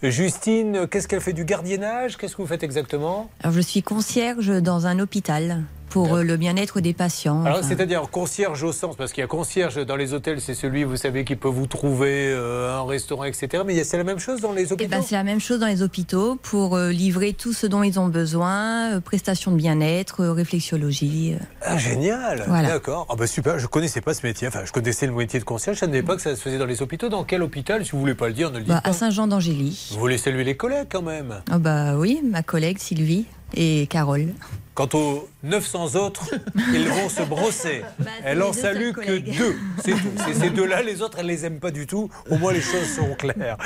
[0.03, 2.17] Justine, qu'est-ce qu'elle fait du gardiennage?
[2.17, 3.31] Qu'est-ce que vous faites exactement?
[3.43, 7.45] Alors, je suis concierge dans un hôpital pour euh, le bien-être des patients.
[7.45, 10.55] Alors, Enfin, c'est-à-dire concierge au sens, parce qu'il y a concierge dans les hôtels, c'est
[10.55, 13.63] celui, vous savez, qui peut vous trouver euh, un restaurant, etc.
[13.67, 14.91] Mais c'est la même chose dans les eh hôpitaux?
[14.91, 17.99] ben, c'est la même chose dans les hôpitaux pour euh, livrer tout ce dont ils
[17.99, 21.35] ont besoin, euh, prestations de bien-être, réflexologie.
[21.35, 21.45] euh.
[21.63, 22.69] Ah, génial Voilà.
[22.69, 23.07] D'accord.
[23.11, 24.49] Ah bah super, je connaissais pas ce métier.
[24.49, 26.59] Enfin, je connaissais le métier de concierge, je ne savais pas que ça se faisait
[26.59, 27.09] dans les hôpitaux.
[27.09, 28.91] Dans quel hôpital Si vous voulez pas le dire, ne le dites Bah, pas.
[28.91, 29.91] à Saint-Jean-d'Angély.
[29.93, 31.43] Vous voulez saluer les collègues quand même.
[31.51, 34.29] Ah bah oui, ma collègue Sylvie et Carole.
[34.75, 36.31] Quant aux 900 autres,
[36.73, 37.83] ils vont se brosser.
[38.25, 39.57] elle les en salue que deux.
[39.83, 40.13] C'est tout.
[40.25, 40.83] C'est ces deux-là.
[40.83, 42.09] Les autres, elle les aime pas du tout.
[42.31, 43.57] Au moins, les choses seront claires.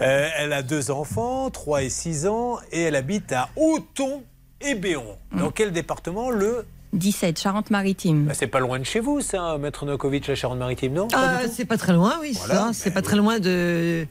[0.00, 4.22] Euh, elle a deux enfants, 3 et 6 ans, et elle habite à Auton
[4.60, 5.16] et Béon.
[5.36, 8.26] Dans quel département Le 17, Charente-Maritime.
[8.26, 11.08] Bah, C'est pas loin de chez vous, ça, Maître Nokovic, la Charente-Maritime, non?
[11.14, 12.34] Ah, tout c'est pas très loin, oui.
[12.38, 12.54] Voilà.
[12.54, 12.70] ça.
[12.72, 14.06] C'est pas très loin de,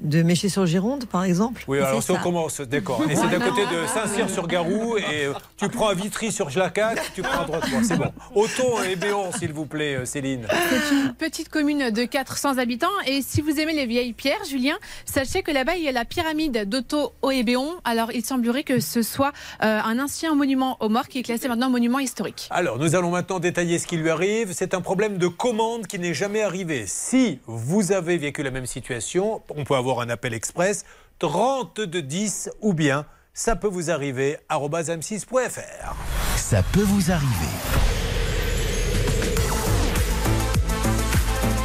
[0.00, 1.64] de Méché-sur-Gironde, par exemple.
[1.68, 3.02] Oui, alors si on commence, d'accord.
[3.08, 7.44] Et c'est d'à côté de Saint-Cyr-sur-Garou, et euh, tu prends à Vitry-sur-Jlacac, tu prends à
[7.44, 7.64] droite.
[7.82, 8.12] C'est bon.
[8.34, 10.46] Auton et Béon, s'il vous plaît, euh, Céline.
[10.48, 12.88] C'est une petite commune de 400 habitants.
[13.06, 16.04] Et si vous aimez les vieilles pierres, Julien, sachez que là-bas, il y a la
[16.04, 17.74] pyramide d'Otto Oébéon.
[17.84, 19.32] Alors, il semblerait que ce soit
[19.62, 22.48] euh, un ancien monument aux morts qui est classé maintenant monument historique.
[22.50, 24.52] Alors, nous allons maintenant détailler ce qui lui arrive.
[24.52, 26.84] C'est un problème de commande qui n'est jamais arrivé.
[26.86, 30.84] Si vous avez vécu la même situation, on peut avoir un appel express
[31.18, 35.94] 30 de 10 ou bien ça peut vous arriver arobase m6.fr.
[36.36, 37.56] Ça peut vous arriver.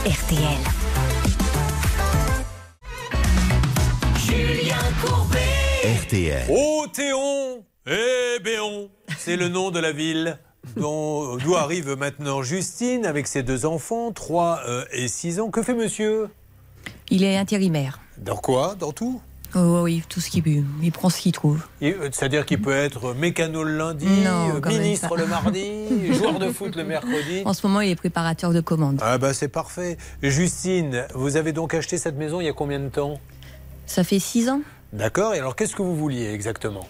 [0.06, 0.62] RTL.
[4.18, 5.40] Julien Courbet.
[6.04, 6.46] RTL.
[6.50, 10.38] Ô Théon et Béon, c'est le nom de la ville
[10.78, 14.62] dont- d'où arrive maintenant Justine avec ses deux enfants, 3
[14.92, 15.50] et 6 ans.
[15.50, 16.28] Que fait monsieur?
[17.10, 18.00] Il est intérimaire.
[18.18, 18.76] Dans quoi?
[18.80, 19.22] Dans tout?
[19.58, 20.44] Oh oui, tout ce qu'il
[20.84, 21.64] il prend ce qu'il trouve.
[21.82, 25.64] Euh, C'est-à-dire qu'il peut être mécano le lundi, Non, euh, ministre le mardi,
[26.14, 27.42] joueur de foot le mercredi.
[27.46, 29.00] En ce moment, il est préparateur de commandes.
[29.02, 29.98] Ah bah c'est parfait.
[30.22, 33.18] Justine, vous avez donc acheté cette maison il y a combien de temps?
[33.86, 34.62] Ça fait six ans.
[34.92, 36.88] D'accord, et alors qu'est-ce que vous vouliez exactement?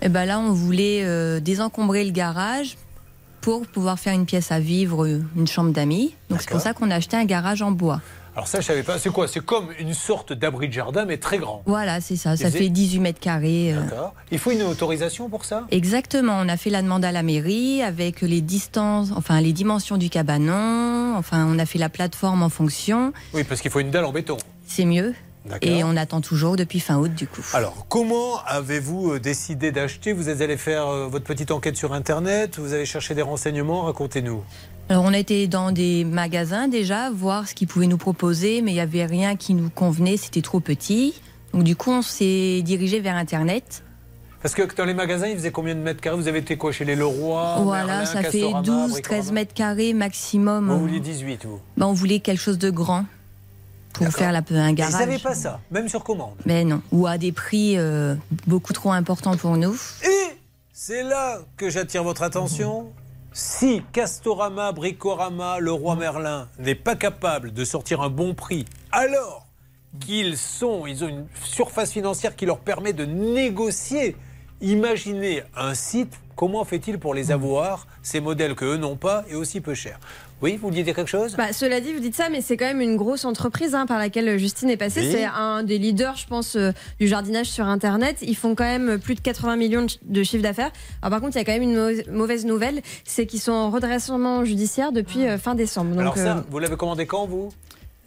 [0.00, 2.76] Et ben là, on voulait euh, désencombrer le garage
[3.40, 6.14] pour pouvoir faire une pièce à vivre, euh, une chambre d'amis.
[6.30, 8.00] Donc c'est pour ça qu'on a acheté un garage en bois.
[8.34, 9.28] Alors ça je savais pas, c'est quoi?
[9.28, 11.62] C'est comme une sorte d'abri de jardin mais très grand.
[11.66, 12.36] Voilà, c'est ça.
[12.36, 13.74] Ça fait c'est- 18 mètres carrés.
[13.74, 13.80] euh.
[13.82, 14.14] D'accord.
[14.30, 15.66] Il faut une autorisation pour ça?
[15.70, 19.98] Exactement, on a fait la demande à la mairie avec les distances, enfin les dimensions
[19.98, 23.90] du cabanon, enfin on a fait la plateforme en fonction, Oui, parce qu'il faut une
[23.90, 24.38] dalle en béton.
[24.66, 25.14] c'est mieux.
[25.44, 25.68] D'accord.
[25.68, 27.44] Et on attend toujours depuis fin août du coup.
[27.52, 30.12] Alors, comment avez-vous euh, décidé d'acheter?
[30.12, 32.60] Vous êtes allé faire euh, votre petite enquête sur Internet?
[32.60, 33.82] Vous avez cherché des renseignements?
[33.82, 34.44] Racontez-nous.
[34.88, 38.72] Alors on a été dans des magasins déjà, voir ce qu'ils pouvaient nous proposer, mais
[38.72, 41.14] il n'y avait rien qui nous convenait, c'était trop petit.
[41.52, 43.84] Donc du coup on s'est dirigé vers Internet.
[44.42, 46.16] Parce que dans les magasins, ils faisaient combien de mètres carrés?
[46.16, 49.00] Vous avez été quoi chez les Leroy voilà, Merlin, ça fait Castorama, 12, Bricorama?
[49.22, 50.68] 13 mètres carrés maximum.
[50.68, 51.60] Vous vouliez 18, vous?
[51.76, 53.04] Ben, on voulait quelque chose de grand
[53.92, 54.94] pour faire la, un Ils garage.
[54.94, 56.34] n'avaient pas ça, même sur commande?
[56.44, 58.16] Mais non, ou à des prix euh,
[58.48, 59.74] beaucoup trop importants pour nous.
[60.04, 60.36] Et
[60.72, 62.90] c'est là que j'attire votre attention.
[63.34, 69.46] Si Castorama, Bricorama, le roi Merlin n'est pas capable de sortir un bon prix, alors
[70.00, 74.16] qu'ils sont, ils ont une surface financière qui leur permet de négocier.
[74.60, 79.34] Imaginez un site, comment fait-il pour les avoir, ces modèles que eux n'ont pas et
[79.34, 79.98] aussi peu chers
[80.42, 81.34] Oui, vous vouliez dire quelque chose?
[81.36, 83.98] Bah, cela dit, vous dites ça, mais c'est quand même une grosse entreprise hein, par
[83.98, 85.00] laquelle Justine est passée.
[85.00, 85.08] Oui.
[85.12, 88.16] C'est un des leaders, je pense, euh, du jardinage sur Internet.
[88.22, 90.72] Ils font quand même plus de 80 millions de ch- de chiffre d'affaires.
[91.00, 93.52] Alors, par contre, il y a quand même une mau- mauvaise nouvelle, c'est qu'ils sont
[93.52, 95.90] en redressement judiciaire depuis euh, fin décembre.
[95.92, 97.50] Donc, Alors ça, euh, vous l'avez commandé quand, vous?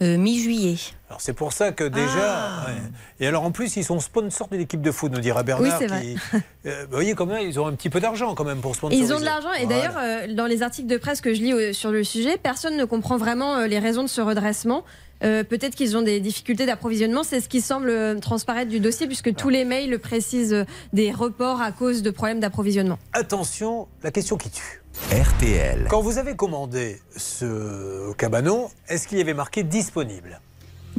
[0.02, 0.76] Euh, Mi-juillet.
[1.10, 2.06] Alors c'est pour ça que déjà.
[2.18, 2.66] Ah.
[2.68, 2.74] ouais.
[3.22, 5.80] Et alors en plus, ils sont sponsors de l'équipe de foot, nous dira Bernard.
[5.80, 6.18] Oui, c'est qui-
[6.66, 9.08] Euh, vous voyez quand même, ils ont un petit peu d'argent quand même pour sponsoriser.
[9.08, 9.88] Ils ont de l'argent et Voilà.
[9.88, 9.98] d'ailleurs,
[10.30, 13.16] euh, dans les articles de presse que je lis sur le sujet, personne ne comprend
[13.18, 14.84] vraiment les raisons de ce redressement.
[15.22, 19.50] Peut-être qu'ils ont des difficultés d'approvisionnement, c'est ce qui semble transparaître du dossier, puisque tous
[19.50, 23.00] les mails précisent des reports à cause de problèmes d'approvisionnement.
[23.14, 24.82] Attention, la question qui tue.
[25.12, 25.88] RTL.
[25.90, 30.40] Quand vous avez commandé ce cabanon, est-ce qu'il y avait marqué disponible?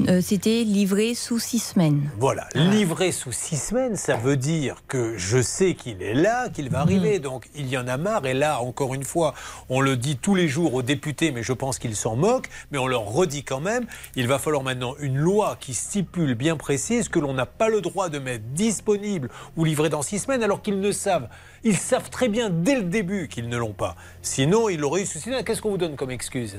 [0.08, 2.10] Euh, C'était livré sous six semaines.
[2.18, 6.68] Voilà, livré sous six semaines, ça veut dire que je sais qu'il est là, qu'il
[6.68, 7.18] va arriver.
[7.18, 8.26] Donc il y en a marre.
[8.26, 9.34] Et là, encore une fois,
[9.68, 12.48] on le dit tous les jours aux députés, mais je pense qu'ils s'en moquent.
[12.70, 13.86] Mais on leur redit quand même,
[14.16, 17.80] il va falloir maintenant une loi qui stipule bien précise que l'on n'a pas le
[17.80, 21.28] droit de mettre disponible ou livré dans six semaines, alors qu'ils ne savent.
[21.64, 23.96] Ils savent très bien dès le début qu'ils ne l'ont pas.
[24.22, 25.42] Sinon, ils l'auraient eu sous six mois.
[25.42, 26.58] Qu'est-ce qu'on vous donne comme excuse?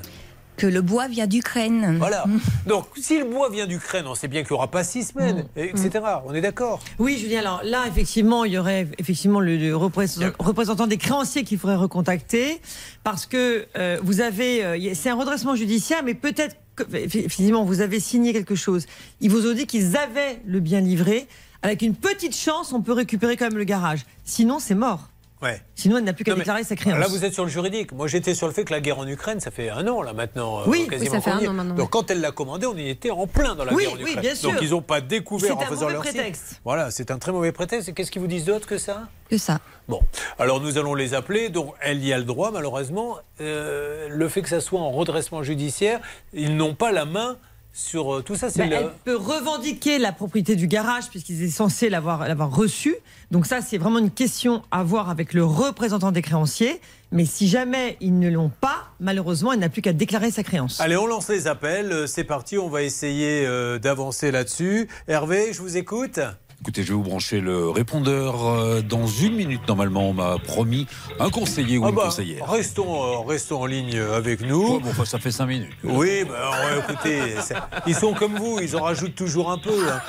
[0.58, 1.96] Que le bois vient d'Ukraine.
[1.98, 2.24] Voilà.
[2.66, 5.46] Donc, si le bois vient d'Ukraine, on sait bien qu'il n'y aura pas six semaines,
[5.56, 5.90] etc.
[6.26, 10.32] On est d'accord Oui, Julien, alors là, effectivement, il y aurait effectivement le, le représent-
[10.38, 12.60] représentant des créanciers qu'il faudrait recontacter
[13.04, 14.64] parce que euh, vous avez.
[14.64, 18.86] euh, c'est un redressement judiciaire, mais peut-être que, effectivement, vous avez signé quelque chose.
[19.20, 21.26] Ils vous ont dit qu'ils avaient le bien livré.
[21.62, 24.06] Avec une petite chance, on peut récupérer quand même le garage.
[24.24, 25.08] Sinon, c'est mort.
[25.40, 25.62] Ouais.
[25.76, 26.98] Sinon, elle n'a plus qu'à déclarer sa créance.
[26.98, 27.92] Là, vous êtes sur le juridique.
[27.92, 30.12] Moi, j'étais sur le fait que la guerre en Ukraine, ça fait un an, là,
[30.12, 30.60] maintenant.
[30.60, 32.88] euh, Oui, oui, ça fait un an maintenant, Donc, quand elle l'a commandé, on y
[32.88, 34.20] était en plein dans la Oui, guerre en oui, Ukraine.
[34.20, 34.50] bien sûr.
[34.50, 36.14] Donc, ils n'ont pas découvert en un faisant mauvais leur site.
[36.14, 36.60] prétexte.
[36.64, 37.88] Voilà, c'est un très mauvais prétexte.
[37.88, 39.02] Et qu'est-ce qu'ils vous disent d'autre que ça?
[39.30, 39.60] Que ça.
[39.88, 40.00] Bon,
[40.38, 41.50] alors nous allons les appeler.
[41.50, 43.18] Donc, elle y a le droit, malheureusement.
[43.40, 46.00] Euh, le fait que ça soit en redressement judiciaire,
[46.32, 47.36] ils n'ont pas la main
[47.72, 48.50] sur euh, tout ça.
[48.50, 52.54] C'est Bah, le- Elle peut revendiquer la propriété du garage puisqu'ils étaient censés l'avoir l'avoir
[52.54, 52.94] reçu.
[53.30, 56.80] Donc ça, c'est vraiment une question à voir avec le représentant des créanciers.
[57.12, 60.80] Mais si jamais ils ne l'ont pas, malheureusement, elle n'a plus qu'à déclarer sa créance.
[60.80, 61.90] Allez, on lance les appels.
[61.92, 64.88] Euh, C'est parti, on va essayer euh, d'avancer là-dessus.
[65.06, 66.20] Hervé, je vous écoute.
[66.60, 69.60] Écoutez, je vais vous brancher le répondeur euh, dans une minute.
[69.68, 70.86] Normalement, on m'a promis
[71.20, 72.50] un conseiller ou Ah une bah, conseillère.
[72.50, 74.74] restons, euh, restons en ligne avec nous.
[74.74, 75.70] Ouais, bon, enfin, ça fait cinq minutes.
[75.84, 77.20] Oui, bah, ouais, écoutez,
[77.86, 79.88] ils sont comme vous, ils en rajoutent toujours un peu.
[79.88, 80.00] hein.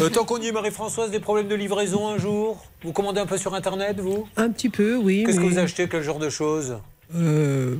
[0.00, 2.64] Euh, tant qu'on y est, Marie-Françoise, des problèmes de livraison un jour?
[2.84, 4.28] Vous commandez un peu sur Internet, vous?
[4.36, 5.24] Un petit peu, oui.
[5.26, 5.88] Qu'est-ce que vous achetez?
[5.88, 6.78] Quel genre de choses?
[7.16, 7.74] Euh,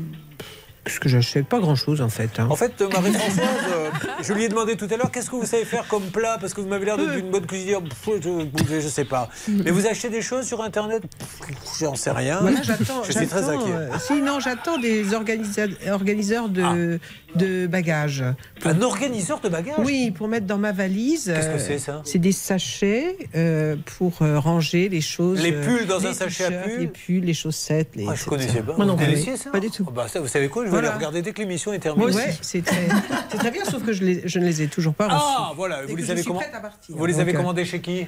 [0.87, 2.31] Qu'est-ce que j'achète Pas grand-chose en fait.
[2.39, 2.47] hein.
[2.49, 3.91] En fait, euh, Marie-Françoise, euh,
[4.23, 6.39] je lui ai demandé tout à l'heure qu'est-ce que vous savez faire comme plat?
[6.41, 7.81] Parce que vous m'avez l'air d'être d'une bonne cuisinière.
[8.07, 9.29] Je, je sais pas.
[9.49, 11.03] Mais vous achetez des choses sur Internet?
[11.81, 12.39] J'en sais rien.
[12.41, 13.03] Voilà, j'attends.
[13.03, 13.73] je suis très inquiet.
[13.73, 17.01] euh, si, non, j'attends des organisa- organiseurs de,
[17.37, 18.25] de bagages.
[18.65, 19.75] Un organiseur de bagages?
[19.79, 21.27] Oui, pour mettre dans ma valise.
[21.27, 22.03] Qu'est-ce que euh, c'est, ça?
[22.05, 25.43] C'est des sachets euh, pour euh, ranger les choses.
[25.43, 27.91] Les pulls dans un sachet à pulls Les pulls, les chaussettes.
[27.95, 28.77] Les, Ah, je connaissais pas.
[28.77, 29.51] Moi non Vous connaissiez ça?
[29.51, 29.85] Pas du tout.
[29.89, 30.63] Ah bah ça, vous savez quoi?
[30.63, 30.89] Je vais Voilà.
[30.89, 32.13] aller regarder dès que l'émission est terminée.
[32.15, 35.19] Ouais, c'est très, bien, sauf que je, les- je ne les ai toujours pas reçus.
[35.21, 36.97] Ah, voilà, vous les avez command- partir.
[36.97, 38.07] Vous les avez commandés chez qui?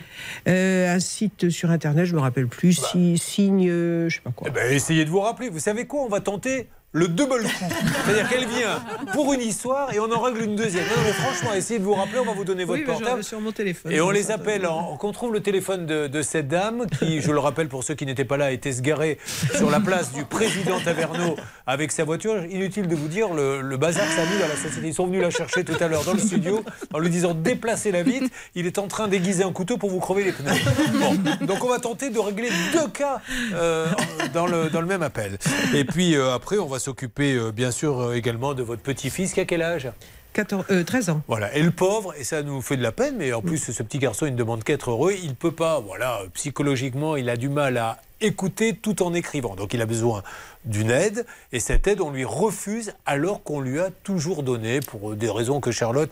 [0.49, 2.89] Euh, un site sur internet, je me rappelle plus, Bah.
[2.93, 4.49] si, signe, euh, je sais pas quoi.
[4.49, 5.49] Eh ben, essayez de vous rappeler.
[5.49, 6.03] Vous savez quoi?
[6.03, 6.69] On va tenter
[6.99, 7.65] le double coup.
[8.05, 10.85] C'est-à-dire qu'elle vient pour une histoire et on en règle une deuxième.
[10.85, 12.19] Non, mais franchement, essayez de vous rappeler.
[12.19, 13.23] On va vous donner votre Oui, portable.
[13.25, 13.93] sur mon téléphone.
[13.93, 17.31] Et on les appelle, en, qu'on trouve le téléphone de, de cette dame qui, je
[17.31, 19.19] le rappelle pour ceux qui n'étaient pas là, était se garer
[19.57, 22.45] sur la place du président Taverneau avec sa voiture.
[22.47, 24.89] Inutile de vous dire le, le bazar que ça a mis dans la société.
[24.89, 28.03] Ils sont venus la chercher tout à l'heure dans le studio en lui disant déplacez-la
[28.03, 28.33] vite.
[28.55, 30.53] Il est en train d'aiguiser un couteau pour vous crever les pneus.
[30.95, 31.15] Bon,
[31.47, 33.21] donc on va tenter de régler deux cas
[33.55, 33.87] euh,
[34.33, 35.39] dans, le, dans le même appel.
[35.75, 39.35] Et puis euh, après, on va s'occuper euh, bien sûr euh, également de votre petit-fils.
[39.35, 39.91] Qui a quel âge?
[40.39, 41.23] 14, euh, 13 ans.
[41.27, 43.83] voilà, et le pauvre, et ça nous fait de la peine, mais en plus ce
[43.83, 47.37] petit garçon, il ne demande qu'être heureux, il ne peut pas, voilà, psychologiquement, il a
[47.37, 49.57] du mal à écouter tout en écrivant.
[49.57, 50.23] Donc il a besoin
[50.65, 55.17] d'une aide, et cette aide, on lui refuse alors qu'on lui a toujours donné, pour
[55.17, 56.11] des raisons que Charlotte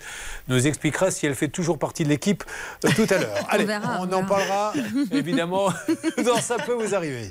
[0.49, 2.43] nous expliquera si elle fait toujours partie de l'équipe
[2.85, 3.37] euh, tout à l'heure.
[3.49, 4.73] Allez, verra, on on en parlera
[5.13, 5.69] évidemment
[6.25, 7.31] dans Ça peut vous arriver.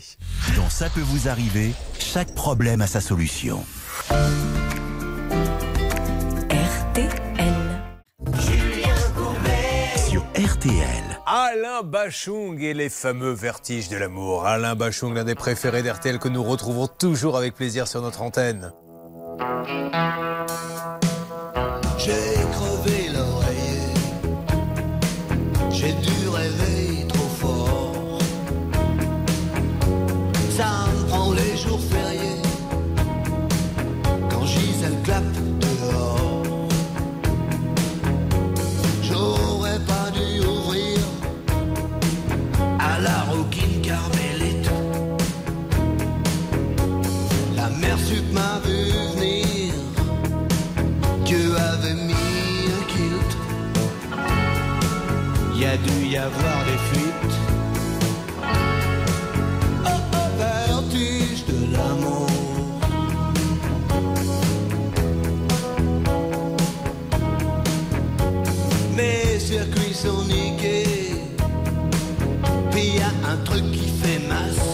[0.56, 3.66] Dans Ça peut vous arriver, chaque problème a sa solution.
[10.46, 11.20] RTL.
[11.26, 14.46] Alain Bachung et les fameux vertiges de l'amour.
[14.46, 18.72] Alain Bachung, l'un des préférés d'RTL que nous retrouvons toujours avec plaisir sur notre antenne.
[69.96, 70.26] Sont.
[72.72, 74.68] Puis y a un truc qui fait masse.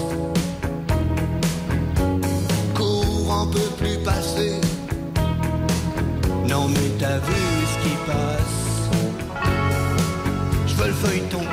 [2.73, 4.59] Courant peut plus passer.
[6.49, 7.41] Non mais t'as vu
[7.71, 8.61] ce qui passe
[10.67, 11.43] Je veux le feuilleton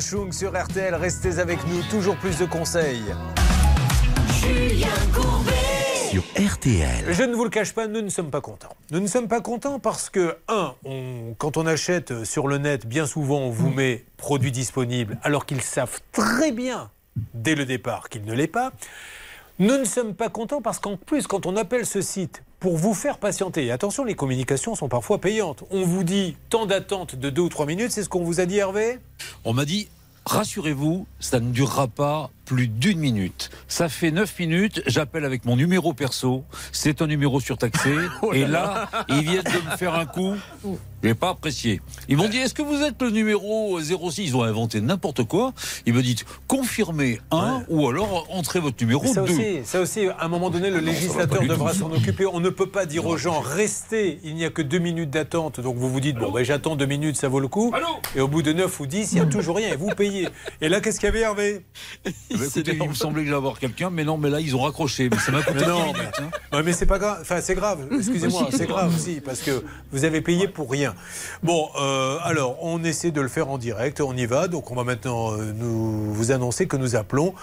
[0.00, 3.02] Bachung sur RTL, restez avec nous, toujours plus de conseils.
[4.40, 5.52] Julien Courbet.
[6.10, 7.12] Sur RTL.
[7.12, 8.74] Je ne vous le cache pas, nous ne sommes pas contents.
[8.92, 12.86] Nous ne sommes pas contents parce que, un, on- quand on achète sur le net,
[12.86, 16.90] bien souvent on vous met produit disponible alors qu'ils savent très bien
[17.34, 18.72] dès le départ qu'il ne l'est pas.
[19.58, 22.92] Nous ne sommes pas contents parce qu'en plus, quand on appelle ce site pour vous
[22.92, 25.64] faire patienter, et attention, les communications sont parfois payantes.
[25.70, 28.46] On vous dit temps d'attente de deux ou trois minutes, c'est ce qu'on vous a
[28.46, 28.98] dit Hervé?
[29.44, 29.88] On m'a dit,
[30.26, 33.48] rassurez-vous, ça ne durera pas plus d'une minute.
[33.68, 38.38] Ça fait 9 minutes, j'appelle avec mon numéro perso, c'est un numéro surtaxé, Oh là
[38.38, 40.34] et là, ils viennent de me faire un coup,
[41.02, 41.80] j'ai pas apprécié.
[42.08, 45.54] Ils m'ont dit, est-ce que vous êtes le numéro 06 Ils ont inventé n'importe quoi.
[45.86, 49.32] Ils me disent, confirmez un, ou alors entrez votre numéro ça 2.
[49.32, 52.26] aussi, ça aussi, à un moment donné, le non, va législateur devra s'en occuper.
[52.26, 55.60] On ne peut pas dire aux gens restez, il n'y a que deux minutes d'attente.
[55.60, 57.72] Donc vous vous dites bon, ben, j'attends deux minutes, ça vaut le coup.
[58.14, 60.28] Et au bout de 9 ou 10, il n'y a toujours rien et vous payez.
[60.60, 61.64] Et là, qu'est-ce qu'il y avait, Hervé?
[62.40, 64.62] Bah, écoutez, il me semblait que j'allais avoir quelqu'un, mais non, mais là, ils ont
[64.62, 65.08] raccroché.
[65.10, 66.22] Mais ça m'a coûté Mais 10 non, minutes,
[66.52, 66.62] hein.
[66.64, 67.18] Mais c'est pas grave.
[67.20, 67.86] Enfin, c'est grave.
[67.94, 70.94] Excusez-moi, c'est grave aussi parce que vous avez payé pour rien.
[71.42, 74.00] Bon, euh, alors on essaie de le faire en direct.
[74.00, 74.48] On y va.
[74.48, 77.34] Donc on va maintenant euh, nous vous annoncer que nous appelons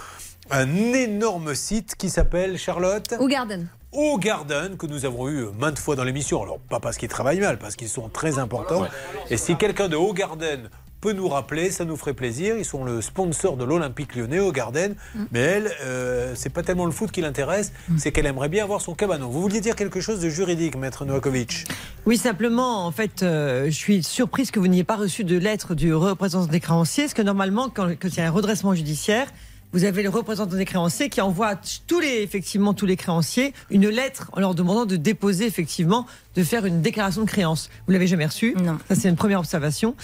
[0.50, 3.14] un énorme site qui s'appelle Charlotte.
[3.20, 3.68] Ou Garden.
[3.92, 6.42] Au Garden, que nous avons eu maintes fois dans l'émission.
[6.42, 8.86] Alors, pas parce qu'ils travaillent mal, parce qu'ils sont très importants.
[9.30, 10.68] Et si quelqu'un de Au Garden
[11.00, 12.56] peut nous rappeler, ça nous ferait plaisir.
[12.58, 14.94] Ils sont le sponsor de l'Olympique lyonnais au Garden.
[15.32, 18.80] Mais elle, euh, c'est pas tellement le foot qui l'intéresse, c'est qu'elle aimerait bien avoir
[18.80, 19.28] son cabanon.
[19.28, 21.66] Vous vouliez dire quelque chose de juridique, maître Novakovic?
[22.06, 25.74] Oui, simplement, en fait, euh, je suis surprise que vous n'ayez pas reçu de lettre
[25.74, 29.28] du représentant des créanciers, parce que normalement, quand, quand il y a un redressement judiciaire,
[29.72, 31.54] vous avez le représentant des créanciers qui envoie
[31.86, 36.06] tous les, effectivement, tous les créanciers une lettre en leur demandant de déposer effectivement,
[36.38, 37.68] de faire une déclaration de créance.
[37.88, 38.78] Vous l'avez jamais reçue Non.
[38.88, 39.96] Ça, c'est une première observation.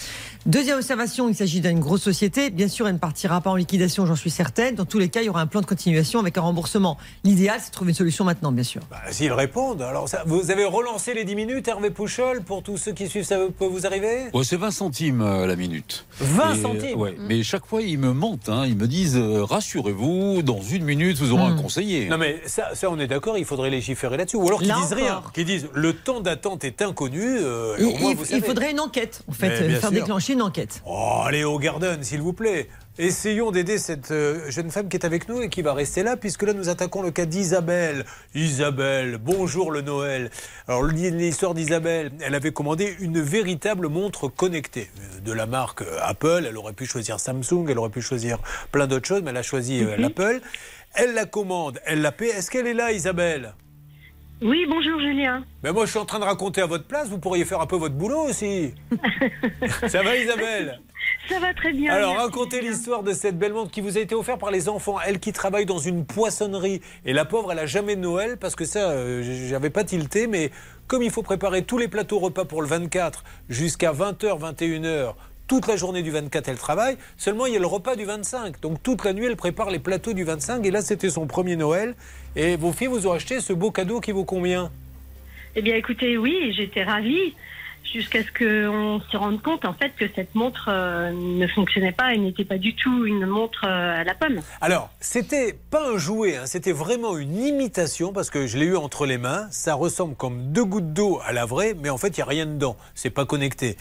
[0.45, 2.49] Deuxième observation, il s'agit d'une grosse société.
[2.49, 4.75] Bien sûr, elle ne partira pas en liquidation, j'en suis certaine.
[4.75, 6.97] Dans tous les cas, il y aura un plan de continuation avec un remboursement.
[7.23, 8.81] L'idéal, c'est de trouver une solution maintenant, bien sûr.
[8.91, 9.81] Bah, S'ils répondent.
[9.81, 13.23] Alors, ça- vous avez relancé les 10 minutes, Hervé Pouchol, pour tous ceux qui suivent,
[13.23, 14.25] ça peut vous arriver?
[14.33, 16.05] Ouais, c'est 20 centimes euh, la minute.
[16.19, 17.15] 20 Et, centimes ouais.
[17.17, 18.49] Mais chaque fois, ils me mentent.
[18.49, 18.65] hein.
[18.67, 22.09] Ils me disent euh, rassurez-vous, dans une minute, vous aurez un conseiller.
[22.09, 24.35] Non mais ça, ça on est d'accord, il faudrait légiférer là-dessus.
[24.35, 27.23] Ou alors qu'ils disent rien, qu'ils disent le temps d'attente est inconnu.
[27.23, 28.15] euh, Il, moins,
[28.45, 29.91] faudrait une enquête, en fait, euh, faire sûr.
[29.91, 30.81] déclencher une enquête.
[30.85, 32.67] Oh, allez au Garden, s'il vous plaît.
[32.97, 36.15] Essayons d'aider cette euh, jeune femme qui est avec nous et qui va rester là,
[36.15, 38.05] puisque là nous attaquons le cas d'Isabelle.
[38.35, 40.31] Isabelle, bonjour le Noël.
[40.67, 46.45] Alors l'histoire d'Isabelle, elle avait commandé une véritable montre connectée euh, de la marque Apple.
[46.47, 48.37] Elle aurait pu choisir Samsung, elle aurait pu choisir
[48.71, 50.39] plein d'autres choses, mais elle a choisi euh, l'Apple.
[50.93, 52.29] Elle la commande, elle la paie.
[52.29, 53.55] Est-ce qu'elle est là, Isabelle?
[54.41, 55.45] Oui, bonjour Julien.
[55.63, 57.07] mais moi, je suis en train de raconter à votre place.
[57.07, 58.73] Vous pourriez faire un peu votre boulot aussi.
[59.87, 60.81] Ça va, Isabelle?
[61.29, 61.93] Ça va très bien.
[61.93, 62.25] Alors, merci.
[62.25, 64.97] racontez l'histoire de cette belle montre qui vous a été offerte par les enfants.
[65.05, 66.81] Elle qui travaille dans une poissonnerie.
[67.05, 70.27] Et la pauvre, elle a jamais de Noël parce que ça, euh, j'avais pas tilté.
[70.27, 70.51] Mais
[70.87, 75.13] comme il faut préparer tous les plateaux repas pour le 24 jusqu'à 20h, 21h,
[75.47, 76.97] toute la journée du 24, elle travaille.
[77.17, 78.59] Seulement, il y a le repas du 25.
[78.61, 80.65] Donc, toute la nuit, elle prépare les plateaux du 25.
[80.65, 81.95] Et là, c'était son premier Noël.
[82.35, 84.71] Et vos filles vous ont acheté ce beau cadeau qui vaut combien
[85.55, 87.33] Eh bien, écoutez, oui, j'étais ravie
[87.91, 92.13] jusqu'à ce qu'on se rende compte en fait que cette montre euh, ne fonctionnait pas
[92.13, 94.41] et n'était pas du tout une montre euh, à la pomme.
[94.61, 98.75] Alors, c'était pas un jouet, hein, c'était vraiment une imitation parce que je l'ai eu
[98.75, 99.47] entre les mains.
[99.51, 102.27] Ça ressemble comme deux gouttes d'eau à la vraie, mais en fait, il n'y a
[102.27, 102.75] rien dedans.
[102.95, 103.77] C'est pas connecté.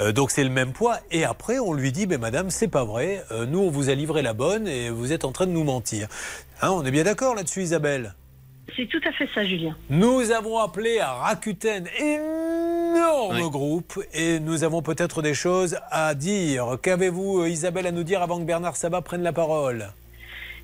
[0.00, 0.98] Euh, donc, c'est le même poids.
[1.10, 3.22] Et après, on lui dit, ben, madame, c'est pas vrai.
[3.48, 6.08] Nous, on vous a livré la bonne et vous êtes en train de nous mentir.
[6.62, 8.14] Hein, on est bien d'accord là-dessus, Isabelle?
[8.76, 9.76] C'est tout à fait ça, Julien.
[9.90, 11.86] Nous avons appelé à Rakuten,
[12.88, 16.78] énorme groupe, et nous avons peut-être des choses à dire.
[16.82, 19.88] Qu'avez-vous, euh, Isabelle, à nous dire avant que Bernard Sabat prenne la parole?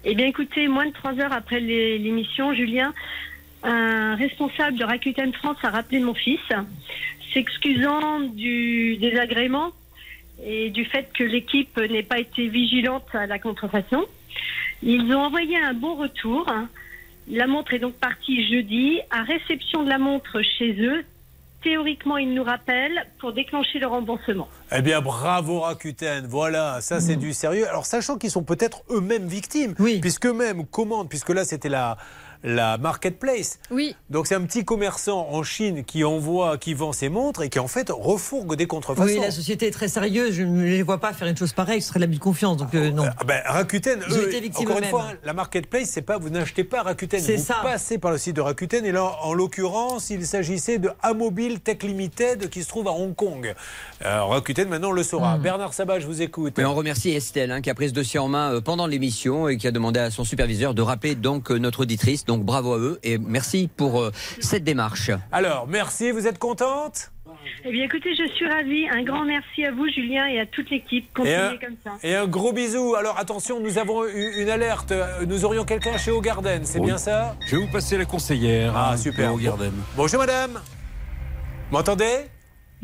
[0.05, 2.93] Eh bien, écoutez, moins de trois heures après l'émission, Julien,
[3.63, 6.41] un responsable de Rakuten France a rappelé mon fils,
[7.33, 9.73] s'excusant du désagrément
[10.45, 14.05] et du fait que l'équipe n'ait pas été vigilante à la contrefaçon.
[14.83, 16.53] Ils ont envoyé un bon retour.
[17.31, 19.01] La montre est donc partie jeudi.
[19.11, 21.05] À réception de la montre chez eux,
[21.65, 24.49] théoriquement, ils nous rappellent pour déclencher le remboursement.
[24.71, 26.27] Eh bien, bravo Rakuten.
[26.27, 27.67] Voilà, ça c'est du sérieux.
[27.69, 31.97] Alors, sachant qu'ils sont peut-être eux-mêmes victimes, puisque eux-mêmes commandent, puisque là c'était la,
[32.45, 33.59] la marketplace.
[33.71, 33.97] Oui.
[34.11, 37.59] Donc c'est un petit commerçant en Chine qui envoie, qui vend ses montres et qui
[37.59, 39.09] en fait refourgue des contrefaçons.
[39.09, 40.35] Oui, la société est très sérieuse.
[40.35, 41.81] Je ne les vois pas faire une chose pareille.
[41.83, 42.59] Ce serait l'abus de confiance.
[42.59, 43.05] Donc, euh, non.
[43.19, 46.65] Ah ben, Rakuten, eux, été victimes encore une fois, la marketplace, c'est pas vous n'achetez
[46.65, 47.57] pas Rakuten, C'est vous ça.
[47.63, 48.85] passez par le site de Rakuten.
[48.85, 53.15] Et là, en l'occurrence, il s'agissait de Amobile Tech Limited qui se trouve à Hong
[53.15, 53.55] Kong.
[54.05, 55.05] Euh, Rakuten maintenant le Hmm.
[55.05, 55.39] saura.
[55.39, 56.55] Bernard Sabat, je vous écoute.
[56.59, 59.49] Mais on remercie Estelle hein, qui a pris ce dossier en main euh, pendant l'émission
[59.49, 62.25] et qui a demandé à son superviseur de rappeler donc euh, notre auditrice.
[62.25, 65.11] Donc bravo à eux et merci pour euh, cette démarche.
[65.31, 67.11] Alors, merci, vous êtes contente?
[67.65, 68.89] Eh bien, écoutez, je suis ravie.
[68.89, 71.07] Un grand merci à vous, Julien, et à toute l'équipe.
[71.25, 71.91] et un, Continuez comme ça.
[72.03, 72.95] et un gros bisou.
[72.95, 74.93] Alors attention, nous avons eu une alerte.
[75.27, 76.87] Nous aurions quelqu'un chez Ogarden, c'est Oui.
[76.87, 77.37] bien ça?
[77.47, 78.73] Je vais vous passer la conseillère.
[78.75, 79.35] Ah, hein, super.
[79.35, 79.73] au Garden.
[79.97, 80.61] Bonjour madame.
[81.71, 82.27] M'entendez?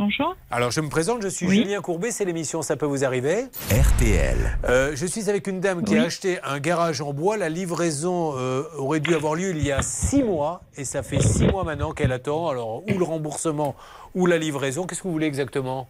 [0.01, 0.35] Bonjour.
[0.51, 1.57] Alors je me présente, je suis Oui.
[1.59, 3.45] Julien Courbet, c'est l'émission Ça peut vous arriver.
[3.71, 4.59] RTL.
[4.67, 5.99] Euh, je suis avec une dame qui Oui.
[6.01, 7.37] a acheté un garage en bois.
[7.37, 11.21] La livraison euh, aurait dû avoir lieu il y a six mois et ça fait
[11.21, 12.49] six mois maintenant qu'elle attend.
[12.49, 13.77] Alors ou le remboursement
[14.15, 14.87] ou la livraison.
[14.87, 15.87] Qu'est-ce que vous voulez exactement?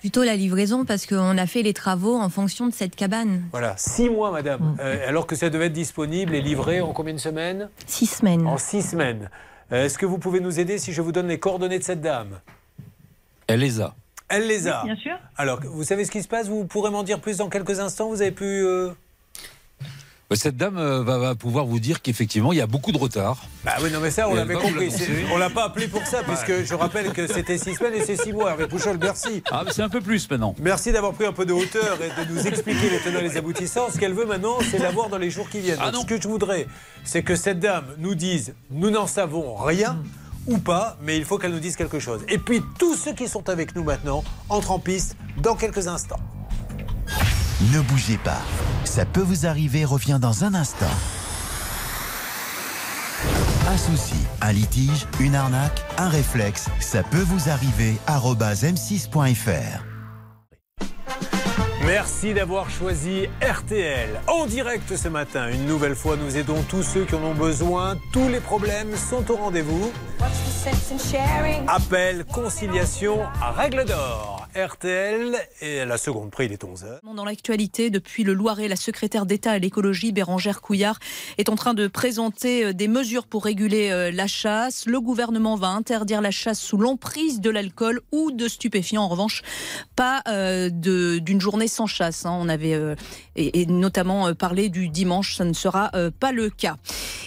[0.00, 3.44] Plutôt la livraison parce qu'on a fait les travaux en fonction de cette cabane.
[3.52, 4.76] Voilà, six mois madame.
[4.80, 7.70] Euh, alors que ça devait être disponible et livré en combien de semaines?
[7.86, 8.48] Six semaines.
[8.48, 9.30] En six semaines.
[9.70, 12.00] Euh, Est-ce que vous pouvez nous aider si je vous donne les coordonnées de cette
[12.00, 12.40] dame?
[13.48, 13.94] Elle les a.
[14.28, 14.84] Elle les a.
[14.84, 15.16] Bien sûr.
[15.36, 16.48] Alors, vous savez ce qui se passe?
[16.48, 18.08] Vous pourrez m'en dire plus dans quelques instants?
[18.10, 18.44] Vous avez pu...
[18.44, 18.90] euh,
[20.28, 22.98] Bah, Cette dame euh, va, va pouvoir vous dire qu'effectivement, il y a beaucoup de
[22.98, 23.42] retard.
[23.64, 24.90] Bah oui, non mais ça, on l'avait compris.
[25.32, 28.16] On l'a pas appelé pour ça, puisque je rappelle que c'était six semaines et c'est
[28.22, 28.50] six mois.
[28.50, 29.42] Hervé Pouchol, merci.
[29.50, 30.54] Ah, mais c'est un peu plus maintenant.
[30.60, 33.38] Merci d'avoir pris un peu de hauteur et de nous expliquer les tenants et les
[33.38, 33.88] aboutissants.
[33.90, 35.78] Ce qu'elle veut maintenant, c'est l'avoir dans les jours qui viennent.
[35.80, 36.66] Ah Donc, ce que je voudrais,
[37.02, 40.02] c'est que cette dame nous dise nous n'en savons rien
[40.48, 42.22] ou pas, mais il faut qu'elle nous dise quelque chose.
[42.28, 46.20] Et puis, tous ceux qui sont avec nous maintenant entrent en piste dans quelques instants.
[47.72, 48.40] Ne bougez pas.
[48.84, 50.86] Ça peut vous arriver revient dans un instant.
[53.68, 57.96] Un souci, un litige, une arnaque, un réflexe, ça peut vous arriver.
[58.06, 59.84] arobase m6.fr.
[61.88, 64.20] Merci d'avoir choisi RTL.
[64.26, 67.96] En direct ce matin, une nouvelle fois, nous aidons tous ceux qui en ont besoin.
[68.12, 69.90] Tous les problèmes sont au rendez-vous.
[71.66, 74.34] Appel, conciliation, à règle d'or.
[74.56, 76.98] RTL et la seconde prix, il est 11h.
[77.14, 80.98] Dans l'actualité, depuis le Loiret, la secrétaire d'État à l'écologie, Bérangère Couillard,
[81.36, 84.86] est en train de présenter euh, des mesures pour réguler euh, la chasse.
[84.86, 89.02] Le gouvernement va interdire la chasse sous l'emprise de l'alcool ou de stupéfiants.
[89.04, 89.42] En revanche,
[89.94, 92.26] pas euh, de- d'une journée sans chasse.
[92.26, 92.36] hein.
[92.40, 92.94] On avait euh,
[93.36, 95.36] et, notamment euh, parlé du dimanche.
[95.36, 96.76] Ça ne sera euh, pas le cas.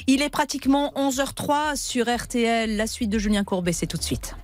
[0.07, 2.75] Il est pratiquement 11h03 sur RTL.
[2.75, 4.35] La suite de Julien Courbet, c'est tout de suite.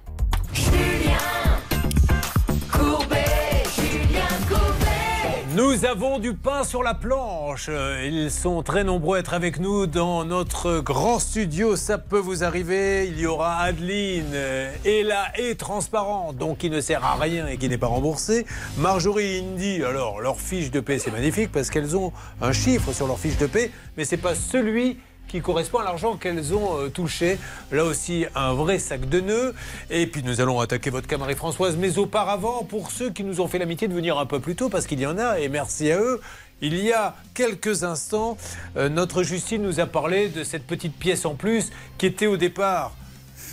[5.57, 7.71] Nous avons du pain sur la planche.
[8.05, 11.75] Ils sont très nombreux à être avec nous dans notre grand studio.
[11.75, 13.07] Ça peut vous arriver.
[13.07, 17.57] Il y aura Adeline, euh, Ella et Transparent, donc qui ne sert à rien et
[17.57, 18.45] qui n'est pas remboursé.
[18.77, 23.07] Marjorie Indy, alors leur fiche de paie, c'est magnifique parce qu'elles ont un chiffre sur
[23.07, 26.89] leur fiche de paie, mais c'est pas celui qui correspond à l'argent qu'elles ont euh,
[26.89, 27.37] touché.
[27.71, 29.53] Là aussi, un vrai sac de nœuds.
[29.89, 31.77] Et puis nous allons attaquer votre cas Marie-Françoise.
[31.77, 34.69] Mais auparavant, pour ceux qui nous ont fait l'amitié de venir un peu plus tôt,
[34.69, 36.21] parce qu'il y en a, et merci à eux,
[36.61, 38.37] il y a quelques instants,
[38.77, 42.37] euh, notre Justine nous a parlé de cette petite pièce en plus qui était au
[42.37, 42.95] départ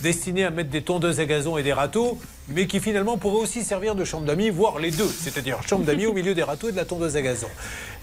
[0.01, 2.19] destinée à mettre des tondeuses à gazon et des râteaux,
[2.49, 6.05] mais qui finalement pourrait aussi servir de chambre d'amis, voire les deux, c'est-à-dire chambre d'amis
[6.05, 7.47] au milieu des râteaux et de la tondeuse à gazon.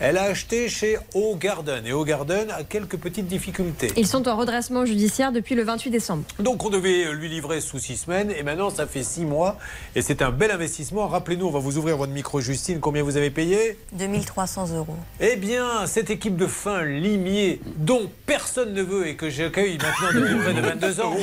[0.00, 3.92] Elle a acheté chez O Garden, et O Garden a quelques petites difficultés.
[3.96, 6.24] Ils sont en redressement judiciaire depuis le 28 décembre.
[6.38, 9.58] Donc on devait lui livrer sous six semaines et maintenant ça fait six mois
[9.94, 11.06] et c'est un bel investissement.
[11.06, 13.78] Rappelez-nous, on va vous ouvrir votre micro Justine, combien vous avez payé?
[13.92, 14.96] 2300 euros.
[15.20, 20.20] Eh bien, cette équipe de fin limier dont personne ne veut et que j'accueille maintenant
[20.20, 21.16] depuis près de 22 ans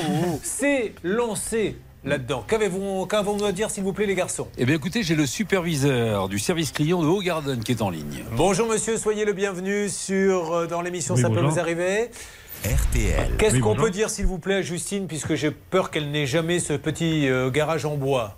[0.44, 2.44] s'est lancée là-dedans.
[2.48, 4.48] Qu'avez-vous qu'avons-nous à dire s'il vous plaît les garçons?
[4.58, 7.90] Eh bien écoutez, j'ai le superviseur du service client de Haut Garden qui est en
[7.90, 8.24] ligne.
[8.34, 12.10] Bonjour monsieur, soyez le bienvenu sur, euh, dans l'émission Oui, Ça peut vous arriver.
[12.66, 13.38] RTL.
[13.38, 13.86] Qu'est-ce Oui, qu'on bonjour.
[13.86, 17.28] peut dire s'il vous plaît à Justine puisque j'ai peur qu'elle n'ait jamais ce petit
[17.30, 18.38] euh, garage en bois?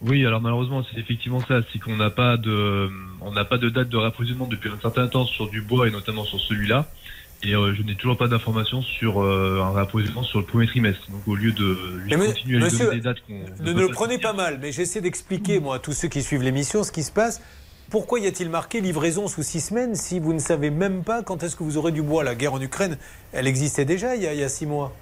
[0.00, 2.88] Oui, alors malheureusement, c'est effectivement ça, c'est qu'on n'a pas de,
[3.20, 5.90] on n'a pas de date de rapprovisionnement depuis un certain temps sur du bois et
[5.90, 6.86] notamment sur celui-là.
[7.44, 11.08] Et euh, je n'ai toujours pas d'informations sur euh, un rapprovisionnement sur le premier trimestre.
[11.10, 13.80] Donc au lieu de lui Mais continuer à lui donner des dates qu'on Ne, ne
[13.80, 16.90] le prenez pas mal, mais j'essaie d'expliquer, moi, à tous ceux qui suivent l'émission, ce
[16.90, 17.40] qui se passe.
[17.90, 21.42] Pourquoi y a-t-il marqué livraison sous six semaines si vous ne savez même pas quand
[21.42, 22.24] est-ce que vous aurez du bois?
[22.24, 22.98] La guerre en Ukraine,
[23.32, 24.92] elle existait déjà il y a, il y a six mois.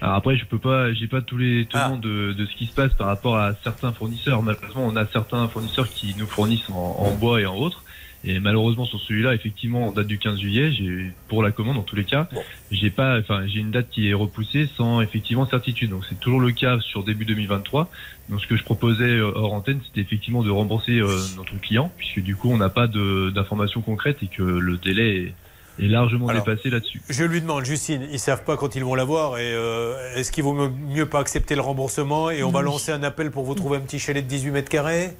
[0.00, 1.84] Alors après, je peux pas, j'ai pas tous les Ah.
[1.86, 4.42] tenants de, de ce qui se passe par rapport à certains fournisseurs.
[4.42, 7.84] Malheureusement, on a certains fournisseurs qui nous fournissent en, en bois et en autres.
[8.24, 11.82] Et malheureusement, sur celui-là, effectivement, en date du 15 juillet, j'ai, pour la commande, en
[11.82, 12.28] tous les cas,
[12.70, 15.90] j'ai pas, enfin, j'ai une date qui est repoussée sans effectivement certitude.
[15.90, 17.90] Donc, c'est toujours le cas sur début 2023.
[18.28, 21.90] Donc, ce que je proposais euh, hors antenne, c'était effectivement de rembourser euh, notre client,
[21.96, 25.34] puisque du coup, on n'a pas d'informations concrètes et que le délai
[25.78, 27.02] est, est largement Alors, dépassé là-dessus.
[27.08, 30.44] Je lui demande, Justine, ils savent pas quand ils vont l'avoir et euh, est-ce qu'il
[30.44, 33.78] vaut mieux pas accepter le remboursement et on va lancer un appel pour vous trouver
[33.78, 35.10] un petit chalet de 18 mètres carrés?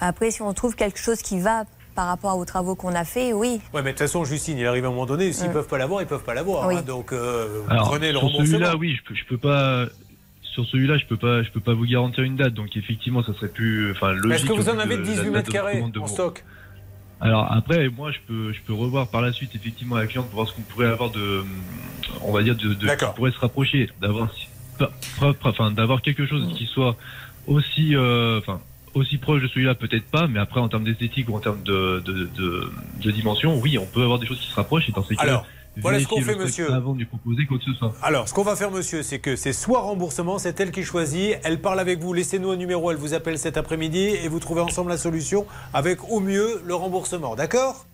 [0.00, 3.32] Après, si on trouve quelque chose qui va par rapport aux travaux qu'on a fait,
[3.32, 3.60] oui.
[3.72, 5.52] Ouais, mais de toute façon, Justine, il arrive à un moment donné, s'ils Mm.
[5.52, 6.66] peuvent pas l'avoir, ils peuvent pas l'avoir.
[6.68, 6.76] Oui.
[6.76, 6.82] hein.
[6.82, 8.46] donc, euh, Alors, prenez le sur remboursement.
[8.46, 9.86] celui-là, oui, je peux, je peux pas.
[10.42, 12.52] Sur celui-là, je peux pas, je peux pas vous garantir une date.
[12.52, 14.32] Donc effectivement, ça serait plus, enfin logique.
[14.32, 16.44] Est-ce que vous en avez de de la 18 date mètres carrés en stock
[17.22, 20.34] Alors après, moi, je peux, je peux revoir par la suite effectivement la cliente pour
[20.36, 21.42] voir ce qu'on pourrait avoir de,
[22.22, 24.28] on va dire de, de qui pourrait se rapprocher, d'avoir,
[25.44, 26.96] enfin, d'avoir quelque chose qui soit
[27.46, 28.60] aussi, euh, enfin,
[28.94, 32.00] aussi proche de celui-là, peut-être pas, mais après en termes d'esthétique ou en termes de,
[32.04, 32.70] de, de,
[33.02, 34.88] de dimension, oui, on peut avoir des choses qui se rapprochent.
[34.88, 35.46] Et dans ces cas, Alors,
[35.76, 36.70] voilà ce qu'on fait, monsieur.
[36.72, 37.94] avant de lui proposer quoi que ce soit.
[38.02, 41.36] Alors, ce qu'on va faire, monsieur, c'est que c'est soit remboursement, c'est elle qui choisit,
[41.44, 44.60] elle parle avec vous, laissez-nous un numéro, elle vous appelle cet après-midi et vous trouvez
[44.60, 47.86] ensemble la solution avec au mieux le remboursement, d'accord?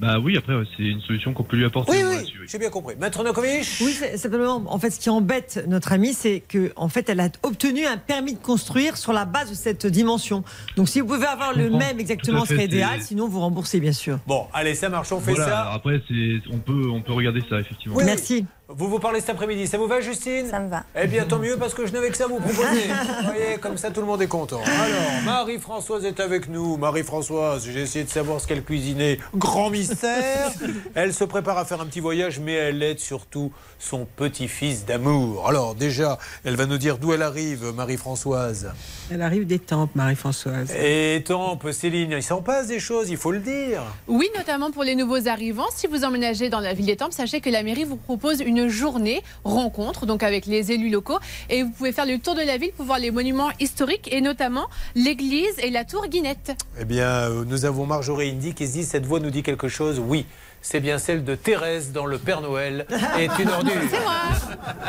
[0.00, 1.92] Bah oui, après, c'est une solution qu'on peut lui apporter.
[1.92, 2.94] Oui, oui, j'ai bien compris.
[2.98, 6.88] Maître Nokovic Oui, c'est- simplement, en fait, ce qui embête notre amie, c'est que, en
[6.88, 10.42] fait, elle a obtenu un permis de construire sur la base de cette dimension.
[10.76, 13.02] Donc, si vous pouvez avoir le même exactement, ce serait idéal.
[13.02, 14.18] Sinon, vous remboursez, bien sûr.
[14.26, 15.60] Bon, allez, ça marche, on fait Voilà, ça.
[15.60, 17.96] alors après, c'est, on peut, on peut regarder ça effectivement.
[17.96, 18.44] Oui, oui.
[18.72, 20.84] Vous vous parlez cet après-midi, ça vous va Justine Ça me va.
[20.94, 22.86] Eh bien tant mieux parce que je n'avais que ça à vous proposer.
[23.20, 24.60] vous voyez, comme ça tout le monde est content.
[24.60, 26.76] Alors, Marie-Françoise est avec nous.
[26.76, 29.18] Marie-Françoise, j'ai essayé de savoir ce qu'elle cuisinait.
[29.34, 30.52] Grand mystère.
[30.94, 35.48] Elle se prépare à faire un petit voyage, mais elle aide surtout son petit-fils d'amour.
[35.48, 38.72] Alors déjà, elle va nous dire d'où elle arrive, Marie-Françoise.
[39.10, 40.70] Elle arrive des tempes, Marie-Françoise.
[40.80, 43.82] Et Tempe, Céline, il s'en passe des choses, il faut le dire.
[44.06, 45.66] Oui, notamment pour les nouveaux arrivants.
[45.74, 48.59] Si vous emménagez dans la ville des Tempes, sachez que la mairie vous propose une
[48.62, 51.18] une journée rencontre donc avec les élus locaux
[51.48, 54.20] et vous pouvez faire le tour de la ville pour voir les monuments historiques et
[54.20, 56.52] notamment l'église et la tour Guinette.
[56.78, 59.68] Eh bien, euh, nous avons Marjorie Indy qui se dit cette voix nous dit quelque
[59.68, 60.00] chose.
[60.04, 60.26] Oui,
[60.62, 62.86] c'est bien celle de Thérèse dans Le Père Noël
[63.18, 63.72] est une ordure.
[63.90, 64.14] C'est moi.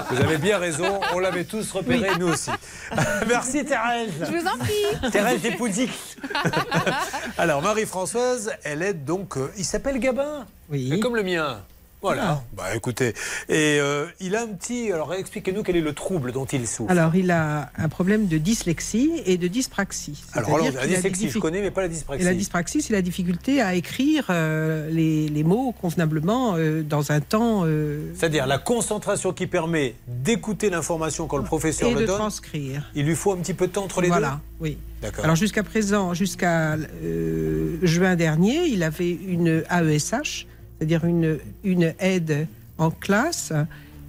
[0.09, 2.51] Vous avez bien raison, on l'avait tous repéré, nous aussi.
[3.27, 4.11] Merci Thérèse.
[4.19, 5.11] Je vous en prie.
[5.11, 6.17] Thérèse des Poudiques.
[7.37, 9.37] Alors, Marie-Françoise, elle est donc.
[9.37, 10.45] euh, il s'appelle Gabin.
[10.69, 10.99] Oui.
[10.99, 11.61] Comme le mien.
[12.01, 12.41] Voilà.
[12.57, 13.09] Bah écoutez.
[13.47, 14.91] Et euh, il a un petit.
[14.91, 16.89] Alors, expliquez-nous quel est le trouble dont il souffre.
[16.91, 20.23] Alors, il a un problème de dyslexie et de dyspraxie.
[20.33, 22.23] Alors, la dyslexie, je connais, mais pas la dyspraxie.
[22.23, 27.11] Et la dyspraxie, c'est la difficulté à écrire euh, les, les mots convenablement euh, dans
[27.11, 27.65] un temps.
[28.15, 32.17] C'est-à-dire la concentration qui permet d'écouter l'information quand le professeur et le de donne.
[32.17, 32.89] transcrire.
[32.95, 34.71] Il lui faut un petit peu de temps entre les Voilà, oui.
[34.71, 34.77] deux.
[35.07, 35.23] D'accord.
[35.23, 36.77] Alors jusqu'à présent, jusqu'à
[37.83, 40.45] juin dernier, il avait une AESH,
[40.81, 42.47] c'est-à-dire une, une aide
[42.79, 43.53] en classe.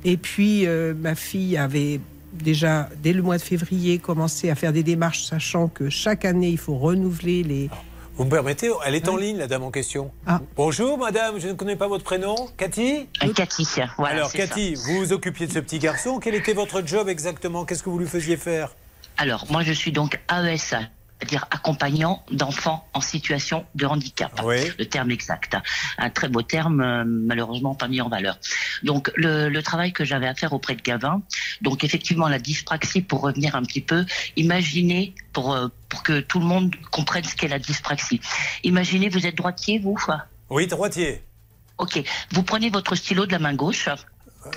[0.06, 2.00] Et puis euh, ma fille avait
[2.32, 6.48] déjà, dès le mois de février, commencé à faire des démarches, sachant que chaque année,
[6.48, 7.70] il faut renouveler les...
[8.16, 10.12] Vous me permettez Elle est en ligne, la dame en question.
[10.26, 10.40] Ah.
[10.56, 12.36] Bonjour, madame, je ne connais pas votre prénom.
[12.56, 13.66] Cathy Cathy,
[13.98, 14.14] voilà.
[14.14, 16.20] Alors, Cathy, vous vous occupiez de ce petit garçon.
[16.20, 17.66] Quel était votre job exactement?
[17.66, 18.74] Qu'est-ce que vous lui faisiez faire?
[19.18, 20.80] Alors, moi, je suis donc AESA,
[21.22, 24.40] c'est-à-dire accompagnant d'enfants en situation de handicap.
[24.44, 24.56] Oui.
[24.76, 25.56] Le terme exact.
[25.98, 28.38] Un très beau terme, euh, malheureusement pas mis en valeur.
[28.82, 31.22] Donc, le, le travail que j'avais à faire auprès de Gavin,
[31.60, 34.04] donc effectivement, la dyspraxie, pour revenir un petit peu,
[34.36, 38.20] imaginez, pour, euh, pour que tout le monde comprenne ce qu'est la dyspraxie.
[38.64, 39.96] Imaginez, vous êtes droitier, vous
[40.50, 41.22] Oui, droitier.
[41.78, 43.88] Ok, vous prenez votre stylo de la main gauche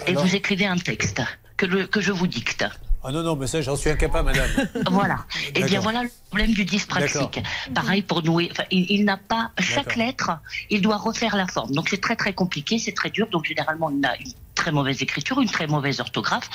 [0.08, 1.22] et alors vous écrivez un texte
[1.58, 2.66] que, le- que je vous dicte.
[3.08, 4.50] Ah non, non, mais ça, j'en suis incapable, madame.
[4.90, 5.26] Voilà.
[5.54, 7.42] Eh bien, voilà le problème du dyspraxique.
[7.74, 8.50] Pareil pour nouer.
[8.52, 10.32] Enfin, il, il n'a pas chaque lettre,
[10.72, 11.72] il doit refaire la forme.
[11.72, 13.28] Donc c'est très très compliqué, c'est très dur.
[13.32, 16.50] Donc généralement, il a une très mauvaise écriture, une très mauvaise orthographe.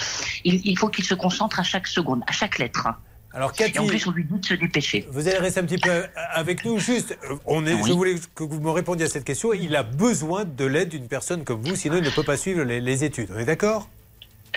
[0.44, 2.88] Il, il faut qu'il se concentre à chaque seconde, à chaque lettre.
[3.32, 5.06] Alors, Et en Cathy, plus, on lui dit de se dépêcher.
[5.08, 6.80] vous allez rester un petit peu avec nous.
[6.80, 9.52] Juste, euh, on est, je voulais que vous me répondiez à cette question.
[9.52, 12.64] Il a besoin de l'aide d'une personne comme vous, sinon il ne peut pas suivre
[12.64, 13.28] les, les études.
[13.32, 13.88] On est d'accord?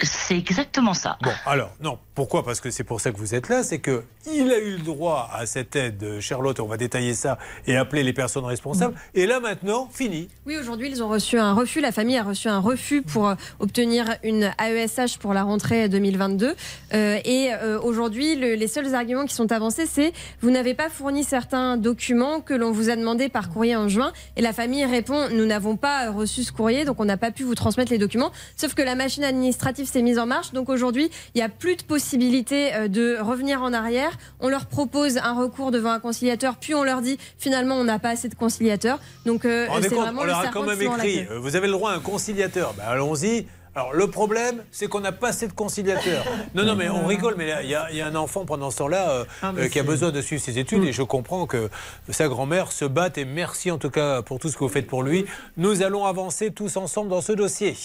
[0.02, 1.18] C'est exactement ça.
[1.22, 1.99] Bon, alors, non.
[2.15, 2.44] Pourquoi?
[2.45, 3.64] Parce que c'est pour ça que vous êtes là.
[3.64, 6.60] C'est que il a eu le droit à cette aide, euh, Charlotte.
[6.60, 8.94] On va détailler ça et appeler les personnes responsables.
[9.15, 10.30] Et là, maintenant, fini.
[10.45, 11.80] Oui, aujourd'hui, ils ont reçu un refus.
[11.82, 16.56] La famille a reçu un refus pour euh, obtenir une AESH pour la rentrée 2022.
[16.94, 20.90] Euh, et euh, aujourd'hui, le- les seuls arguments qui sont avancés, c'est vous n'avez pas
[20.90, 24.14] fourni certains documents que l'on vous a demandé par courrier en juin.
[24.38, 27.44] Et la famille répond nous n'avons pas reçu ce courrier, donc on n'a pas pu
[27.44, 28.32] vous transmettre les documents.
[28.56, 30.52] Sauf que la machine administrative s'est mise en marche.
[30.52, 34.18] Donc aujourd'hui, il n'y a plus de possibilité euh, de revenir en arrière.
[34.40, 38.00] On leur propose un recours devant un conciliateur, puis on leur dit finalement on n'a
[38.00, 39.00] pas assez de conciliateurs.
[39.26, 41.74] Donc euh, c'est vraiment on le leur a quand même écrit euh, vous avez le
[41.74, 42.74] droit à un conciliateur.
[42.78, 43.46] Ben, Allons-y.
[43.76, 46.24] Alors, le problème, c'est qu'on n'a pas assez de conciliateurs.
[46.56, 48.70] Non, non, mais on rigole, mais il y, a- il y a un enfant pendant
[48.70, 51.48] ce temps-là euh, Ah, euh, qui a besoin de suivre ses études et je comprends
[51.48, 51.70] que
[52.10, 54.86] sa grand-mère se batte et merci en tout cas pour tout ce que vous faites
[54.88, 55.26] pour lui.
[55.58, 57.76] Nous allons avancer tous ensemble dans ce dossier.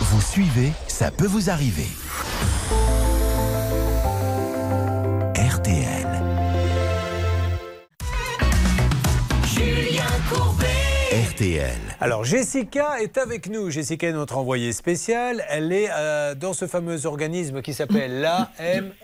[0.00, 1.86] Vous suivez, ça peut vous arriver.
[5.36, 6.03] RTL.
[11.34, 11.68] RTL.
[12.00, 13.70] Alors Jessica est avec nous.
[13.70, 15.44] Jessica est notre envoyée spéciale.
[15.48, 18.92] Elle est euh, dans ce fameux organisme qui s'appelle la M.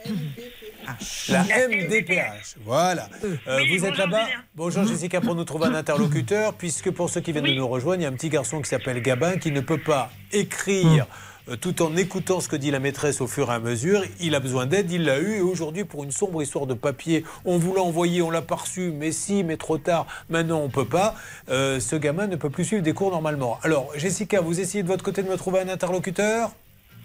[1.28, 2.56] La MDPH.
[2.64, 3.08] Voilà.
[3.46, 4.26] Euh, vous êtes là-bas.
[4.56, 8.00] Bonjour Jessica, pour nous trouver un interlocuteur, puisque pour ceux qui viennent de nous rejoindre,
[8.00, 11.29] il y a un petit garçon qui s'appelle Gabin qui ne peut pas écrire euh,
[11.56, 14.02] tout en écoutant ce que dit la maîtresse au fur et à mesure.
[14.20, 15.36] Il a besoin d'aide, il l'a eu.
[15.36, 18.56] Et aujourd'hui, pour une sombre histoire de papier, on vous l'a envoyé, on l'a pas
[18.56, 21.14] reçu, mais si, mais trop tard, maintenant on peut pas.
[21.48, 23.58] Euh, ce gamin ne peut plus suivre des cours normalement.
[23.62, 26.50] Alors, Jessica, vous essayez de votre côté de me trouver un interlocuteur?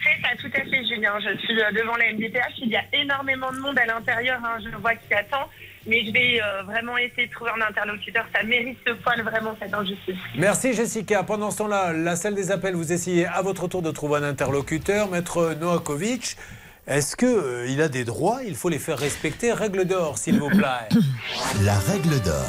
[0.03, 1.13] C'est ça, tout à fait, Julien.
[1.19, 2.59] Je suis euh, devant la MDPH.
[2.61, 4.39] Il y a énormément de monde à l'intérieur.
[4.43, 4.57] hein.
[4.63, 5.49] Je vois qui attend.
[5.87, 8.25] Mais je vais euh, vraiment essayer de trouver un interlocuteur.
[8.35, 10.15] Ça mérite ce poil, vraiment, cette injustice.
[10.37, 11.23] Merci Jessica.
[11.23, 14.23] Pendant ce temps-là, la salle des appels, vous essayez à votre tour de trouver un
[14.23, 15.09] interlocuteur.
[15.09, 16.37] Maître Noakovic,
[16.87, 18.39] est-ce qu'il a des droits?
[18.47, 19.51] Il faut les faire respecter.
[19.53, 20.89] Règle d'or, s'il vous plaît.
[21.63, 22.45] La règle d'or.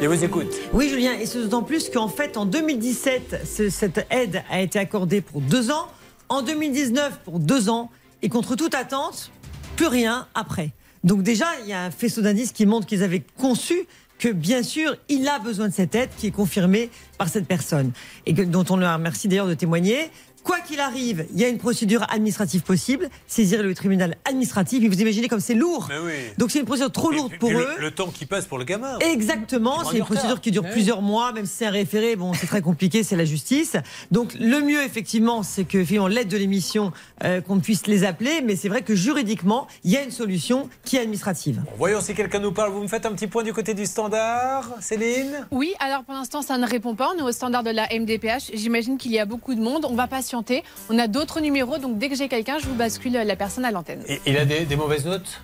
[0.00, 0.52] Je vous écoute.
[0.72, 4.80] Oui, Julien, et c'est d'autant plus qu'en fait, en 2017, ce- cette aide a été
[4.80, 5.86] accordée pour deux ans.
[6.28, 7.90] En 2019, pour deux ans.
[8.22, 9.30] Et contre toute attente,
[9.76, 10.70] plus rien après.
[11.04, 13.86] Donc déjà, il y a un faisceau d'indices qui montre qu'ils avaient conçu
[14.18, 17.90] que bien sûr, il a besoin de cette aide qui est confirmée par cette personne
[18.24, 20.10] et dont on leur remercie d'ailleurs de témoigner.
[20.44, 24.82] Quoi qu'il arrive, il y a une procédure administrative possible, saisir le tribunal administratif.
[24.82, 25.86] Et vous imaginez comme c'est lourd.
[25.88, 26.12] Mais oui.
[26.38, 27.68] Donc c'est une procédure trop lourde pour eux.
[27.78, 28.98] le, le temps qui passe pour le gamin.
[28.98, 30.06] Exactement, c'est une retard.
[30.06, 33.16] procédure qui dure plusieurs mois, même si c'est un référé, bon, c'est très compliqué, c'est
[33.16, 33.76] la justice.
[34.10, 36.92] Donc le mieux, effectivement, c'est que, effectivement, l'aide de l'émission,
[37.24, 40.68] euh, qu'on puisse les appeler, mais c'est vrai que juridiquement, il y a une solution
[40.84, 41.62] qui est administrative.
[41.78, 42.72] Voyons si quelqu'un nous parle.
[42.72, 45.46] Vous me faites un petit point du côté du standard, Céline?
[45.50, 47.10] Oui, alors pour l'instant, ça ne répond pas.
[47.14, 48.50] On est au standard de la MDPH.
[48.54, 49.86] J'imagine qu'il y a beaucoup de monde.
[49.88, 50.64] On va patienter.
[50.88, 53.70] On a d'autres numéros, donc dès que j'ai quelqu'un, je vous bascule la personne à
[53.70, 54.02] l'antenne.
[54.08, 55.42] Et il a des, des mauvaises notes?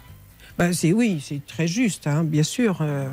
[0.59, 2.79] Ben, c'est oui, c'est très juste, hein, bien sûr.
[2.81, 3.07] euh.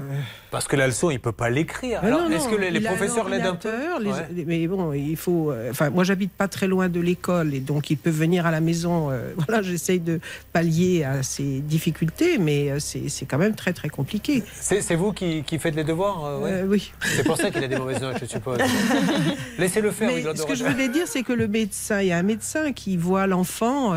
[0.52, 2.04] Parce que la leçon, il peut pas l'écrire.
[2.04, 3.70] Alors, est-ce que les, les professeurs l'aident un peu
[4.02, 4.44] les- Ouais.
[4.46, 5.52] Mais bon, il faut.
[5.52, 8.52] euh, Enfin, moi, j'habite pas très loin de l'école et donc il peut venir à
[8.52, 9.10] la maison.
[9.12, 10.20] euh, voilà, j'essaye de
[10.54, 14.44] pallier à ses difficultés, mais euh, c'est c'est quand même très très compliqué.
[14.60, 16.92] C'est c'est vous qui, qui faites les devoirs euh, ouais Euh, oui.
[17.04, 18.58] C'est pour ça qu'il a des mauvaises notes, je suppose.
[19.60, 20.10] Laissez-le faire.
[20.14, 22.72] Mais ce que je voulais dire, c'est que le médecin, il y a un médecin
[22.74, 23.96] qui voit l'enfant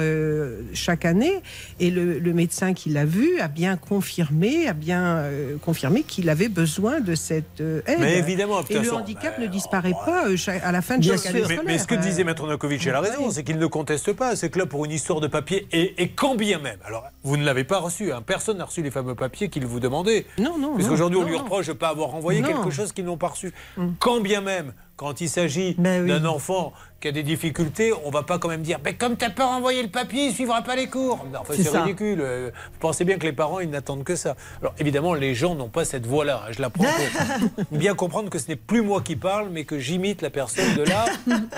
[0.75, 1.35] chaque année,
[1.81, 5.25] et le, le médecin qui l'a vu a bien confirmé, a bien
[5.62, 7.99] confirmé qu'il avait besoin de cette euh, aide.
[8.01, 11.27] Mais évidemment, et le façon, handicap ne disparaît pas euh, à la fin de chaque
[11.27, 11.43] année.
[11.65, 14.37] Mais, ce que Euh, disait Maître Novakovic, elle a raison, c'est qu'il ne conteste pas.
[14.37, 17.37] C'est que là, pour une histoire de papier, et, et quand bien même, alors vous
[17.37, 20.27] ne l'avez pas reçu, hein, personne n'a reçu les fameux papiers qu'il vous demandait.
[20.39, 20.75] Non, non.
[20.77, 22.49] Parce qu'aujourd'hui, on lui reproche de ne pas avoir envoyé Non.
[22.49, 23.53] quelque chose qu'ils n'ont pas reçu.
[23.99, 28.39] Quand bien même, quand il s'agit d'un enfant qui a des difficultés, on va pas
[28.39, 30.75] quand même dire mais comme tu n'as pas renvoyé le papier, il ne suivra pas
[30.75, 31.25] les cours.
[31.33, 32.19] Non, enfin, C'est ridicule.
[32.20, 34.35] Euh, Vous pensez bien que les parents, ils n'attendent que ça.
[34.61, 36.43] Alors évidemment, les gens n'ont pas cette voix-là.
[36.49, 39.65] hein, Je la prends pour bien comprendre que ce n'est plus moi qui parle, mais
[39.65, 41.05] que j'imite la personne de la,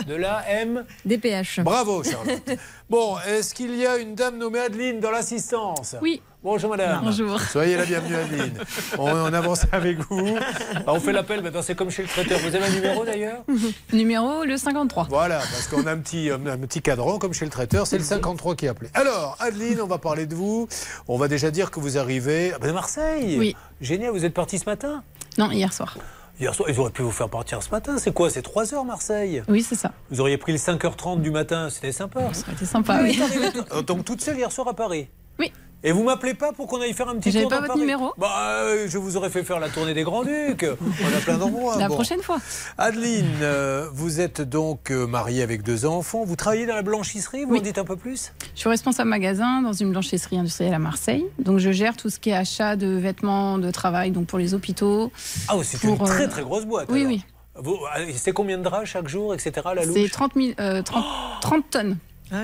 [0.07, 0.85] de la M.
[1.07, 1.61] DPH.
[1.61, 2.51] Bravo, Charlotte.
[2.91, 5.97] Bon, est-ce qu'il y a une dame nommée Adeline dans l'assistance?
[6.03, 6.21] Oui.
[6.43, 7.03] Bonjour madame.
[7.05, 7.39] Bonjour.
[7.39, 8.55] Soyez la bienvenue Adeline.
[8.99, 10.27] On, on avance avec vous.
[10.75, 12.39] Alors, on fait l'appel maintenant, c'est comme chez le traiteur.
[12.39, 13.45] Vous avez un numéro d'ailleurs?
[13.93, 15.07] Numéro le 53.
[15.11, 18.05] Voilà, parce qu'on a un petit, un petit cadran comme chez le traiteur, c'est le
[18.05, 18.91] 53 qui est appelé.
[18.95, 20.69] Alors, Adeline, on va parler de vous.
[21.09, 23.37] On va déjà dire que vous arrivez de Marseille.
[23.39, 23.57] Oui.
[23.81, 25.03] Génial, vous êtes parti ce matin?
[25.39, 25.97] Non, hier soir.
[26.41, 27.99] Hier soir, ils auraient pu vous faire partir ce matin.
[27.99, 28.31] C'est quoi?
[28.31, 29.43] C'est 3 heures Marseille?
[29.49, 29.93] Oui, c'est ça.
[30.11, 32.33] Vous auriez pris le 5h30 du matin, c'était sympa.
[32.33, 33.19] Ça aurait été sympa, Vous oui.
[33.55, 35.09] tout- euh, Donc toute seule hier soir à Paris?
[35.39, 35.53] Oui.
[35.83, 37.73] Et vous m'appelez pas pour qu'on aille faire un petit J'avais tour pas dans votre
[37.75, 38.29] Paris numéro Bah,
[38.65, 40.65] euh, je vous aurais fait faire la tournée des Grands Ducs.
[40.81, 41.79] On a plein d'endroits.
[41.79, 41.95] La Bon.
[41.95, 42.37] prochaine fois.
[42.77, 46.25] Adeline, euh, vous êtes donc euh, mariée avec deux enfants.
[46.25, 47.61] Vous travaillez dans la blanchisserie Vous Oui.
[47.61, 48.33] en dites un peu plus?
[48.55, 51.25] Je suis responsable magasin dans une blanchisserie industrielle à Marseille.
[51.39, 54.53] Donc je gère tout ce qui est achat de vêtements de travail donc pour les
[54.53, 55.11] hôpitaux.
[55.49, 56.89] Ah, oui, c'est Pour, une très euh, très grosse boîte.
[56.91, 57.13] Oui, alors.
[57.13, 57.25] oui.
[57.57, 57.79] Vous-
[58.17, 59.53] C'est combien de draps chaque jour, etc.
[59.75, 59.95] La louche?
[59.95, 61.05] C'est 30, 000, euh, 30,
[61.41, 61.97] 30 tonnes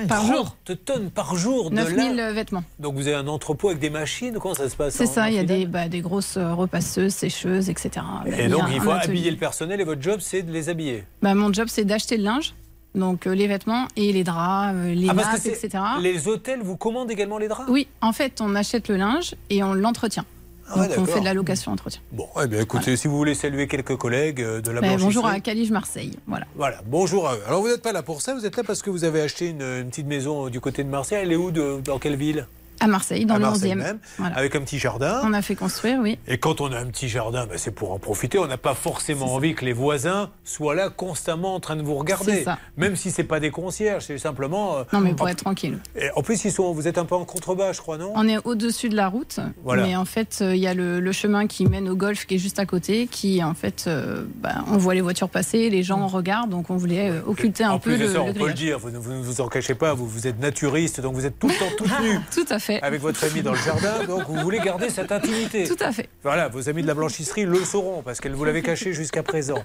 [0.07, 0.55] par jour.
[0.65, 2.31] 30 tonnes par jour de 9 000 lin.
[2.33, 2.63] vêtements.
[2.79, 5.35] Donc vous avez un entrepôt avec des machines Comment ça se passe C'est ça, il
[5.35, 8.05] y a des, bah, des grosses euh, repasseuses, sécheuses, etc.
[8.37, 11.03] Et donc il faut habiller le personnel et votre job c'est de les habiller.
[11.21, 12.53] Bah, mon job, c'est d'acheter le linge,
[12.95, 15.69] donc euh, les vêtements et les draps, euh, les Ah, nappes, etc.
[16.01, 17.69] Les hôtels vous commandent également les draps?
[17.69, 20.25] Oui, en fait, on achète le linge et on l'entretient.
[20.69, 22.01] Ah on fait de la location entretien.
[22.11, 25.03] Bon, eh bien écoutez, si vous voulez saluer quelques collègues euh, de la blanchisserie.
[25.05, 26.11] bonjour à Calige Marseille.
[26.27, 26.45] Voilà.
[26.55, 27.41] Voilà, bonjour à eux.
[27.47, 29.47] Alors vous n'êtes pas là pour ça, vous êtes là parce que vous avez acheté
[29.49, 31.19] une, une petite maison du côté de Marseille.
[31.23, 32.47] Elle est où de- Dans quelle ville?
[32.79, 33.75] À Marseille, dans À le Marseille 11e.
[33.77, 34.35] même, Voilà.
[34.37, 35.21] avec un petit jardin.
[35.23, 36.17] On a fait construire, oui.
[36.27, 38.37] Et quand on a un petit jardin, ben, c'est pour en profiter.
[38.39, 41.95] On n'a pas forcément envie que les voisins soient là constamment en train de vous
[41.95, 42.45] regarder.
[42.77, 44.77] Même si c'est pas des concierges, c'est simplement.
[44.77, 45.79] euh, Non, mais pour en, être tranquille.
[45.95, 48.11] et en plus, ils sont, vous êtes un peu en contrebas, je crois, non?
[48.15, 49.83] On est au-dessus de la route, Voilà.
[49.83, 52.35] mais en fait, euh, il y a le, le chemin qui mène au golf qui
[52.35, 55.83] est juste à côté, qui en fait, euh, bah, on voit les voitures passer, les
[55.83, 58.21] gens regardent, donc on voulait euh, occulter un En peu plus de le, ça, le
[58.29, 61.13] on peut le dire, vous ne vous, en cachez pas, vous, vous êtes naturiste, donc
[61.15, 62.19] vous êtes tout le temps toute nue.
[62.33, 62.66] Tout à fait.
[62.81, 65.67] Avec votre famille dans le jardin, donc vous voulez garder cette intimité.
[65.67, 66.09] Tout à fait.
[66.23, 69.63] Voilà, vos amis de la blanchisserie le sauront, parce qu'elle vous l'avait caché jusqu'à présent.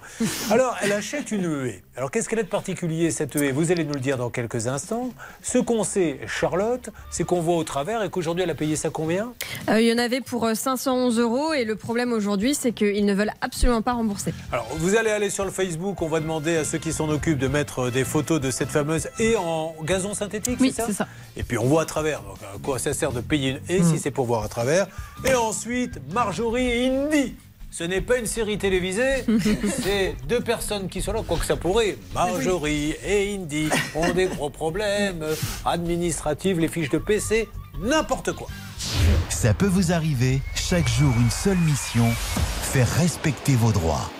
[0.51, 1.83] Alors, elle achète une haie.
[1.97, 4.67] Alors, qu'est-ce qu'elle a de particulier, cette haie Vous allez nous le dire dans quelques
[4.67, 5.11] instants.
[5.43, 8.91] Ce qu'on sait, Charlotte, c'est qu'on voit au travers et qu'aujourd'hui, elle a payé ça
[8.91, 9.33] combien?
[9.69, 13.05] Euh, il y en avait pour euh, 511 euros et le problème aujourd'hui, c'est qu'ils
[13.05, 14.33] ne veulent absolument pas rembourser.
[14.53, 17.39] Alors, vous allez aller sur le Facebook, on va demander à ceux qui s'en occupent
[17.39, 20.87] de mettre euh, des photos de cette fameuse haie en gazon synthétique, Oui, c'est ça?
[20.89, 21.09] c'est ça.
[21.37, 22.21] Et puis on voit à travers.
[22.23, 24.87] Donc à quoi ça sert de payer une haie si c'est pour voir à travers
[25.25, 27.35] Et ensuite, Marjorie et Indy.
[27.71, 29.25] Ce n'est pas une série télévisée,
[29.83, 31.97] c'est deux personnes qui sont là, quoi que ça pourrait.
[32.13, 35.25] Marjorie et Indy ont des gros problèmes
[35.65, 37.49] administratifs, les fiches de PC,
[37.81, 38.49] n'importe quoi.
[39.31, 42.11] Ça peut vous arriver, chaque jour une seule mission,
[42.61, 44.11] faire respecter vos droits.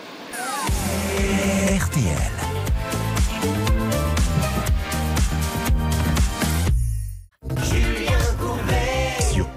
[1.69, 2.62] RTL.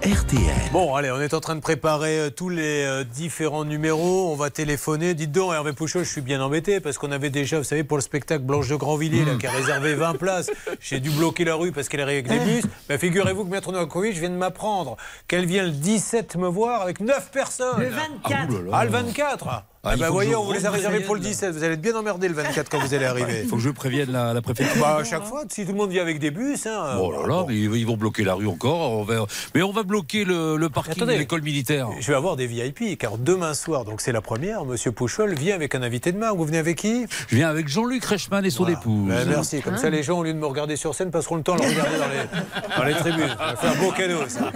[0.07, 0.39] RTL.
[0.71, 4.31] Bon, allez, on est en train de préparer euh, tous les euh, différents numéros.
[4.31, 5.13] On va téléphoner.
[5.13, 7.97] Dites donc, Hervé Pouchot, je suis bien embêté parce qu'on avait déjà, vous savez, pour
[7.97, 10.49] le spectacle Blanche de Grandvilliers, là, qui a réservé 20 places.
[10.79, 12.63] J'ai dû bloquer la rue parce qu'elle arrive avec des bus.
[12.89, 14.95] Mais figurez-vous que Maître Novakovic vient de m'apprendre
[15.27, 17.81] qu'elle vient le 17 me voir avec 9 personnes.
[17.81, 18.53] Le 24.
[18.71, 19.47] Ah, le 24
[19.93, 21.33] Ah, bah voyez, on vous les a réservés pour le prévienne.
[21.51, 21.55] 17.
[21.55, 23.41] Vous allez être bien emmerdé le 24 quand vous allez arriver.
[23.43, 24.81] Il faut que je prévienne la, la préfecture.
[24.81, 26.65] Bah, à chaque fois, si tout le monde vient avec des bus.
[26.67, 28.91] Hein, Oh là là, mais ils ils vont bloquer la rue encore.
[28.91, 31.13] On va- Mais on va bloquer le, le parking Attendez.
[31.13, 31.87] de l'école militaire.
[31.99, 35.55] Je vais avoir des VIP, car demain soir, donc c'est la première, Monsieur Pouchol vient
[35.55, 36.31] avec un invité de main.
[36.33, 37.05] Vous venez avec qui?
[37.27, 39.07] Je viens avec Jean-Luc Reichmann et son épouse.
[39.09, 41.43] Ben, merci, comme ça les gens, au lieu de me regarder sur scène, passeront le
[41.43, 43.35] temps à le regarder dans les, dans les tribunes.
[43.37, 44.51] Ça fait un beau cadeau, ça.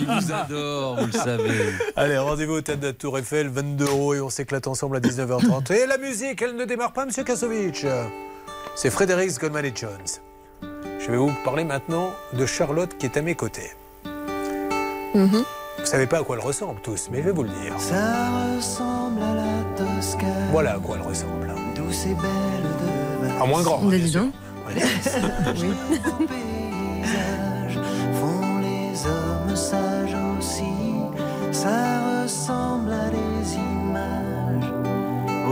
[0.00, 1.50] Il vous adore, vous le savez.
[1.96, 5.00] Allez, rendez-vous au Théâtre de la Tour Eiffel, 22 euros, et on s'éclate ensemble à
[5.00, 5.72] 19h30.
[5.72, 7.86] Et la musique, elle ne démarre pas, Monsieur Kasovic.
[8.74, 9.90] C'est Frédéric Goldman et Jones.
[10.98, 13.70] Je vais vous parler maintenant de Charlotte qui est à mes côtés.
[15.14, 15.44] Mhm.
[15.78, 17.72] Vous savez pas à quoi elle ressemble tous, mais je vais vous le dire.
[17.78, 21.54] Ça ressemble à la Toscane, Voilà à quoi elle ressemble.
[21.74, 23.78] douce et belle de À moins grand.
[23.88, 24.32] Dis donc.
[26.26, 27.78] paysage
[28.20, 30.64] font les hommes sages aussi.
[31.52, 34.72] Ça ressemble à des images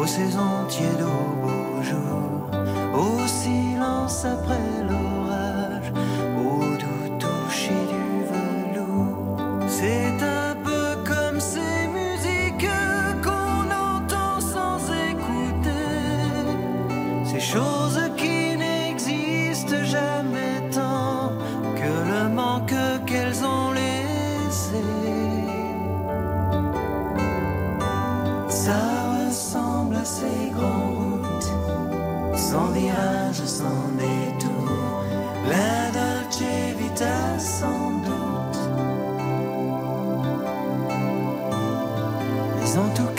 [0.01, 2.51] aux saisons tièdes au beau jour,
[2.95, 5.93] au silence après l'orage,
[6.37, 9.39] au doux toucher du velours.
[9.69, 10.44] C'est un
[32.75, 35.05] virage, sans détour.
[35.49, 36.43] La Dolce
[36.79, 38.61] Vita sans doute.
[42.57, 43.14] Mais en tout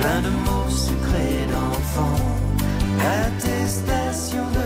[0.00, 2.24] plein de mots sucrés d'enfants,
[3.24, 4.57] attestation de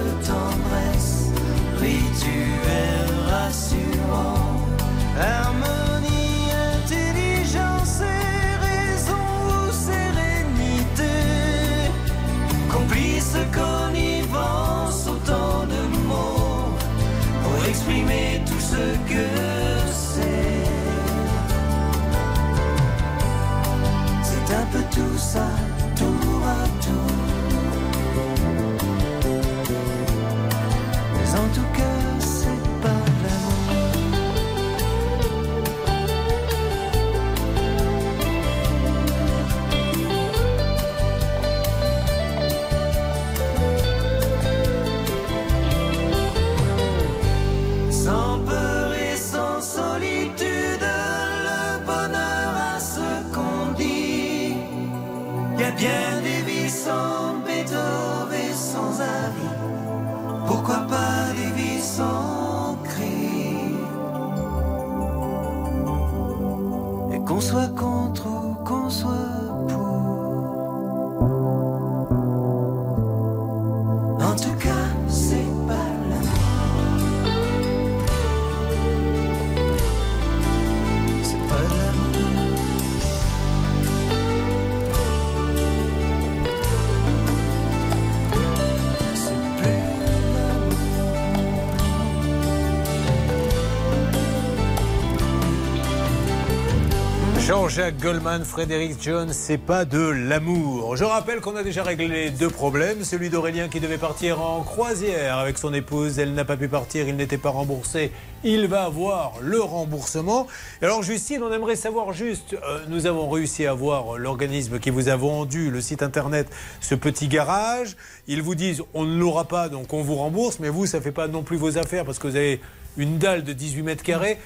[97.72, 100.94] Jean-Jacques Goldman, Frédéric Jones, c'est pas de l'amour.
[100.94, 103.02] Je rappelle qu'on a déjà réglé deux problèmes.
[103.02, 106.18] Celui d'Aurélien qui devait partir en croisière avec son épouse.
[106.18, 108.12] Elle n'a pas pu partir, il n'était pas remboursé.
[108.44, 110.48] Il va avoir le remboursement.
[110.82, 115.08] Alors, Justine, on aimerait savoir juste, euh, nous avons réussi à voir l'organisme qui vous
[115.08, 116.48] a vendu le site internet,
[116.82, 117.96] ce petit garage.
[118.26, 120.58] Ils vous disent, on ne l'aura pas, donc on vous rembourse.
[120.60, 122.60] Mais vous, ça fait pas non plus vos affaires parce que vous avez
[122.98, 124.36] une dalle de 18 mètres carrés.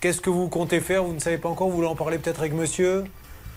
[0.00, 1.04] Qu'est-ce que vous comptez faire?
[1.04, 1.68] Vous ne savez pas encore?
[1.68, 3.04] Vous voulez en parler peut-être avec monsieur?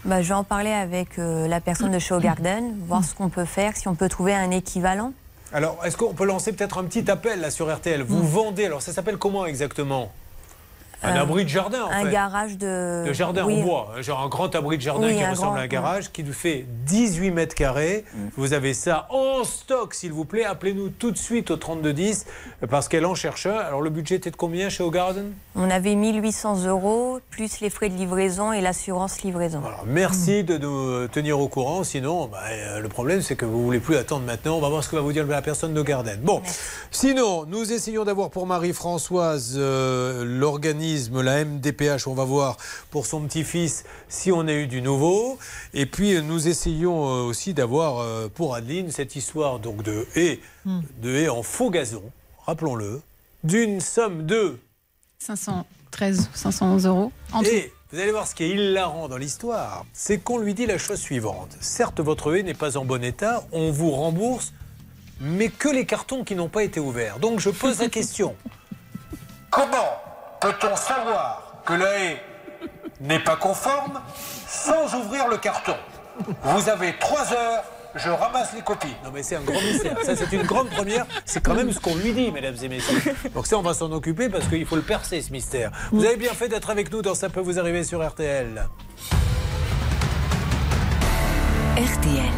[0.06, 3.28] Bah, je vais en parler avec euh, la personne de Show Garden, voir ce qu'on
[3.30, 5.12] peut faire, si on peut trouver un équivalent.
[5.52, 8.82] Alors, est-ce qu'on peut lancer peut-être un petit appel là sur RTL Vous vendez, alors
[8.82, 10.12] ça s'appelle comment exactement?
[11.02, 12.12] Un Euh, abri de jardin en Un fait.
[12.12, 13.06] garage de.
[13.08, 13.62] De jardin Oui.
[13.62, 16.12] en bois, genre un grand abri de jardin Oui, qui ressemble grand, à un garage,
[16.12, 18.04] qui nous fait 18 mètres carrés.
[18.14, 18.18] Mm.
[18.36, 20.44] Vous avez ça en stock, s'il vous plaît.
[20.44, 22.26] Appelez-nous tout de suite au 3210
[22.70, 23.56] parce qu'elle en cherche un.
[23.58, 27.88] Alors le budget était de combien chez O'Garden On avait 1800 euros, plus les frais
[27.90, 29.62] de livraison et l'assurance livraison.
[29.86, 31.84] Merci de nous tenir au courant.
[31.86, 34.58] Sinon, bah, euh, le problème, c'est que vous ne voulez plus attendre maintenant.
[34.58, 36.20] On va voir ce que va vous dire la personne de Garden.
[36.22, 36.42] Bon,
[36.92, 40.89] sinon, nous essayons d'avoir pour Marie-Françoise euh, l'organisme,
[41.22, 42.08] la MDPH.
[42.08, 42.58] On va voir
[42.92, 45.38] pour son petit-fils si on a eu du nouveau.
[45.74, 50.08] Et puis, euh, nous essayons euh, aussi d'avoir euh, pour Adeline cette histoire donc, de
[50.16, 52.04] haies, de haies en faux gazon,
[52.46, 53.02] rappelons-le,
[53.44, 54.58] d'une somme de
[55.20, 57.12] 513 ou 511 euros.
[57.34, 57.50] En tout.
[57.50, 60.78] et vous allez voir ce qui est hilarant dans l'histoire, c'est qu'on lui dit la
[60.78, 61.58] chose suivante.
[61.60, 64.54] Certes, votre haie n'est pas en bon état, on vous rembourse,
[65.20, 67.20] mais que les cartons qui n'ont pas été ouverts.
[67.20, 68.36] Donc je pose la question.
[69.50, 70.09] Comment
[70.40, 72.22] peut-on savoir que la haie
[73.02, 74.02] n'est pas conforme
[74.48, 75.76] sans ouvrir le carton?
[76.44, 77.64] Vous avez trois heures,
[77.96, 78.96] je ramasse les copies.
[79.04, 79.98] Non mais c'est un grand mystère.
[80.04, 81.06] Ça c'est une grande première.
[81.26, 83.16] C'est quand même ce qu'on lui dit, mesdames et messieurs.
[83.34, 85.72] Donc ça on va s'en occuper parce qu'il faut le percer ce mystère.
[85.92, 88.68] Vous avez bien fait d'être avec nous dans Ça peut vous arriver sur RTL.
[91.78, 92.34] RTL.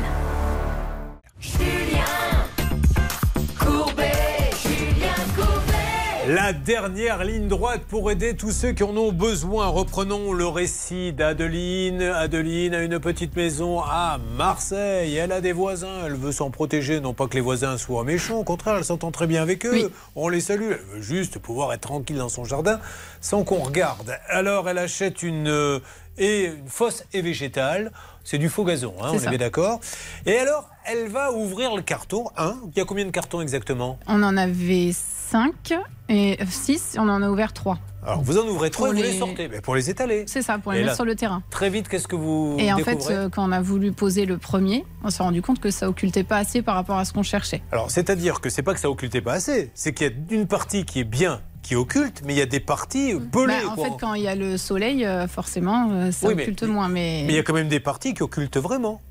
[6.27, 9.65] La dernière ligne droite pour aider tous ceux qui en ont besoin.
[9.65, 12.03] Reprenons le récit d'Adeline.
[12.03, 15.15] Adeline a une petite maison à Marseille.
[15.15, 16.05] Elle a des voisins.
[16.05, 16.99] Elle veut s'en protéger.
[16.99, 18.37] Non pas que les voisins soient méchants.
[18.37, 19.91] Au contraire, elle s'entend très bien avec eux.
[20.15, 20.69] On les salue.
[20.71, 22.79] Elle veut juste pouvoir être tranquille dans son jardin
[23.19, 24.15] sans qu'on regarde.
[24.27, 25.79] Alors, elle achète une, euh,
[26.17, 27.91] et une fosse et végétale.
[28.23, 29.25] C'est du faux gazon, hein, on ça.
[29.25, 29.79] est bien d'accord.
[30.25, 32.25] Et alors, elle va ouvrir le carton.
[32.37, 32.55] Un.
[32.71, 33.97] Il y a combien de cartons exactement?
[34.07, 35.73] On en avait 5
[36.09, 37.79] et 6, on en a ouvert 3.
[38.03, 39.47] Alors, vous en ouvrez trois et vous les les- sortez.
[39.47, 40.23] Mais pour les étaler.
[40.27, 41.43] C'est ça, pour les Et mettre là, sur le terrain.
[41.51, 44.39] Très vite, qu'est-ce que vous Et en fait, euh, quand on a voulu poser le
[44.39, 47.21] premier, on s'est rendu compte que ça occultait pas assez par rapport à ce qu'on
[47.23, 47.61] cherchait.
[47.71, 50.47] Alors, c'est-à-dire que c'est pas que ça occultait pas assez, c'est qu'il y a une
[50.47, 53.53] partie qui est bien, qui occulte, mais il y a des parties pelées.
[53.63, 53.85] Bah, en quoi.
[53.85, 56.87] fait, quand il y a le soleil, euh, forcément, euh, ça Oui, mais- occulte moins.
[56.87, 59.01] Mais, Mais il y a quand même des parties qui occultent vraiment.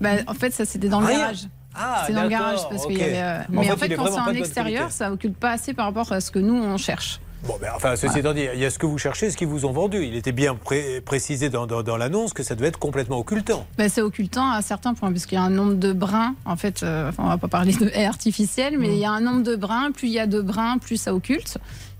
[0.00, 1.46] Bah, en fait, ça c'était dans le garage.
[1.74, 3.00] Ah, c'est dans le garage parce qu'il ok.
[3.00, 3.18] y avait.
[3.22, 5.86] euh, En Mais fait, en fait, quand c'est en extérieur, ça occulte pas assez par
[5.86, 7.20] rapport à ce que nous on cherche.
[7.46, 9.46] Bon, ben, enfin, ceci étant dit, il y a ce que vous cherchez, ce qu'ils
[9.48, 10.04] vous ont vendu.
[10.04, 13.66] Il était bien pré- précisé dans, dans- dans l'annonce que ça devait être complètement occultant.
[13.78, 16.34] Bah, c'est occultant à certains points, puisqu'il y a un nombre de brins.
[16.44, 19.10] En fait, euh, enfin, on va pas parler de haies artificielles, mais il y a
[19.12, 19.90] un nombre de brins.
[19.92, 21.56] Plus il y a de brins, plus ça occulte.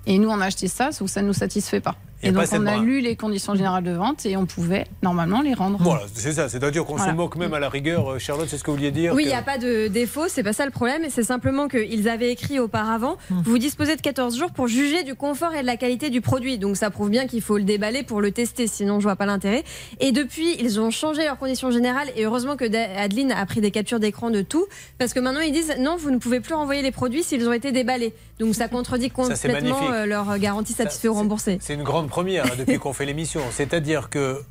[0.06, 1.96] Et nous, on a acheté ça, sauf que ça ne nous satisfait pas.
[2.22, 5.54] Et donc, on a lu les conditions générales de vente et on pouvait normalement les
[5.54, 5.78] rendre.
[5.80, 6.48] Voilà, c'est ça.
[6.48, 7.12] C'est-à-dire qu'on Voilà.
[7.12, 8.12] se moque même à la rigueur.
[8.12, 9.88] euh, Charlotte, c'est ce que vous vouliez dire Oui, il que- n'y a pas de
[9.88, 11.02] défaut, c'est pas ça le problème.
[11.08, 15.54] C'est simplement qu'ils avaient écrit auparavant vous disposez de 14 jours pour juger du confort
[15.54, 16.58] et de la qualité du produit.
[16.58, 19.26] Donc ça prouve bien qu'il faut le déballer pour le tester, sinon je vois pas
[19.26, 19.64] l'intérêt.
[20.00, 22.64] Et depuis, ils ont changé leurs conditions générales et heureusement que
[22.98, 24.66] Adeline a pris des captures d'écran de tout
[24.98, 27.52] parce que maintenant ils disent non, vous ne pouvez plus renvoyer les produits s'ils ont
[27.52, 28.12] été déballés.
[28.38, 31.58] Donc ça contredit complètement euh, leur garantie satisfait ou remboursée.
[31.60, 33.40] C'est une grande première hein, depuis qu'on fait l'émission.
[33.50, 34.42] C'est-à-dire que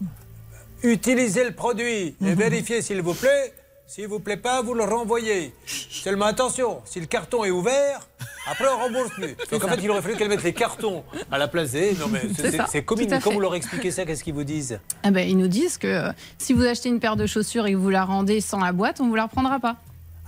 [0.84, 2.28] utilisez le produit Mhm.
[2.30, 3.54] et vérifiez s'il vous plaît.
[3.88, 5.52] S'il vous plaît pas, vous le renvoyez.
[5.66, 8.08] Seulement attention, si le carton est ouvert,
[8.48, 9.36] après on rembourse plus.
[9.52, 11.94] Donc en fait, il aurait fallu qu'elle mette les cartons à la place des.
[11.94, 12.22] Non mais
[12.70, 13.10] C'est comique.
[13.24, 14.80] Quand vous leur expliquez ça, qu'est-ce qu'ils vous disent?
[15.02, 17.72] Ah ben, ils nous disent que euh, si vous achetez une paire de chaussures et
[17.72, 19.78] que vous la rendez sans la boîte, on vous la reprendra pas.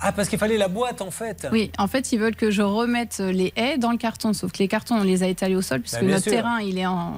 [0.04, 1.48] Ah, parce qu'il fallait la boîte en fait.
[1.52, 4.34] Oui, en fait, ils veulent que je remette les haies dans le carton.
[4.34, 6.32] Sauf que les cartons, on les a étalés au sol puisque Bah, notre sûr.
[6.32, 7.14] terrain, il est en,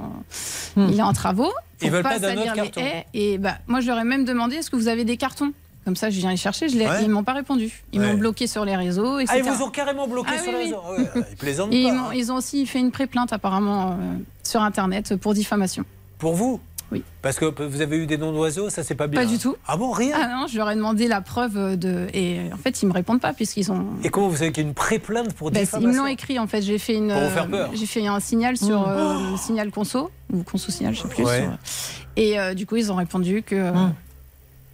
[0.75, 1.51] il est en travaux.
[1.81, 2.81] Ils veulent pas pas d'un autre salir les carton.
[2.81, 3.05] haies.
[3.13, 5.53] Et bah, moi, je leur ai même demandé est-ce que vous avez des cartons?
[5.85, 6.69] Comme ça, je viens les chercher.
[6.69, 6.85] Je les...
[6.87, 7.03] Ouais.
[7.03, 7.83] Ils m'ont pas répondu.
[7.91, 8.07] Ils Ouais.
[8.07, 9.33] m'ont bloqué sur les réseaux, etc.
[9.43, 10.81] Ah, ils vous ont carrément bloqué Ah sur oui, les réseaux.
[11.15, 12.09] Ouais, Ils plaisantent ils, hein.
[12.15, 13.95] ils ont aussi fait une pré-plainte apparemment euh,
[14.43, 15.83] sur Internet pour diffamation.
[16.19, 16.61] Pour vous?
[16.93, 17.03] Oui.
[17.21, 19.19] Parce que vous avez eu des noms d'oiseaux, ça c'est pas bien.
[19.19, 19.55] Pas du tout.
[19.67, 22.07] Ah bon, rien Ah non, je leur ai demandé la preuve de.
[22.13, 23.85] Et en fait, ils me répondent pas puisqu'ils ont.
[24.03, 26.07] Et comment vous savez qu'il y a une pré-plainte pour Bah, ils diffamation me l'ont
[26.07, 26.61] écrit en fait.
[26.61, 27.09] J'ai fait une.
[27.11, 27.69] Pour vous faire peur.
[27.73, 28.91] J'ai fait un signal sur Mmh.
[29.33, 31.23] euh, signal conso ou conso signal, je sais plus.
[31.25, 31.41] Ouais.
[31.41, 33.55] sur- Et euh, du coup, ils ont répondu que.
[33.55, 33.71] euh,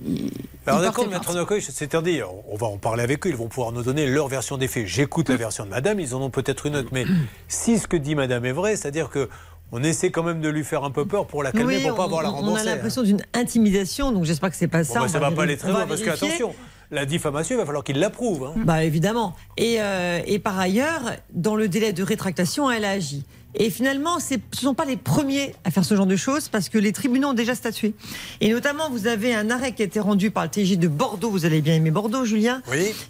[0.06, 0.32] ils-
[0.66, 1.34] Alors ils d'accord, portaient maître.
[1.34, 4.58] Nocoy, c'est-à-dire, on va en parler avec eux, ils vont pouvoir nous donner leur version
[4.58, 4.86] des faits.
[4.88, 7.06] J'écoute la version de madame, ils en ont peut-être une autre, mais
[7.48, 9.30] si ce que dit madame est vrai, c'est-à-dire que
[9.72, 11.96] on essaie quand même de lui faire un peu peur pour la calmer, Oui, pour
[11.96, 12.54] pas avoir la rembourser.
[12.54, 15.00] On a l'impression d'une intimidation, donc j'espère que c'est pas Bon, ça.
[15.02, 16.54] bah, ça va va pas aller très loin, parce que attention,
[16.92, 18.46] la diffamation, il va falloir qu'il l'approuve.
[18.46, 18.54] hein.
[18.66, 19.36] Bah évidemment.
[19.58, 21.02] Et, euh, et par ailleurs,
[21.34, 23.24] dans le délai de rétractation, elle a agi.
[23.56, 26.70] Et finalement, ce ne sont pas les premiers à faire ce genre de choses parce
[26.70, 27.96] que les tribunaux ont déjà statué.
[28.42, 31.32] Et notamment, vous avez un arrêt qui a été rendu par le TJ de Bordeaux,
[31.32, 32.62] vous allez bien aimer Bordeaux, Julien,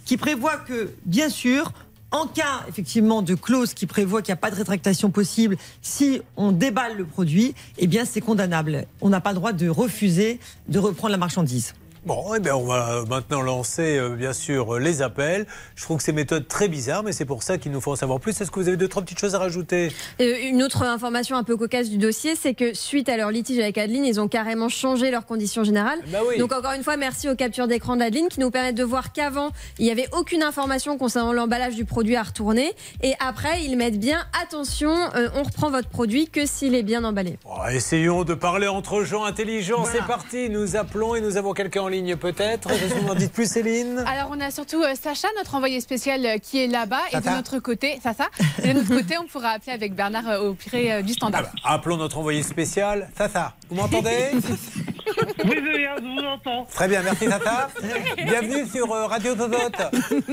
[0.06, 1.72] qui prévoit que, bien sûr,
[2.10, 6.22] en cas effectivement de clause qui prévoit qu'il n'y a pas de rétractation possible, si
[6.36, 8.86] on déballe le produit, eh bien c'est condamnable.
[9.00, 11.74] On n'a pas le droit de refuser de reprendre la marchandise.
[12.06, 15.46] Bon, eh bien, on va maintenant lancer, euh, bien sûr, euh, les appels.
[15.76, 17.96] Je trouve que ces méthodes très bizarres, mais c'est pour ça qu'il nous faut en
[17.96, 18.40] savoir plus.
[18.40, 19.92] Est-ce que vous avez deux, trois petites choses à rajouter?
[20.18, 23.58] Euh, Une autre information un peu cocasse du dossier, c'est que suite à leur litige
[23.58, 25.98] avec Adeline, ils ont carrément changé leurs conditions générales.
[26.10, 26.38] Bah oui.
[26.38, 29.50] Donc encore une fois, merci aux captures d'écran d'Adeline qui nous permettent de voir qu'avant,
[29.78, 32.72] il n'y avait aucune information concernant l'emballage du produit à retourner.
[33.02, 37.04] Et après, ils mettent bien attention, euh, on reprend votre produit que s'il est bien
[37.04, 37.38] emballé.
[37.44, 39.84] Oh, Essayons de parler entre gens intelligents.
[39.84, 40.48] C'est parti.
[40.48, 42.68] Nous appelons et nous avons quelqu'un en ligne, peut-être.
[42.72, 46.38] Vous m'en dites plus, Céline Alors on a surtout euh, Sacha, notre envoyé spécial euh,
[46.38, 47.02] qui est là-bas.
[47.12, 48.28] Et de notre côté, ça, ça.
[48.62, 51.52] Et de notre côté, on pourra appeler avec Bernard euh, au piré du standard.
[51.64, 53.10] Appelons notre envoyé spécial.
[53.16, 54.30] Tata, vous m'entendez
[55.44, 56.64] Oui, Julien, je vous entends.
[56.72, 57.68] Très bien, merci Tata.
[58.16, 59.82] Bienvenue sur Radio Totote.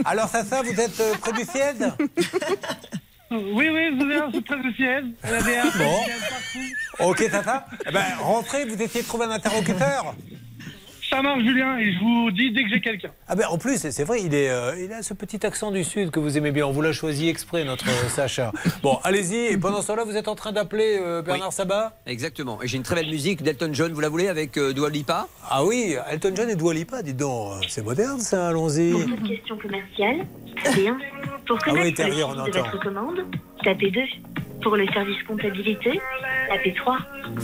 [0.06, 1.92] Alors Tata, vous êtes près du siège
[3.32, 5.06] Oui, oui, Julien, je suis près du siège.
[5.78, 6.00] Bon.
[6.30, 7.12] partout.
[7.12, 7.66] Ok Tata.
[7.88, 10.16] Eh ben, rentrez, vous essayez de trouver un interlocuteur.
[11.18, 13.10] Ça marche, Julien, et je vous dis dès que j'ai quelqu'un.
[13.28, 15.84] Ah ben en plus, c'est vrai, il, est, euh, il a ce petit accent du
[15.84, 16.68] Sud que vous aimez bien.
[16.68, 18.52] On vous l'a choisi exprès, notre euh, Sacha.
[18.84, 19.48] Bon, allez-y.
[19.48, 21.56] Et pendant ce temps-là, vous êtes en train d'appeler euh, Bernard Oui.
[21.56, 22.62] Sabat Exactement.
[22.62, 25.28] Et j'ai une très belle musique d'Elton John, vous la voulez, avec euh, Dua Lipa?
[25.50, 27.66] Ah oui, Elton John et Dua Lipa, dites donc.
[27.68, 28.92] C'est moderne ça, allons-y.
[28.92, 30.28] Pour toute question commerciale,
[30.68, 30.98] 1.
[31.48, 33.26] Pour Ah oui, connaître le de votre commande,
[33.68, 34.02] tapez 2.
[34.64, 36.00] Pour le service comptabilité,
[36.48, 36.98] tapez 3.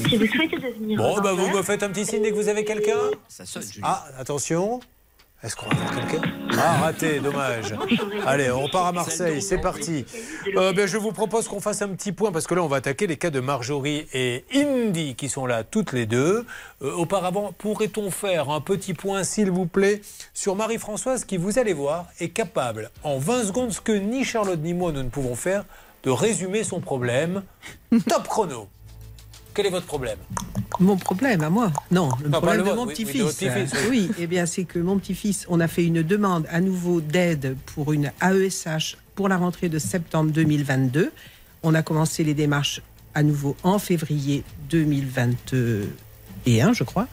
[0.08, 2.48] Si vous souhaitez devenir Bon, bah, vous me faites un petit signe dès que vous
[2.48, 4.80] avez quelqu'un Ça sonne, Ah, attention.
[5.44, 6.22] Est-ce qu'on va avoir quelqu'un?
[6.58, 7.76] Ah, raté, dommage.
[8.26, 10.06] Allez, on part à Marseille, c'est parti.
[10.56, 12.78] Euh, ben, je vous propose qu'on fasse un petit point, parce que là, on va
[12.78, 16.45] attaquer les cas de Marjorie et Indy, qui sont là toutes les deux.
[16.82, 20.00] Euh, auparavant, pourrait-on faire un petit point, s'il vous plaît,
[20.34, 24.62] sur Marie-Françoise, qui, vous allez voir, est capable, en 20 secondes, ce que ni Charlotte
[24.62, 25.66] ni moi, nous ne pouvons faire,
[26.03, 27.43] de résumer son problème.
[28.07, 28.67] Top chrono.
[29.53, 30.17] Quel est votre problème
[30.80, 33.39] Mon problème à moi Non, le Non, problème le de mon oui, petit-fils.
[33.89, 37.55] oui, eh bien, c'est que mon petit-fils, on a fait une demande à nouveau d'aide
[37.67, 41.11] pour une AESH pour la rentrée de septembre 2022.
[41.61, 42.81] On a commencé les démarches
[43.13, 47.07] à nouveau en février 2021, je crois.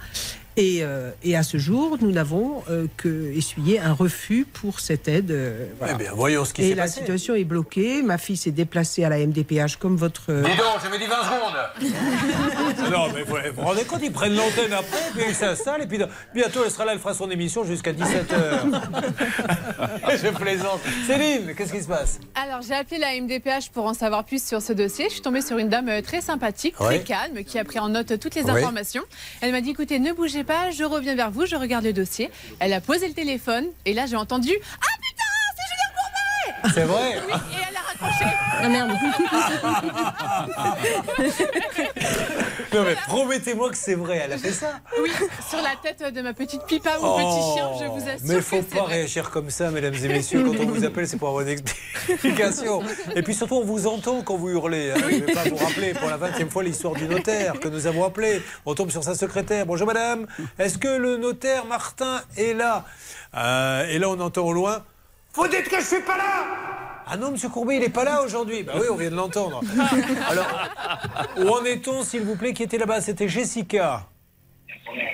[0.56, 5.06] Et, euh, et à ce jour, nous n'avons euh, que essuyé un refus pour cette
[5.09, 5.31] aide.
[5.31, 5.94] euh, voilà.
[5.94, 7.01] Eh bien, voyons ce qui Et s'est la passé.
[7.01, 8.02] situation est bloquée.
[8.02, 10.24] Ma fille s'est déplacée à la MDPH comme votre.
[10.31, 12.90] euh, Dis donc, j'avais dit 20 secondes.
[12.93, 15.86] non, mais vous vous vous rendez compte, ils prennent l'antenne après, puis ils s'installent, et
[15.86, 15.98] puis
[16.35, 18.81] bientôt elle sera là, elle fera son émission jusqu'à 17h.
[20.22, 20.81] Je plaisante.
[21.06, 22.18] Céline, qu'est-ce qui se passe?
[22.35, 25.06] Alors, j'ai appelé la MDPH pour en savoir plus sur ce dossier.
[25.09, 27.89] Je suis tombée sur une dame euh, très sympathique, très calme, qui a pris en
[27.89, 29.02] note toutes les informations.
[29.40, 32.30] Elle m'a dit écoutez, ne bougez pas, je reviens vers vous, je regarde le dossier.
[32.58, 35.24] Elle a posé le téléphone, et là, j'ai entendu Ah putain,
[35.56, 38.90] c'est Julien Courbet C'est vrai Oui, et elle a Ah merde.
[42.72, 44.78] Non, mais promettez-moi que c'est vrai, elle a fait ça.
[45.02, 45.10] Oui,
[45.48, 48.20] sur la tête de ma petite pipa ou Oh, petit chien, je vous assure.
[48.28, 48.94] Mais faut pas vrai.
[48.98, 50.44] réagir comme ça, mesdames et messieurs.
[50.44, 51.48] Quand on vous appelle, c'est pour avoir une
[52.09, 52.82] explication.
[53.16, 54.93] Et puis surtout, on vous entend quand vous hurlez.
[54.93, 55.01] hein.
[55.10, 57.86] Je ne vais pas vous rappeler pour la 20e fois l'histoire du notaire que nous
[57.89, 58.40] avons appelé.
[58.66, 59.66] On tombe sur sa secrétaire.
[59.66, 60.27] Bonjour madame,
[60.59, 62.85] est-ce que le notaire Martin est là?
[63.36, 64.85] Euh, Et là, on entend au loin
[65.35, 66.44] Vous dites que je suis pas là
[67.12, 68.62] ah non, Monsieur Courbet, il n'est pas là aujourd'hui.
[68.62, 69.62] Bah oui, on vient de l'entendre.
[70.31, 70.47] Alors,
[71.39, 73.01] où en est-on, s'il vous plaît, qui était là-bas?
[73.01, 74.07] C'était Jessica.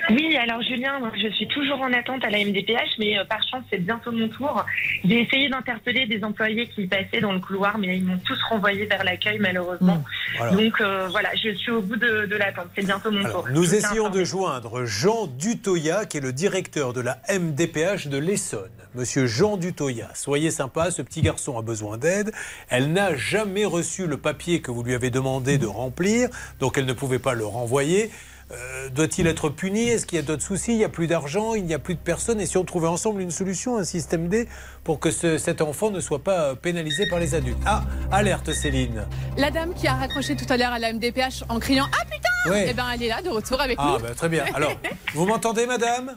[0.09, 3.63] Oui, alors Julien, je suis toujours en attente à la MDPH, mais euh, par chance,
[3.69, 4.65] c'est bientôt mon tour.
[5.03, 8.85] J'ai essayé d'interpeller des employés qui passaient dans le couloir, mais ils m'ont tous renvoyé
[8.85, 10.03] vers l'accueil, malheureusement.
[10.37, 10.55] Voilà.
[10.55, 12.67] Donc euh, voilà, je suis au bout de, de l'attente.
[12.75, 13.47] C'est bientôt mon tour.
[13.51, 18.69] Nous essayons de joindre Jean Dutoya, qui est le directeur de la MDPH de l'Essonne.
[18.95, 22.31] Monsieur Jean Dutoya, soyez sympa, ce petit garçon a besoin d'aide.
[22.69, 26.29] Elle n'a jamais reçu le papier que vous lui avez demandé de remplir,
[26.59, 28.09] donc elle ne pouvait pas le renvoyer.
[28.51, 29.89] Euh, Doit-il être puni?
[29.89, 30.71] Est-ce qu'il y a d'autres soucis?
[30.71, 32.39] Il n'y a plus d'argent, il n'y a plus de personnes?
[32.39, 34.47] Et si on trouvait ensemble une solution, un système D,
[34.85, 37.57] pour que ce- cet enfant ne soit pas euh, pénalisé par les adultes?
[37.65, 39.05] Ah, alerte Céline.
[39.37, 42.51] La dame qui a raccroché tout à l'heure à la MDPH en criant Ah putain
[42.51, 42.67] Ouais.
[42.69, 44.03] Eh ben, elle est là, de retour avec Ah, nous.
[44.07, 44.45] bah, très bien.
[44.53, 44.71] Alors,
[45.13, 46.15] vous m'entendez, madame?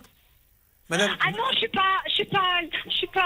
[0.88, 2.38] Madame Ah non, je suis pas, je suis pas,
[2.86, 3.20] je suis pas,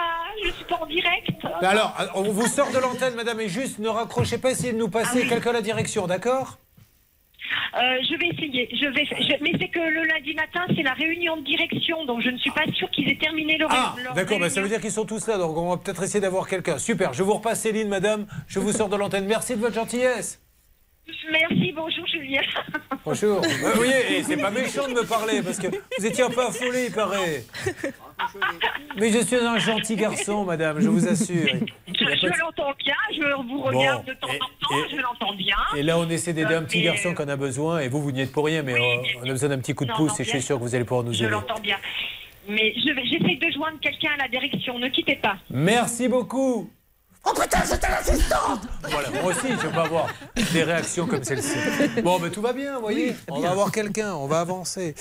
[0.47, 1.29] je suis pas en direct.
[1.61, 4.79] Mais alors, on vous sort de l'antenne, madame, et juste ne raccrochez pas, essayez de
[4.79, 6.59] nous passer quelqu'un à la direction, d'accord?
[7.75, 8.69] Euh, je vais essayer.
[8.73, 9.05] Je vais.
[9.05, 12.39] je- mais c'est que le lundi matin, c'est la réunion de direction, donc je ne
[12.39, 13.69] suis pas sûre qu'ils aient terminé leur.
[13.73, 16.21] Ah, d'accord, bah, ça veut dire qu'ils sont tous là, donc on va peut-être essayer
[16.21, 16.79] d'avoir quelqu'un.
[16.79, 19.27] Super, je vous repasse Céline, madame, je vous sors de l'antenne.
[19.27, 20.41] Merci de votre gentillesse.
[21.31, 21.73] Merci.
[21.75, 22.41] Bonjour, Julien.
[23.05, 23.41] Bonjour.
[23.61, 26.87] Vous voyez, c'est pas méchant de me parler, parce que vous étiez un peu affolé,
[26.89, 27.45] il paraît.
[28.97, 31.47] Mais je suis un gentil garçon, madame, je vous assure.
[31.89, 32.95] Je, je l'entends bien.
[33.13, 34.89] Je vous regarde de temps en temps.
[34.91, 35.57] je l'entends bien.
[35.77, 38.13] Et là, on essaie d'aider un petit Et, garçon qu'on a besoin, et vous, vous
[38.13, 40.13] n'y êtes pour rien, mais euh, on a besoin d'un petit coup de Non, pouce,
[40.13, 41.31] non, et je suis sûr que vous allez pouvoir nous Je aider.
[41.33, 41.77] l'entends bien.
[42.49, 44.79] Mais je j'essaie de joindre quelqu'un à la direction.
[44.79, 45.37] Ne quittez pas.
[45.51, 46.71] Merci beaucoup.
[47.27, 50.09] Oh putain, c'était l'assistante Voilà, moi aussi, je veux pas avoir
[50.53, 51.57] des réactions comme celle-ci.
[52.03, 53.17] Bon, mais tout va bien, vous voyez.
[53.29, 54.95] on va avoir quelqu'un, on va avancer.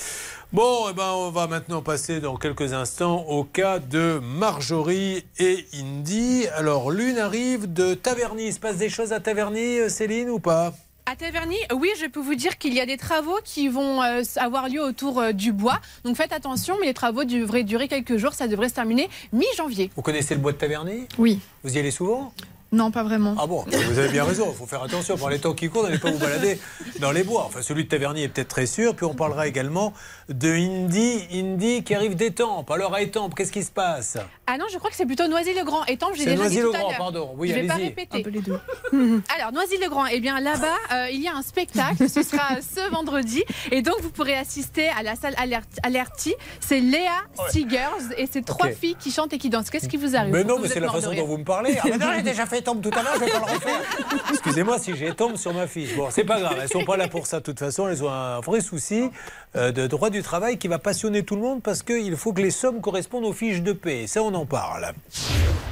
[0.53, 5.65] Bon, eh ben, on va maintenant passer dans quelques instants au cas de Marjorie et
[5.73, 6.47] Indy.
[6.55, 8.45] Alors, l'une arrive de Taverny.
[8.47, 10.73] Il se passe des choses à Taverny, euh, Céline, ou pas?
[11.05, 14.21] À Taverny, oui, je peux vous dire qu'il y a des travaux qui vont euh,
[14.37, 15.79] avoir lieu autour euh, du bois.
[16.05, 18.33] Donc faites attention, mais les travaux devraient durer quelques jours.
[18.33, 19.91] Ça devrait se terminer mi-janvier.
[19.97, 21.07] Vous connaissez le bois de Taverny?
[21.17, 21.41] Oui.
[21.61, 22.33] Vous y allez souvent?
[22.71, 23.35] Non, pas vraiment.
[23.37, 25.15] Ah bon, vous avez bien raison, il faut faire attention.
[25.15, 26.59] Pour les temps qui courent, n'allez pas vous balader
[26.99, 27.43] dans les bois.
[27.45, 28.95] Enfin, celui de Taverny est peut-être très sûr.
[28.95, 29.93] Puis on parlera également
[30.29, 32.71] de Indy, Indy qui arrive d'Étampes.
[32.71, 34.17] Alors à Étampes, qu'est-ce qui se passe?
[34.45, 35.85] Ah non, je crois que c'est plutôt Noisy-le-grand.
[35.85, 36.97] Et tant j'ai déjà dit tout à Noisy-le-Grand, l'heure.
[36.97, 37.33] pardon.
[37.37, 38.25] Oui, je vais pas répéter.
[39.37, 42.09] Alors, Noisy-le-grand, eh bien là-bas, euh, il y a un spectacle.
[42.09, 43.43] Ce sera ce vendredi.
[43.71, 46.35] Et donc, vous pourrez assister à la salle Alert- Alerti.
[46.59, 47.11] C'est Léa
[47.51, 49.69] Seegers et c'est trois filles qui chantent et qui dansent.
[49.69, 50.33] Qu'est-ce qui vous arrive?
[50.33, 51.77] Mais non, mais c'est la façon dont vous me parlez.
[51.79, 53.81] Ah, mais non, j'ai déjà fait Étampes tout à l'heure, je vais pas le refaire.
[54.29, 55.95] Excusez-moi si j'ai Étampes sur ma fiche.
[55.95, 57.87] Bon, c'est pas grave, elles sont pas là pour ça de toute façon.
[57.87, 59.09] Elles ont un vrai souci
[59.55, 62.41] euh, de droit du travail qui va passionner tout le monde parce qu'il faut que
[62.41, 64.05] les sommes correspondent aux fiches de paie.
[64.07, 64.93] Ça, on en parle.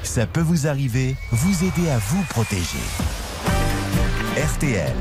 [0.04, 2.80] Ça peut vous arriver, vous aider à vous protéger.
[4.38, 4.96] RTL.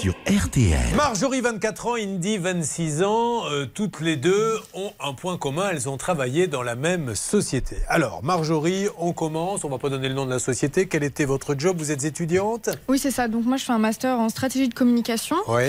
[0.00, 0.94] Sur RTL.
[0.96, 5.88] Marjorie, 24 ans, Indy, 26 ans, euh, toutes les deux ont un point commun, elles
[5.88, 7.78] ont travaillé dans la même société.
[7.88, 11.24] Alors, Marjorie, on commence, on va pas donner le nom de la société, quel était
[11.24, 11.78] votre job?
[11.78, 12.70] Vous êtes étudiante?
[12.86, 13.26] Oui, c'est ça.
[13.26, 15.36] Donc moi, je fais un master en stratégie de communication.
[15.48, 15.64] Oui.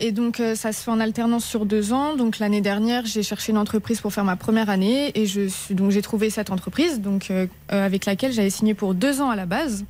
[0.00, 2.16] Et donc, euh, ça se fait en alternance sur deux ans.
[2.16, 5.12] Donc, l'année dernière, j'ai cherché une entreprise pour faire ma première année.
[5.14, 8.94] Et je suis, donc, j'ai trouvé cette entreprise donc, euh, avec laquelle j'avais signé pour
[8.94, 9.84] deux ans à la base.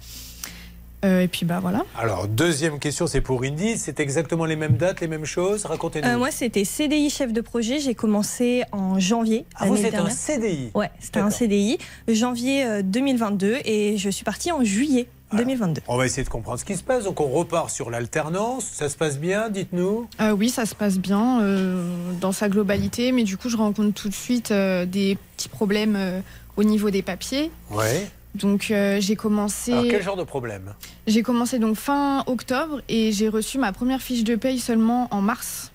[1.05, 1.85] Euh, et puis, bah voilà.
[1.99, 5.67] Alors, deuxième question, c'est pour Indy, c'est exactement les mêmes dates, les mêmes choses?
[5.67, 6.09] Racontez-nous.
[6.09, 7.79] Euh, moi, c'était CDI chef de projet.
[7.79, 9.45] J'ai commencé en janvier.
[9.57, 10.09] Ah, vous êtes un.
[10.09, 11.79] CDI Ouais, c'était un CDI.
[12.09, 15.83] Janvier euh, 2022 et je suis partie en juillet 2022.
[15.89, 17.05] On va essayer de comprendre ce qui se passe.
[17.05, 18.65] Donc, on repart sur l'alternance.
[18.65, 21.85] Ça se passe bien, dites-nous Euh, oui, ça se passe bien euh,
[22.21, 23.13] dans sa globalité.
[23.13, 26.21] Mais du coup, je rencontre tout de suite euh, des petits problèmes euh,
[26.57, 27.51] au niveau des papiers.
[27.71, 28.09] Ouais.
[28.35, 29.73] Donc, euh, j'ai commencé.
[29.73, 30.75] Alors, quel genre de problème?
[31.07, 35.21] J'ai commencé donc fin octobre et j'ai reçu ma première fiche de paye seulement en
[35.21, 35.71] mars.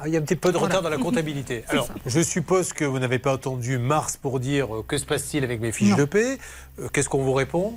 [0.00, 0.74] Ah, il y a un petit peu de Voilà.
[0.74, 1.64] retard dans la comptabilité.
[1.68, 1.94] Alors, ça.
[2.06, 5.60] je suppose que vous n'avez pas attendu mars pour dire euh, que se passe-t-il avec
[5.60, 6.38] mes fiches de paie?
[6.80, 7.74] Euh, Qu'est-ce qu'on vous répond?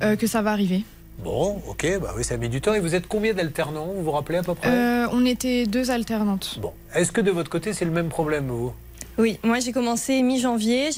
[0.00, 0.84] Que ça va arriver.
[1.24, 2.72] Bon, ok, bah oui, ça a mis du temps.
[2.74, 3.88] Et vous êtes combien d'alternants?
[3.96, 4.68] Vous vous rappelez à peu près?
[4.70, 6.58] Euh, on était deux alternantes.
[6.62, 8.72] Bon, est-ce que de votre côté, c'est le même problème, vous?
[9.18, 10.90] Oui, moi j'ai commencé mi-janvier.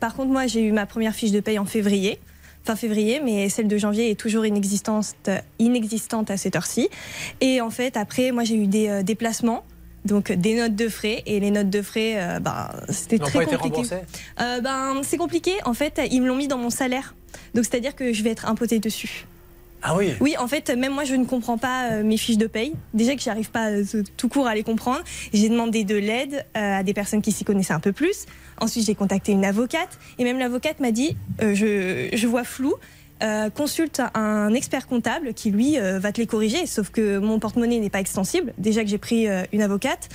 [0.00, 2.18] Par contre, moi j'ai eu ma première fiche de paye en février.
[2.64, 5.30] Fin février, mais celle de janvier est toujours inexistante,
[5.60, 6.88] inexistante à cette heure-ci.
[7.40, 9.64] Et en fait, après, moi j'ai eu des euh, déplacements,
[10.04, 11.22] donc des notes de frais.
[11.26, 13.82] Et les notes de frais, euh, ben, c'était très compliqué.
[14.40, 15.52] Euh, ben, c'est compliqué.
[15.64, 17.14] En fait, ils me l'ont mis dans mon salaire.
[17.54, 19.24] Donc c'est-à-dire que je vais être impotée dessus.
[19.82, 22.46] Ah oui Oui, en fait, même moi, je ne comprends pas euh, mes fiches de
[22.46, 22.74] paye.
[22.94, 23.84] Déjà que j'arrive pas euh,
[24.16, 25.02] tout court à les comprendre.
[25.32, 28.26] J'ai demandé de l'aide euh, à des personnes qui s'y connaissaient un peu plus.
[28.60, 29.98] Ensuite, j'ai contacté une avocate.
[30.18, 32.74] Et même l'avocate m'a dit, je, vois flou.
[33.54, 36.66] Consulte un expert comptable qui lui va te les corriger.
[36.66, 38.52] Sauf que mon porte-monnaie n'est pas extensible.
[38.58, 40.08] Déjà que j'ai pris une avocate.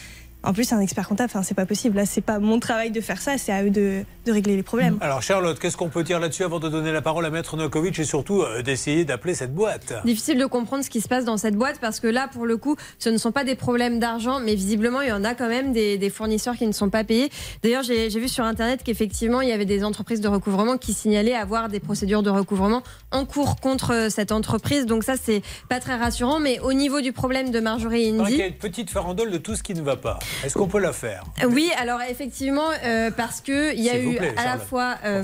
[0.44, 1.95] En plus, un expert comptable, enfin, c'est pas possible.
[1.95, 3.38] Là, c'est pas mon travail de faire ça.
[3.38, 4.98] C'est à eux de, de régler les problèmes.
[4.99, 7.98] Alors, Charlotte, qu'est-ce qu'on peut dire là-dessus avant de donner la parole à Maître Nokovic
[7.98, 9.94] et surtout euh, d'essayer d'appeler cette boîte?
[10.06, 12.57] Difficile de comprendre ce qui se passe dans cette boîte parce que là, pour le
[12.57, 15.48] coup, ce ne sont pas des problèmes d'argent, mais visiblement, il y en a quand
[15.48, 17.30] même des, des fournisseurs qui ne sont pas payés.
[17.64, 21.36] D'ailleurs, j'ai vu sur Internet qu'effectivement, il y avait des entreprises de recouvrement qui signalaient
[21.36, 24.86] avoir des procédures de recouvrement en cours contre euh, cette entreprise.
[24.86, 26.40] Donc ça, c'est pas très rassurant.
[26.40, 28.36] Mais au niveau du problème de Marjorie Il Indy...
[28.36, 30.20] y a une petite farandole de tout ce qui ne va pas.
[30.43, 33.97] Est-ce qu'on peut la faire Euh, Oui, alors effectivement, euh, parce que il y a
[33.97, 35.23] eu plaît, à la fois euh,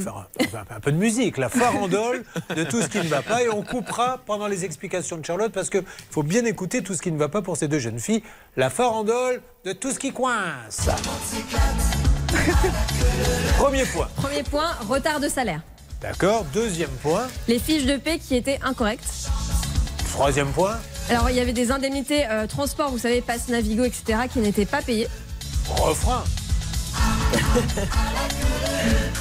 [0.53, 2.23] un, un peu de musique, la farandole
[2.55, 3.43] de tout ce qui ne va pas.
[3.43, 7.01] Et on coupera pendant les explications de Charlotte parce qu'il faut bien écouter tout ce
[7.01, 8.23] qui ne va pas pour ces deux jeunes filles.
[8.57, 10.87] La farandole de tout ce qui coince.
[13.57, 14.07] Premier point.
[14.15, 15.61] Premier point, retard de salaire.
[16.01, 16.45] D'accord.
[16.53, 17.27] Deuxième point.
[17.47, 19.03] Les fiches de paie qui étaient incorrectes.
[20.11, 20.77] Troisième point.
[21.09, 24.65] Alors, il y avait des indemnités euh, transport, vous savez, Pass Navigo, etc., qui n'étaient
[24.65, 25.07] pas payées.
[25.67, 26.23] Refrain.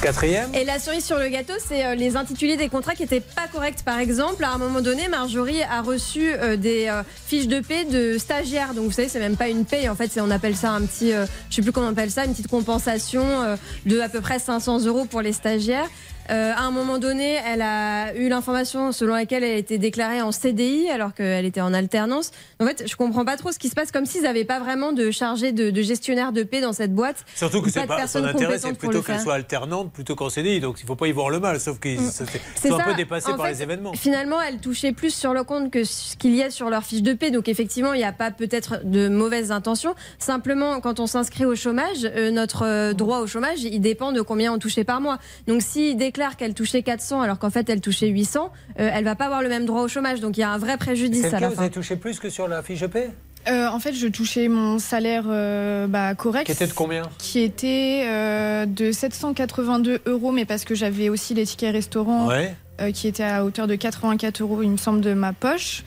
[0.01, 0.53] Quatrième.
[0.55, 3.47] Et la cerise sur le gâteau, c'est euh, les intitulés des contrats qui n'étaient pas
[3.51, 3.83] corrects.
[3.83, 7.83] Par exemple, à un moment donné, Marjorie a reçu euh, des euh, fiches de paie
[7.83, 8.73] de stagiaires.
[8.73, 9.89] Donc, vous savez, c'est même pas une paie.
[9.89, 12.31] En fait, on appelle ça un petit, je sais plus comment on appelle ça, une
[12.31, 15.87] petite compensation de à peu près 500 euros pour les stagiaires.
[16.29, 20.31] Euh, à un moment donné, elle a eu l'information selon laquelle elle était déclarée en
[20.31, 22.31] CDI alors qu'elle était en alternance.
[22.59, 24.91] En fait, je comprends pas trop ce qui se passe, comme s'ils n'avaient pas vraiment
[24.91, 27.25] de chargé de, de gestionnaire de paie dans cette boîte.
[27.35, 29.91] Surtout Ou que c'est de pas, son personne intérêt, c'est plutôt le qu'elle soit alternante
[29.91, 30.59] plutôt qu'en CDI.
[30.59, 32.25] Donc il ne faut pas y voir le mal, sauf qu'ils C'est
[32.69, 32.83] sont un ça.
[32.83, 33.93] peu dépassés En par fait, les événements.
[33.93, 37.01] Finalement, elle touchait plus sur le compte que ce qu'il y a sur leur fiche
[37.01, 37.31] de paie.
[37.31, 39.95] Donc effectivement, il n'y a pas peut-être de mauvaises intentions.
[40.19, 44.21] Simplement, quand on s'inscrit au chômage, euh, notre euh, droit au chômage, il dépend de
[44.21, 45.17] combien on touchait par mois.
[45.47, 49.15] Donc s'il déclare qu'elle touchait 400 alors qu'en fait elle touchait 800, euh, elle va
[49.15, 50.19] pas avoir le même droit au chômage.
[50.19, 51.61] Donc il y a un vrai préjudice à la vous fin.
[51.63, 53.09] avez touché plus que sur la fiche de paie
[53.47, 56.45] Euh, en fait, je touchais mon salaire euh, bah, correct.
[56.45, 61.33] Qui était de combien Qui était euh, de 782 euros, mais parce que j'avais aussi
[61.33, 62.53] les tickets restaurants Ouais.
[62.81, 65.83] euh, qui étaient à hauteur de 84 euros, il me semble, de ma poche.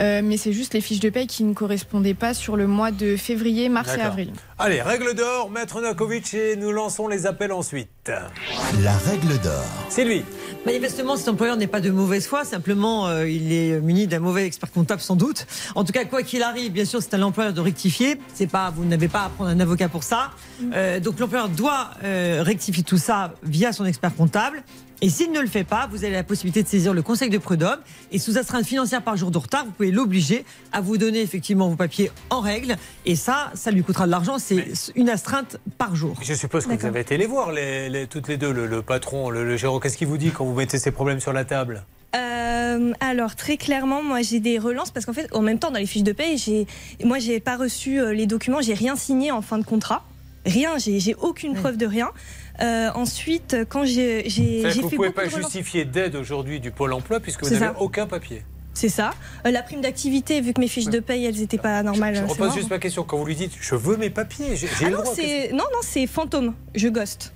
[0.00, 2.90] Euh, mais c'est juste les fiches de paie qui ne correspondaient pas sur le mois
[2.90, 4.32] de février, mars et avril.
[4.58, 8.10] Allez, règle d'or, Maître Nakovic, et nous lançons les appels ensuite.
[8.82, 9.64] La règle d'or.
[9.88, 10.24] Sylvie.
[10.64, 14.46] Manifestement, cet employeur n'est pas de mauvaise foi, simplement euh, il est muni d'un mauvais
[14.46, 15.46] expert comptable sans doute.
[15.74, 18.20] En tout cas, quoi qu'il arrive, bien sûr, c'est à l'employeur de rectifier.
[18.32, 20.30] C'est pas, vous n'avez pas à prendre un avocat pour ça.
[20.72, 24.62] Euh, donc l'employeur doit euh, rectifier tout ça via son expert comptable.
[25.04, 27.36] Et s'il ne le fait pas, vous avez la possibilité de saisir le conseil de
[27.38, 27.80] prud'homme.
[28.12, 31.68] Et sous astreinte financière par jour de retard, vous pouvez l'obliger à vous donner effectivement
[31.68, 32.76] vos papiers en règle.
[33.04, 34.38] Et ça, ça lui coûtera de l'argent.
[34.38, 34.64] C'est
[34.94, 36.16] une astreinte par jour.
[36.22, 38.80] Je suppose que vous avez été les voir, les, les- toutes les deux, le, le
[38.80, 39.80] patron, le, le gérant.
[39.80, 41.84] Qu'est-ce qu'il vous dit quand vous mettez ces problèmes sur la table?
[42.14, 45.78] Euh, alors très clairement, moi j'ai des relances parce qu'en fait, en même temps dans
[45.78, 46.66] les fiches de paie, j'ai,
[47.02, 50.04] moi j'ai pas reçu euh, les documents, j'ai rien signé en fin de contrat,
[50.44, 52.10] rien, j'ai, j'ai aucune preuve de rien.
[52.60, 56.92] Euh, ensuite, quand j'ai, que Vous fait ne pouvez pas justifier d'aide aujourd'hui du Pôle
[56.92, 58.42] emploi puisque vous n'avez aucun papier.
[58.74, 59.10] C'est ça.
[59.46, 62.14] Euh, la prime d'activité, vu que mes fiches de paie elles étaient pas normales.
[62.14, 63.04] Je c'est repose juste ma question.
[63.04, 65.14] Quand vous lui dites je veux mes papiers, j'ai Ah le non, droit.
[65.52, 66.54] non, non, c'est fantôme.
[66.74, 67.32] Je ghost.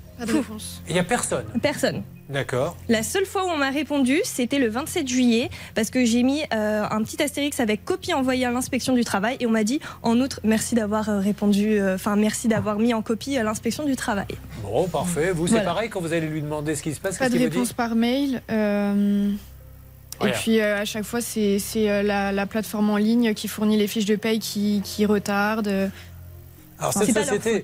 [0.89, 1.45] Il n'y a personne.
[1.63, 2.03] Personne.
[2.29, 2.77] D'accord.
[2.89, 6.43] La seule fois où on m'a répondu, c'était le 27 juillet, parce que j'ai mis
[6.53, 9.79] euh, un petit astérix avec copie envoyée à l'inspection du travail, et on m'a dit,
[10.03, 13.85] en outre, merci d'avoir euh, répondu, euh, enfin merci d'avoir mis en copie à l'inspection
[13.85, 14.27] du travail.
[14.63, 15.31] Bon, parfait.
[15.33, 15.67] Vous, c'est Voilà.
[15.67, 17.75] pareil quand vous allez lui demander ce qui se passe Pas qu'est-ce de réponse dit
[17.75, 18.43] par mail.
[18.51, 19.31] euh,
[20.27, 23.77] Et puis euh, à chaque fois, c'est c'est, la, la plateforme en ligne qui fournit
[23.77, 25.91] les fiches de paye qui, qui retarde.
[26.79, 27.63] Alors cette société,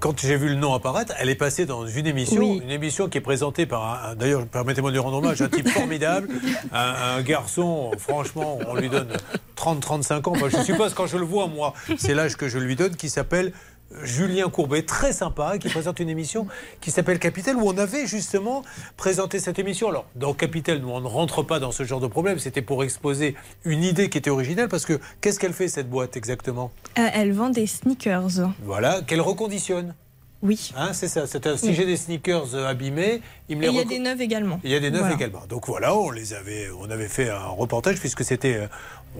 [0.00, 2.60] quand j'ai vu le nom apparaître, elle est passée dans une émission, Oui.
[2.64, 5.68] une émission qui est présentée par, un- d'ailleurs, permettez-moi de lui rendre hommage, un type
[5.70, 6.28] formidable,
[6.72, 9.08] un, un garçon, franchement, on lui donne
[9.56, 10.32] 30-35 ans.
[10.32, 13.08] Enfin, je suppose quand je le vois, moi, c'est l'âge que je lui donne, qui
[13.08, 13.52] s'appelle
[14.02, 16.46] Julien Courbet, très sympa, qui présente une émission
[16.80, 18.62] qui s'appelle Capital, où on avait justement
[18.96, 19.88] présenté cette émission.
[19.88, 22.84] Alors, dans Capital, nous, on ne rentre pas dans ce genre de problème, c'était pour
[22.84, 23.34] exposer
[23.64, 26.70] une idée qui était originale, parce que qu'est-ce qu'elle fait, cette boîte, exactement?
[26.98, 28.52] Euh, elle vend des sneakers.
[28.62, 29.94] voilà, qu'elle reconditionne.
[30.42, 30.72] Oui.
[30.76, 31.26] Hein, c'est ça.
[31.26, 31.74] C'est un- si Oui.
[31.74, 34.58] j'ai des sneakers euh, abîmés, il me Et les il y a des neuves également.
[34.64, 35.14] Il y a des neufs Voilà.
[35.14, 35.42] également.
[35.48, 38.66] Donc voilà, on les avait, on avait fait un reportage puisque c'était, euh,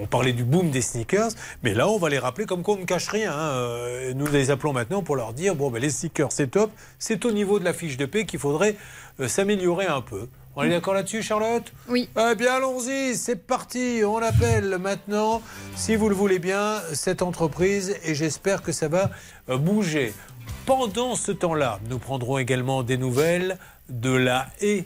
[0.01, 1.31] on parlait du boom des sneakers,
[1.63, 3.33] mais là on va les rappeler comme qu'on ne cache rien.
[3.33, 3.51] hein.
[3.55, 7.25] Euh, Nous les appelons maintenant pour leur dire bon ben les sneakers c'est top, c'est
[7.27, 8.77] au niveau de la fiche de paie qu'il faudrait
[9.27, 10.27] s'améliorer un peu.
[10.57, 11.73] On est d'accord là-dessus, Charlotte?
[11.89, 12.09] Oui.
[12.19, 14.01] Eh bien, allons-y, c'est parti.
[14.05, 15.41] On appelle maintenant,
[15.77, 19.11] si vous le voulez bien, cette entreprise et j'espère que ça va
[19.49, 20.13] bouger.
[20.67, 23.59] Pendant ce temps-là, nous prendrons également des nouvelles
[23.89, 24.85] de la haie.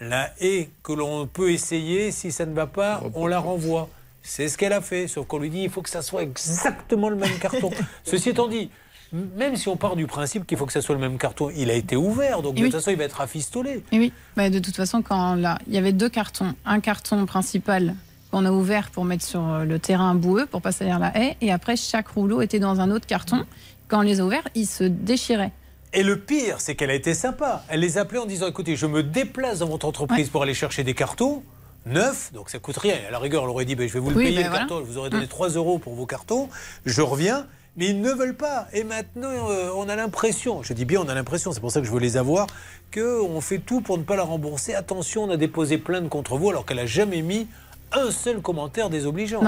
[0.00, 3.88] La haie que l'on peut essayer, si ça ne va pas, on la renvoie.
[4.22, 7.08] C'est ce qu'elle a fait, sauf qu'on lui dit il faut que ça soit exactement
[7.08, 7.70] le même carton.
[8.04, 8.70] Ceci étant dit,
[9.12, 11.70] même si on part du principe qu'il faut que ça soit le même carton, il
[11.70, 12.70] a été ouvert, donc Et de oui.
[12.70, 13.82] toute façon il va être rafistolé.
[13.92, 16.54] Et oui, Bah, de toute façon, quand là, il y avait deux cartons.
[16.64, 17.94] Un carton principal
[18.30, 21.36] qu'on a ouvert pour mettre sur euh, le terrain boueux pour pas salir la haie,
[21.40, 23.44] et après chaque rouleau était dans un autre carton.
[23.88, 25.52] Quand on les a ouverts, ils se déchiraient.
[25.92, 27.64] Et le pire, c'est qu'elle a été sympa.
[27.68, 30.84] Elle les appelait en disant écoutez, je me déplace dans votre entreprise pour aller chercher
[30.84, 31.42] des cartons
[31.84, 32.96] neufs, donc ça coûte rien.
[33.08, 34.48] À la rigueur, elle aurait dit ben, je vais vous le Oui, payer ben le
[34.48, 34.58] voilà.
[34.66, 36.48] carton, je vous aurais donné 3 euros pour vos cartons,
[36.86, 37.46] je reviens.
[37.78, 38.68] Mais ils ne veulent pas.
[38.74, 41.80] Et maintenant, euh, on a l'impression, je dis bien on a l'impression, c'est pour ça
[41.80, 42.46] que je veux les avoir,
[42.92, 44.74] qu'on fait tout pour ne pas la rembourser.
[44.74, 47.46] Attention, on a déposé plainte contre vous alors qu'elle n'a jamais mis
[47.92, 49.42] un seul commentaire désobligeant.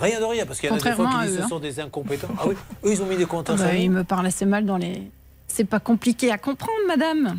[0.00, 1.48] Rien de rien, parce qu'il y en a des fois qui disent eux, ce hein.
[1.48, 2.28] sont des incompétents.
[2.38, 2.54] Ah oui,
[2.84, 3.56] eux, ils ont mis des commentaires.
[3.56, 5.10] Bah, ils me parlaient assez mal dans les.
[5.46, 7.36] C'est pas compliqué à comprendre, madame.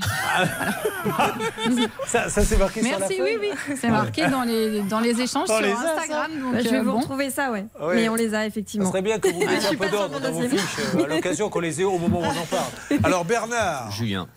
[2.07, 3.49] Ça, ça c'est marqué sur la Merci, oui, oui.
[3.79, 6.31] C'est marqué dans les, dans les échanges sur les a, ça Instagram.
[6.39, 6.99] donc, Bah, je vais euh, vous bon.
[6.99, 7.65] retrouver ça, ouais.
[7.81, 7.95] Ouais.
[7.95, 8.87] Mais on les a effectivement.
[8.87, 10.61] serait bien que vous Je mettiez un peu d'ordre dans vos fiches
[10.95, 12.71] euh, à l'occasion qu'on les ait au moment où on en parle.
[13.03, 14.27] Alors Bernard, Julien.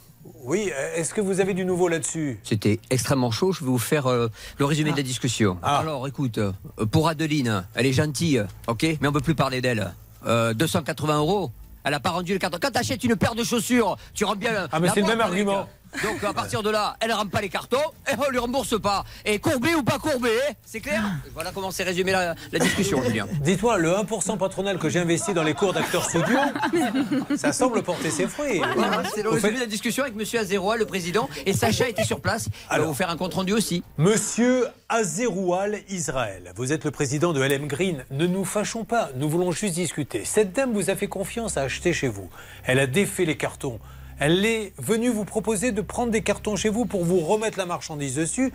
[0.44, 3.52] Oui, euh, est-ce que vous avez du nouveau là-dessus C'était extrêmement chaud.
[3.52, 4.28] Je vais vous faire euh,
[4.58, 5.58] le résumé de la discussion.
[5.62, 5.78] Ah.
[5.78, 6.52] Alors, écoute, euh,
[6.90, 9.92] pour Adeline, elle est gentille, ok, mais on peut plus parler d'elle.
[10.26, 11.50] Euh, 280 euros.
[11.84, 12.58] Elle a pas rendu le carton.
[12.60, 14.68] Quand tu achètes une paire de chaussures, tu rends bien.
[14.72, 15.68] Ah, mais c'est le même argument.
[16.02, 17.76] Donc à partir de là, elle ne rend pas les cartons
[18.10, 19.04] et on lui rembourse pas.
[19.24, 21.02] Et courbé ou pas courbé, hein, c'est clair?
[21.34, 23.26] Voilà comment c'est résumé la, la discussion, Julien.
[23.40, 26.38] Dites-moi, le 1% patronal que j'ai investi dans les cours d'acteurs studio,
[27.36, 28.60] ça semble porter ses fruits.
[28.76, 32.04] Voilà, c'est le résumé de la discussion avec Monsieur Azeroa, le président, et Sacha était
[32.04, 32.46] sur place.
[32.46, 32.88] Il va Alors.
[32.88, 33.82] vous faire un compte rendu aussi.
[33.96, 38.04] Monsieur Azeroual Israël, vous êtes le président de LM Green.
[38.10, 40.24] Ne nous fâchons pas, nous voulons juste discuter.
[40.24, 42.28] Cette dame vous a fait confiance à acheter chez vous.
[42.64, 43.78] Elle a défait les cartons.
[44.18, 47.66] Elle est venue vous proposer de prendre des cartons chez vous pour vous remettre la
[47.66, 48.52] marchandise dessus.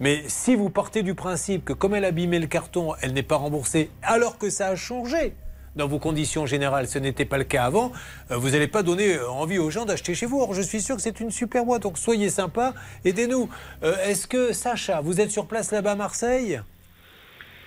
[0.00, 3.22] Mais si vous partez du principe que comme elle a abîmé le carton, elle n'est
[3.22, 5.34] pas remboursée, alors que ça a changé
[5.76, 7.92] dans vos conditions générales, ce n'était pas le cas avant,
[8.32, 10.40] euh, vous n'allez pas donner euh, envie aux gens d'acheter chez vous.
[10.40, 12.74] Or, je suis sûr que c'est une super boîte, donc soyez sympa,
[13.04, 13.48] aidez-nous.
[13.84, 16.60] Euh, Est-ce que, Sacha, vous êtes sur place là-bas à Marseille?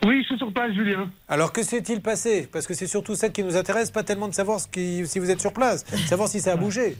[0.05, 1.09] Oui, je suis sur place, Julien.
[1.29, 2.49] alors que s'est-il passé?
[2.51, 5.19] Parce que c'est surtout ça qui nous intéresse, pas tellement de savoir ce qui- si
[5.19, 6.97] vous êtes sur place, savoir si ça a bougé.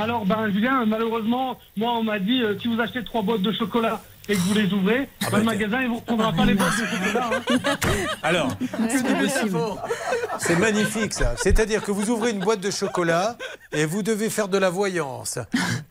[0.00, 3.50] Alors, ben, Julien, malheureusement, moi, on m'a dit, euh, si vous achetez trois boîtes de
[3.50, 6.44] chocolat et que vous les ouvrez, Ah ben, bah, le magasin, il vous reprendra pas
[6.44, 7.30] les boîtes de chocolat.
[7.32, 7.76] hein.
[8.22, 8.48] Alors,
[10.38, 11.34] c'est magnifique ça.
[11.36, 13.36] C'est-à-dire que vous ouvrez une boîte de chocolat
[13.72, 15.38] et vous devez faire de la voyance.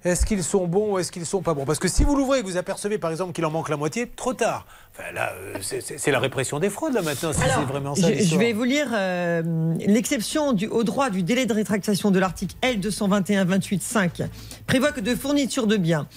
[0.04, 1.66] Est-ce qu'ils sont bons ou est-ce qu'ils sont pas bons?
[1.66, 3.78] Parce que si vous l'ouvrez et que vous apercevez par exemple qu'il en manque la
[3.78, 4.66] moitié, trop tard.
[4.94, 7.34] Enfin, là, euh, c'est- la répression des fraudes là maintenant.
[7.34, 8.08] Si c'est vraiment ça.
[8.14, 9.44] Je, vais vous lire euh,
[9.86, 14.24] l'exception du- au droit du délai de rétractation de l'article L221-28-5
[14.66, 16.08] prévoit que de fournitures de biens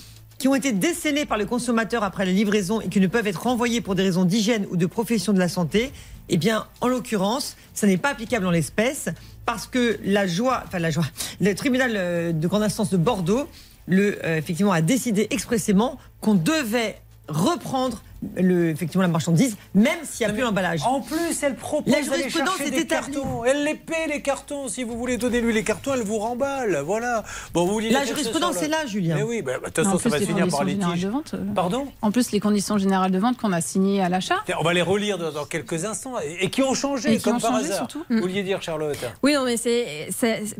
[0.40, 3.42] qui ont été décelées par le consommateur après la livraison et qui ne peuvent être
[3.42, 5.92] renvoyés pour des raisons d'hygiène ou de profession de la santé,
[6.30, 9.10] eh bien, en l'occurrence, ça n'est pas applicable en l'espèce
[9.44, 11.04] parce que la joie, enfin la joie,
[11.42, 13.48] le tribunal euh, de grande instance de Bordeaux,
[13.86, 16.96] le, euh, effectivement, a décidé expressément qu'on devait
[17.28, 18.02] reprendre
[18.36, 20.82] le, effectivement la marchandise, même s'il n'y a plus l'emballage.
[20.84, 23.14] En plus, elle propose La jurisprudence est des établie.
[23.14, 23.44] cartons.
[23.44, 24.68] Elle les paie les cartons.
[24.68, 26.82] Si vous voulez donner lui les cartons, elle vous remballe.
[26.84, 27.24] Voilà.
[27.54, 29.16] Bon, vous La jurisprudence est le- là, Julien.
[29.16, 30.66] Mais oui, bah, de toute En façon, ça plus, va les se finir par conditions
[30.66, 31.04] générales litige.
[31.04, 34.08] de vente, euh, Pardon En plus, les conditions générales de vente qu'on a signées à
[34.08, 34.36] l'achat.
[34.58, 37.22] On va les relire dans, dans quelques instants et, et qui ont changé Et qui
[37.24, 37.76] comme ont par changé, hasard.
[37.78, 38.04] surtout.
[38.10, 40.10] Vous vouliez dire Charlotte Oui, non, mais c'est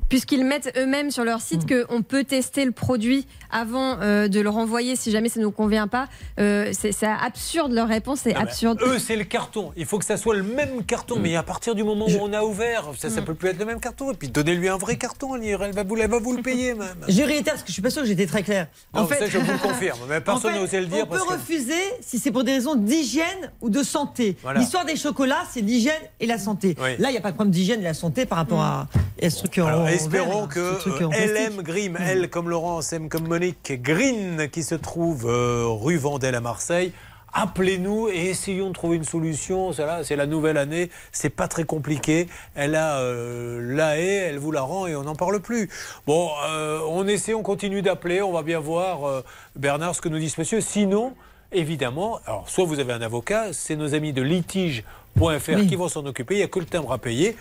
[0.09, 4.49] puisqu'ils mettent eux-mêmes sur leur site qu'on peut tester le produit avant euh, de le
[4.49, 6.09] renvoyer si jamais ça ne nous convient pas.
[6.39, 7.07] Euh, c'est c'est
[7.51, 8.81] absurde leur réponse, Non, mais absurde.
[8.87, 9.73] Eux, c'est le carton.
[9.77, 11.19] Il faut que ça soit le même carton.
[11.19, 13.65] Mais à partir du moment où on a ouvert, ça ne peut plus être le
[13.65, 14.13] même carton.
[14.13, 15.35] Et puis donnez-lui un vrai carton.
[15.37, 16.95] Elle elle va vous, elle va vous le payer même.
[17.09, 18.69] Je réitère parce que je suis pas sûr que j'étais très clair.
[18.95, 19.99] Non, ça, je vous le confirme.
[20.09, 22.45] Mais personne en fait, n'osait le dire On peut parce que- refuser si c'est pour
[22.45, 24.37] des raisons d'hygiène ou de santé.
[24.43, 24.61] Voilà.
[24.61, 26.77] L'histoire des chocolats, c'est l'hygiène et la santé.
[26.81, 26.91] Oui.
[26.99, 28.87] Là, il n'y a pas de problème d'hygiène et la santé par rapport à,
[29.23, 31.37] à ce truc en Alors, en espérons que truc euh, en plastique.
[31.57, 36.35] LM Green, L comme Laurence, M comme Monique, Green, qui se trouve euh, rue Vendelle
[36.35, 36.93] à Marseille,
[37.33, 39.73] appelez-nous et essayons de trouver une solution.
[39.73, 42.29] C'est la nouvelle année, c'est pas très compliqué.
[42.55, 45.69] Elle a euh, la haie, elle vous la rend et on n'en parle plus.
[46.07, 49.23] Bon, euh, on essaie, on continue d'appeler, on va bien voir euh,
[49.57, 50.61] Bernard ce que nous dit ce monsieur.
[50.61, 51.15] Sinon,
[51.53, 56.07] évidemment, alors soit vous avez un avocat, c'est nos amis de litige.fr qui vont s'en
[56.07, 57.37] occuper, il n'y a que le timbre à payer.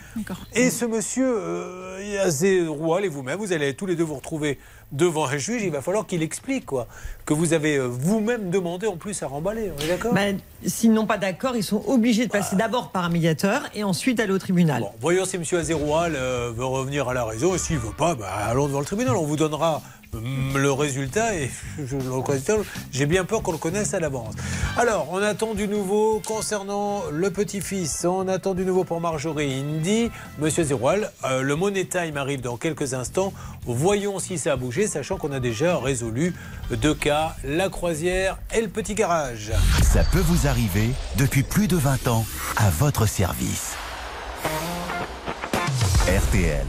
[0.54, 4.58] Et ce monsieur, euh, Yazé Roual et vous-même, vous allez tous les deux vous retrouver
[4.92, 6.88] devant un juge, il va falloir qu'il explique quoi,
[7.26, 10.14] que vous avez euh, vous-même demandé en plus à remballer, on est d'accord?
[10.14, 13.84] Ben, S'ils n'ont pas d'accord, ils sont obligés de passer d'abord par un médiateur et
[13.86, 14.82] ensuite aller au tribunal.
[14.82, 15.44] Bon, voyons si M.
[15.58, 17.56] Azéroual euh, veut revenir à la raison.
[17.56, 19.16] Et s'il ne veut pas, bah, allons devant le tribunal.
[19.16, 19.82] On vous donnera
[20.14, 21.34] hum, le résultat.
[21.36, 21.50] Et
[21.86, 22.42] je, le connais-
[22.92, 24.34] j'ai bien peur qu'on le connaisse à l'avance.
[24.76, 28.04] Alors, on attend du nouveau concernant le petit-fils.
[28.04, 30.12] On attend du nouveau pour Marjorie Indy.
[30.40, 33.32] Monsieur Azéroual, euh, le Money Time arrive dans quelques instants.
[33.66, 36.34] Voyons si ça a bougé, sachant qu'on a déjà résolu
[36.82, 39.52] deux cas, la croisière et le petit garage.
[39.82, 42.26] Ça peut vous arriver depuis plus de 20 ans
[42.58, 43.76] à votre service.
[46.08, 46.66] RTL.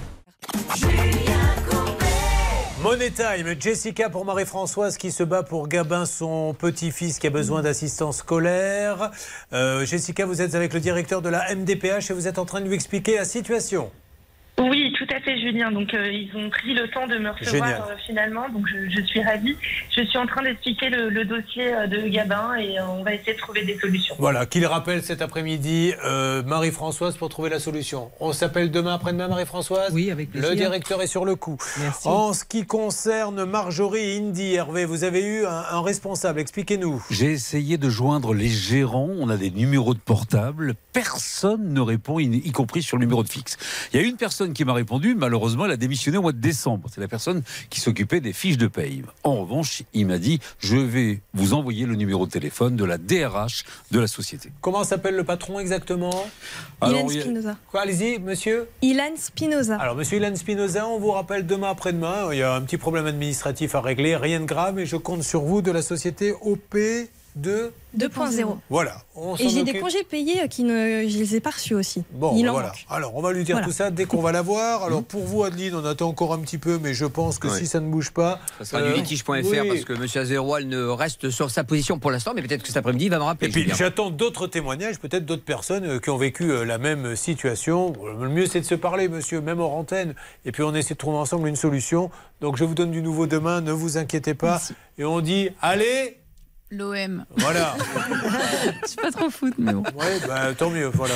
[2.82, 7.61] Money Time, Jessica pour Marie-Françoise qui se bat pour Gabin, son petit-fils qui a besoin
[7.61, 9.11] d'assistance scolaire.
[9.53, 12.62] Euh, Jessica, vous êtes avec le directeur de la MDPH et vous êtes en train
[12.62, 13.91] de lui expliquer la situation.
[14.61, 15.73] Oui, tout à fait, Julien.
[15.73, 18.49] Donc, euh, ils ont pris le temps de me recevoir euh, finalement.
[18.51, 19.57] Donc, je, je suis ravie.
[19.97, 23.15] Je suis en train d'expliquer le, le dossier euh, de Gabin et euh, on va
[23.15, 24.15] essayer de trouver des solutions.
[24.19, 28.11] Voilà, qu'il rappelle cet après-midi euh, Marie-Françoise pour trouver la solution.
[28.20, 30.51] On s'appelle demain après-demain, Marie-Françoise Oui, avec plaisir.
[30.51, 31.57] Le directeur est sur le coup.
[31.81, 32.07] Merci.
[32.07, 36.39] En ce qui concerne Marjorie et Indy, Hervé, vous avez eu un, un responsable.
[36.39, 37.03] Expliquez-nous.
[37.11, 39.09] J'ai essayé de joindre les gérants.
[39.19, 40.74] On a des numéros de portable.
[40.93, 43.57] Personne ne répond, y y compris sur le numéro de fixe.
[43.93, 45.14] Il y a une personne qui m'a répondu.
[45.14, 46.89] Malheureusement, elle a démissionné au mois de décembre.
[46.93, 49.02] C'est la personne qui s'occupait des fiches de paye.
[49.24, 52.98] En revanche, il m'a dit Je vais vous envoyer le numéro de téléphone de la
[52.98, 54.51] DRH de la société.
[54.60, 56.27] Comment s'appelle le patron exactement?
[56.82, 57.56] Ilan Spinoza.
[57.70, 59.77] Quoi, allez-y, monsieur Ilan Spinoza.
[59.77, 62.32] Alors, monsieur Ilan Spinoza, on vous rappelle demain après-demain.
[62.32, 65.22] Il y a un petit problème administratif à régler, rien de grave, mais je compte
[65.22, 66.35] sur vous de la société
[67.39, 67.70] OP2.
[67.98, 68.57] 2.0.
[68.69, 69.02] Voilà.
[69.16, 72.05] on Et j'ai des congés payés euh, qui ne, je les ai pas reçus aussi.
[72.12, 72.69] Bon, Il en voilà.
[72.69, 72.86] manque.
[72.89, 73.66] Alors, on va lui dire Voilà.
[73.66, 74.85] tout ça dès qu'on va la voir.
[74.85, 77.59] Alors, pour vous, Adeline, on attend encore un petit peu, mais je pense que Ouais.
[77.59, 78.39] si ça ne bouge pas.
[78.59, 79.69] Ça sera euh, du litige.fr oui.
[79.69, 80.07] parce que M.
[80.23, 83.19] Azéroal ne reste sur sa position pour l'instant, mais peut-être que cet après-midi, il va
[83.19, 83.48] me rappeler.
[83.48, 87.16] Et puis j'attends d'autres témoignages, peut-être d'autres personnes euh, qui ont vécu euh, la même
[87.16, 87.93] situation.
[88.20, 90.15] Le mieux c'est de se parler, monsieur, même hors antenne.
[90.44, 92.11] Et puis on essaie de trouver ensemble une solution.
[92.40, 94.62] Donc je vous donne du nouveau demain, ne vous inquiétez pas.
[94.97, 96.20] Et on dit, allez,
[96.71, 97.25] L'OM.
[97.37, 97.77] voilà.
[98.83, 99.83] Je suis pas trop foot, mais bon.
[99.97, 101.15] Ouais, bah, tant mieux, voilà.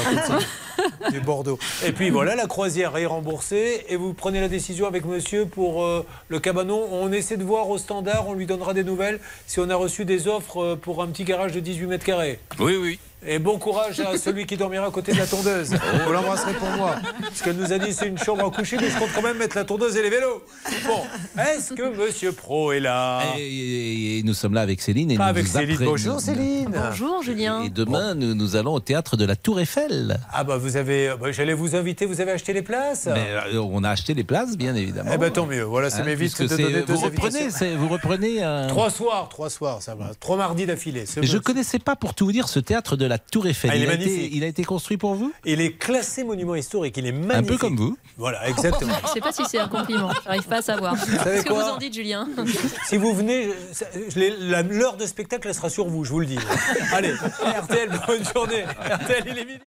[1.11, 1.59] Du Bordeaux.
[1.87, 5.85] Et puis voilà, la croisière est remboursée et vous prenez la décision avec monsieur pour
[5.85, 6.89] euh, le cabanon.
[6.91, 10.05] On essaie de voir au standard, on lui donnera des nouvelles si on a reçu
[10.05, 12.41] des offres euh, pour un petit garage de 18 mètres carrés.
[12.59, 12.99] Oui, oui.
[13.27, 15.71] Et bon courage à celui qui dormira à côté de la tondeuse.
[16.07, 16.97] Vous l'embrasserez pour moi.
[17.21, 19.39] Parce qu'elle nous a dit c'est une chambre à coucher, mais je compte quand même
[19.39, 20.43] mettre la tondeuse et les vélos.
[20.87, 21.01] Bon,
[21.43, 23.23] est-ce que Monsieur Pro est là?
[23.39, 25.11] Et, et nous sommes là avec Céline.
[25.11, 25.79] Et Pas nous avec vous Céline.
[25.85, 26.71] Bonjour Céline.
[26.71, 27.63] Bonjour Julien.
[27.63, 30.19] Et demain, nous, nous allons au théâtre de la Tour Eiffel.
[30.33, 33.07] Ah bah vous avez, bah, j'allais vous inviter, vous avez acheté les places?
[33.13, 35.11] Mais, euh, on a acheté les places, bien évidemment.
[35.15, 35.63] Eh ben tant mieux.
[35.63, 37.59] Voilà, ça Hein, m'évite puisque de c'est- donner deux vous reprenez, invitations.
[37.59, 40.11] c'est- vous reprenez un- Trois soirs, trois soirs, ça va.
[40.21, 41.05] Trois mardis d'affilée.
[41.07, 41.43] c'est Mais je bon.
[41.43, 43.71] connaissais pas, pour tout vous dire, ce théâtre de la Tour Eiffel.
[43.73, 45.33] Ah, il est a été, il a été construit pour vous?
[45.45, 47.37] Il est classé monument historique, il est magnifique.
[47.37, 47.97] Un peu comme vous.
[48.17, 48.95] Voilà, exactement.
[49.07, 50.11] Je sais pas si c'est un compliment.
[50.25, 50.95] J'arrive pas à savoir.
[51.25, 52.29] Qu'est-ce que vous en dites, Julien
[52.87, 53.49] Si vous venez,
[54.17, 56.39] la- l'heure de spectacle, elle sera sur vous, je vous le dis.
[56.93, 58.65] Allez, RTL, bonne journée.
[58.65, 59.61] RTL, il est midi.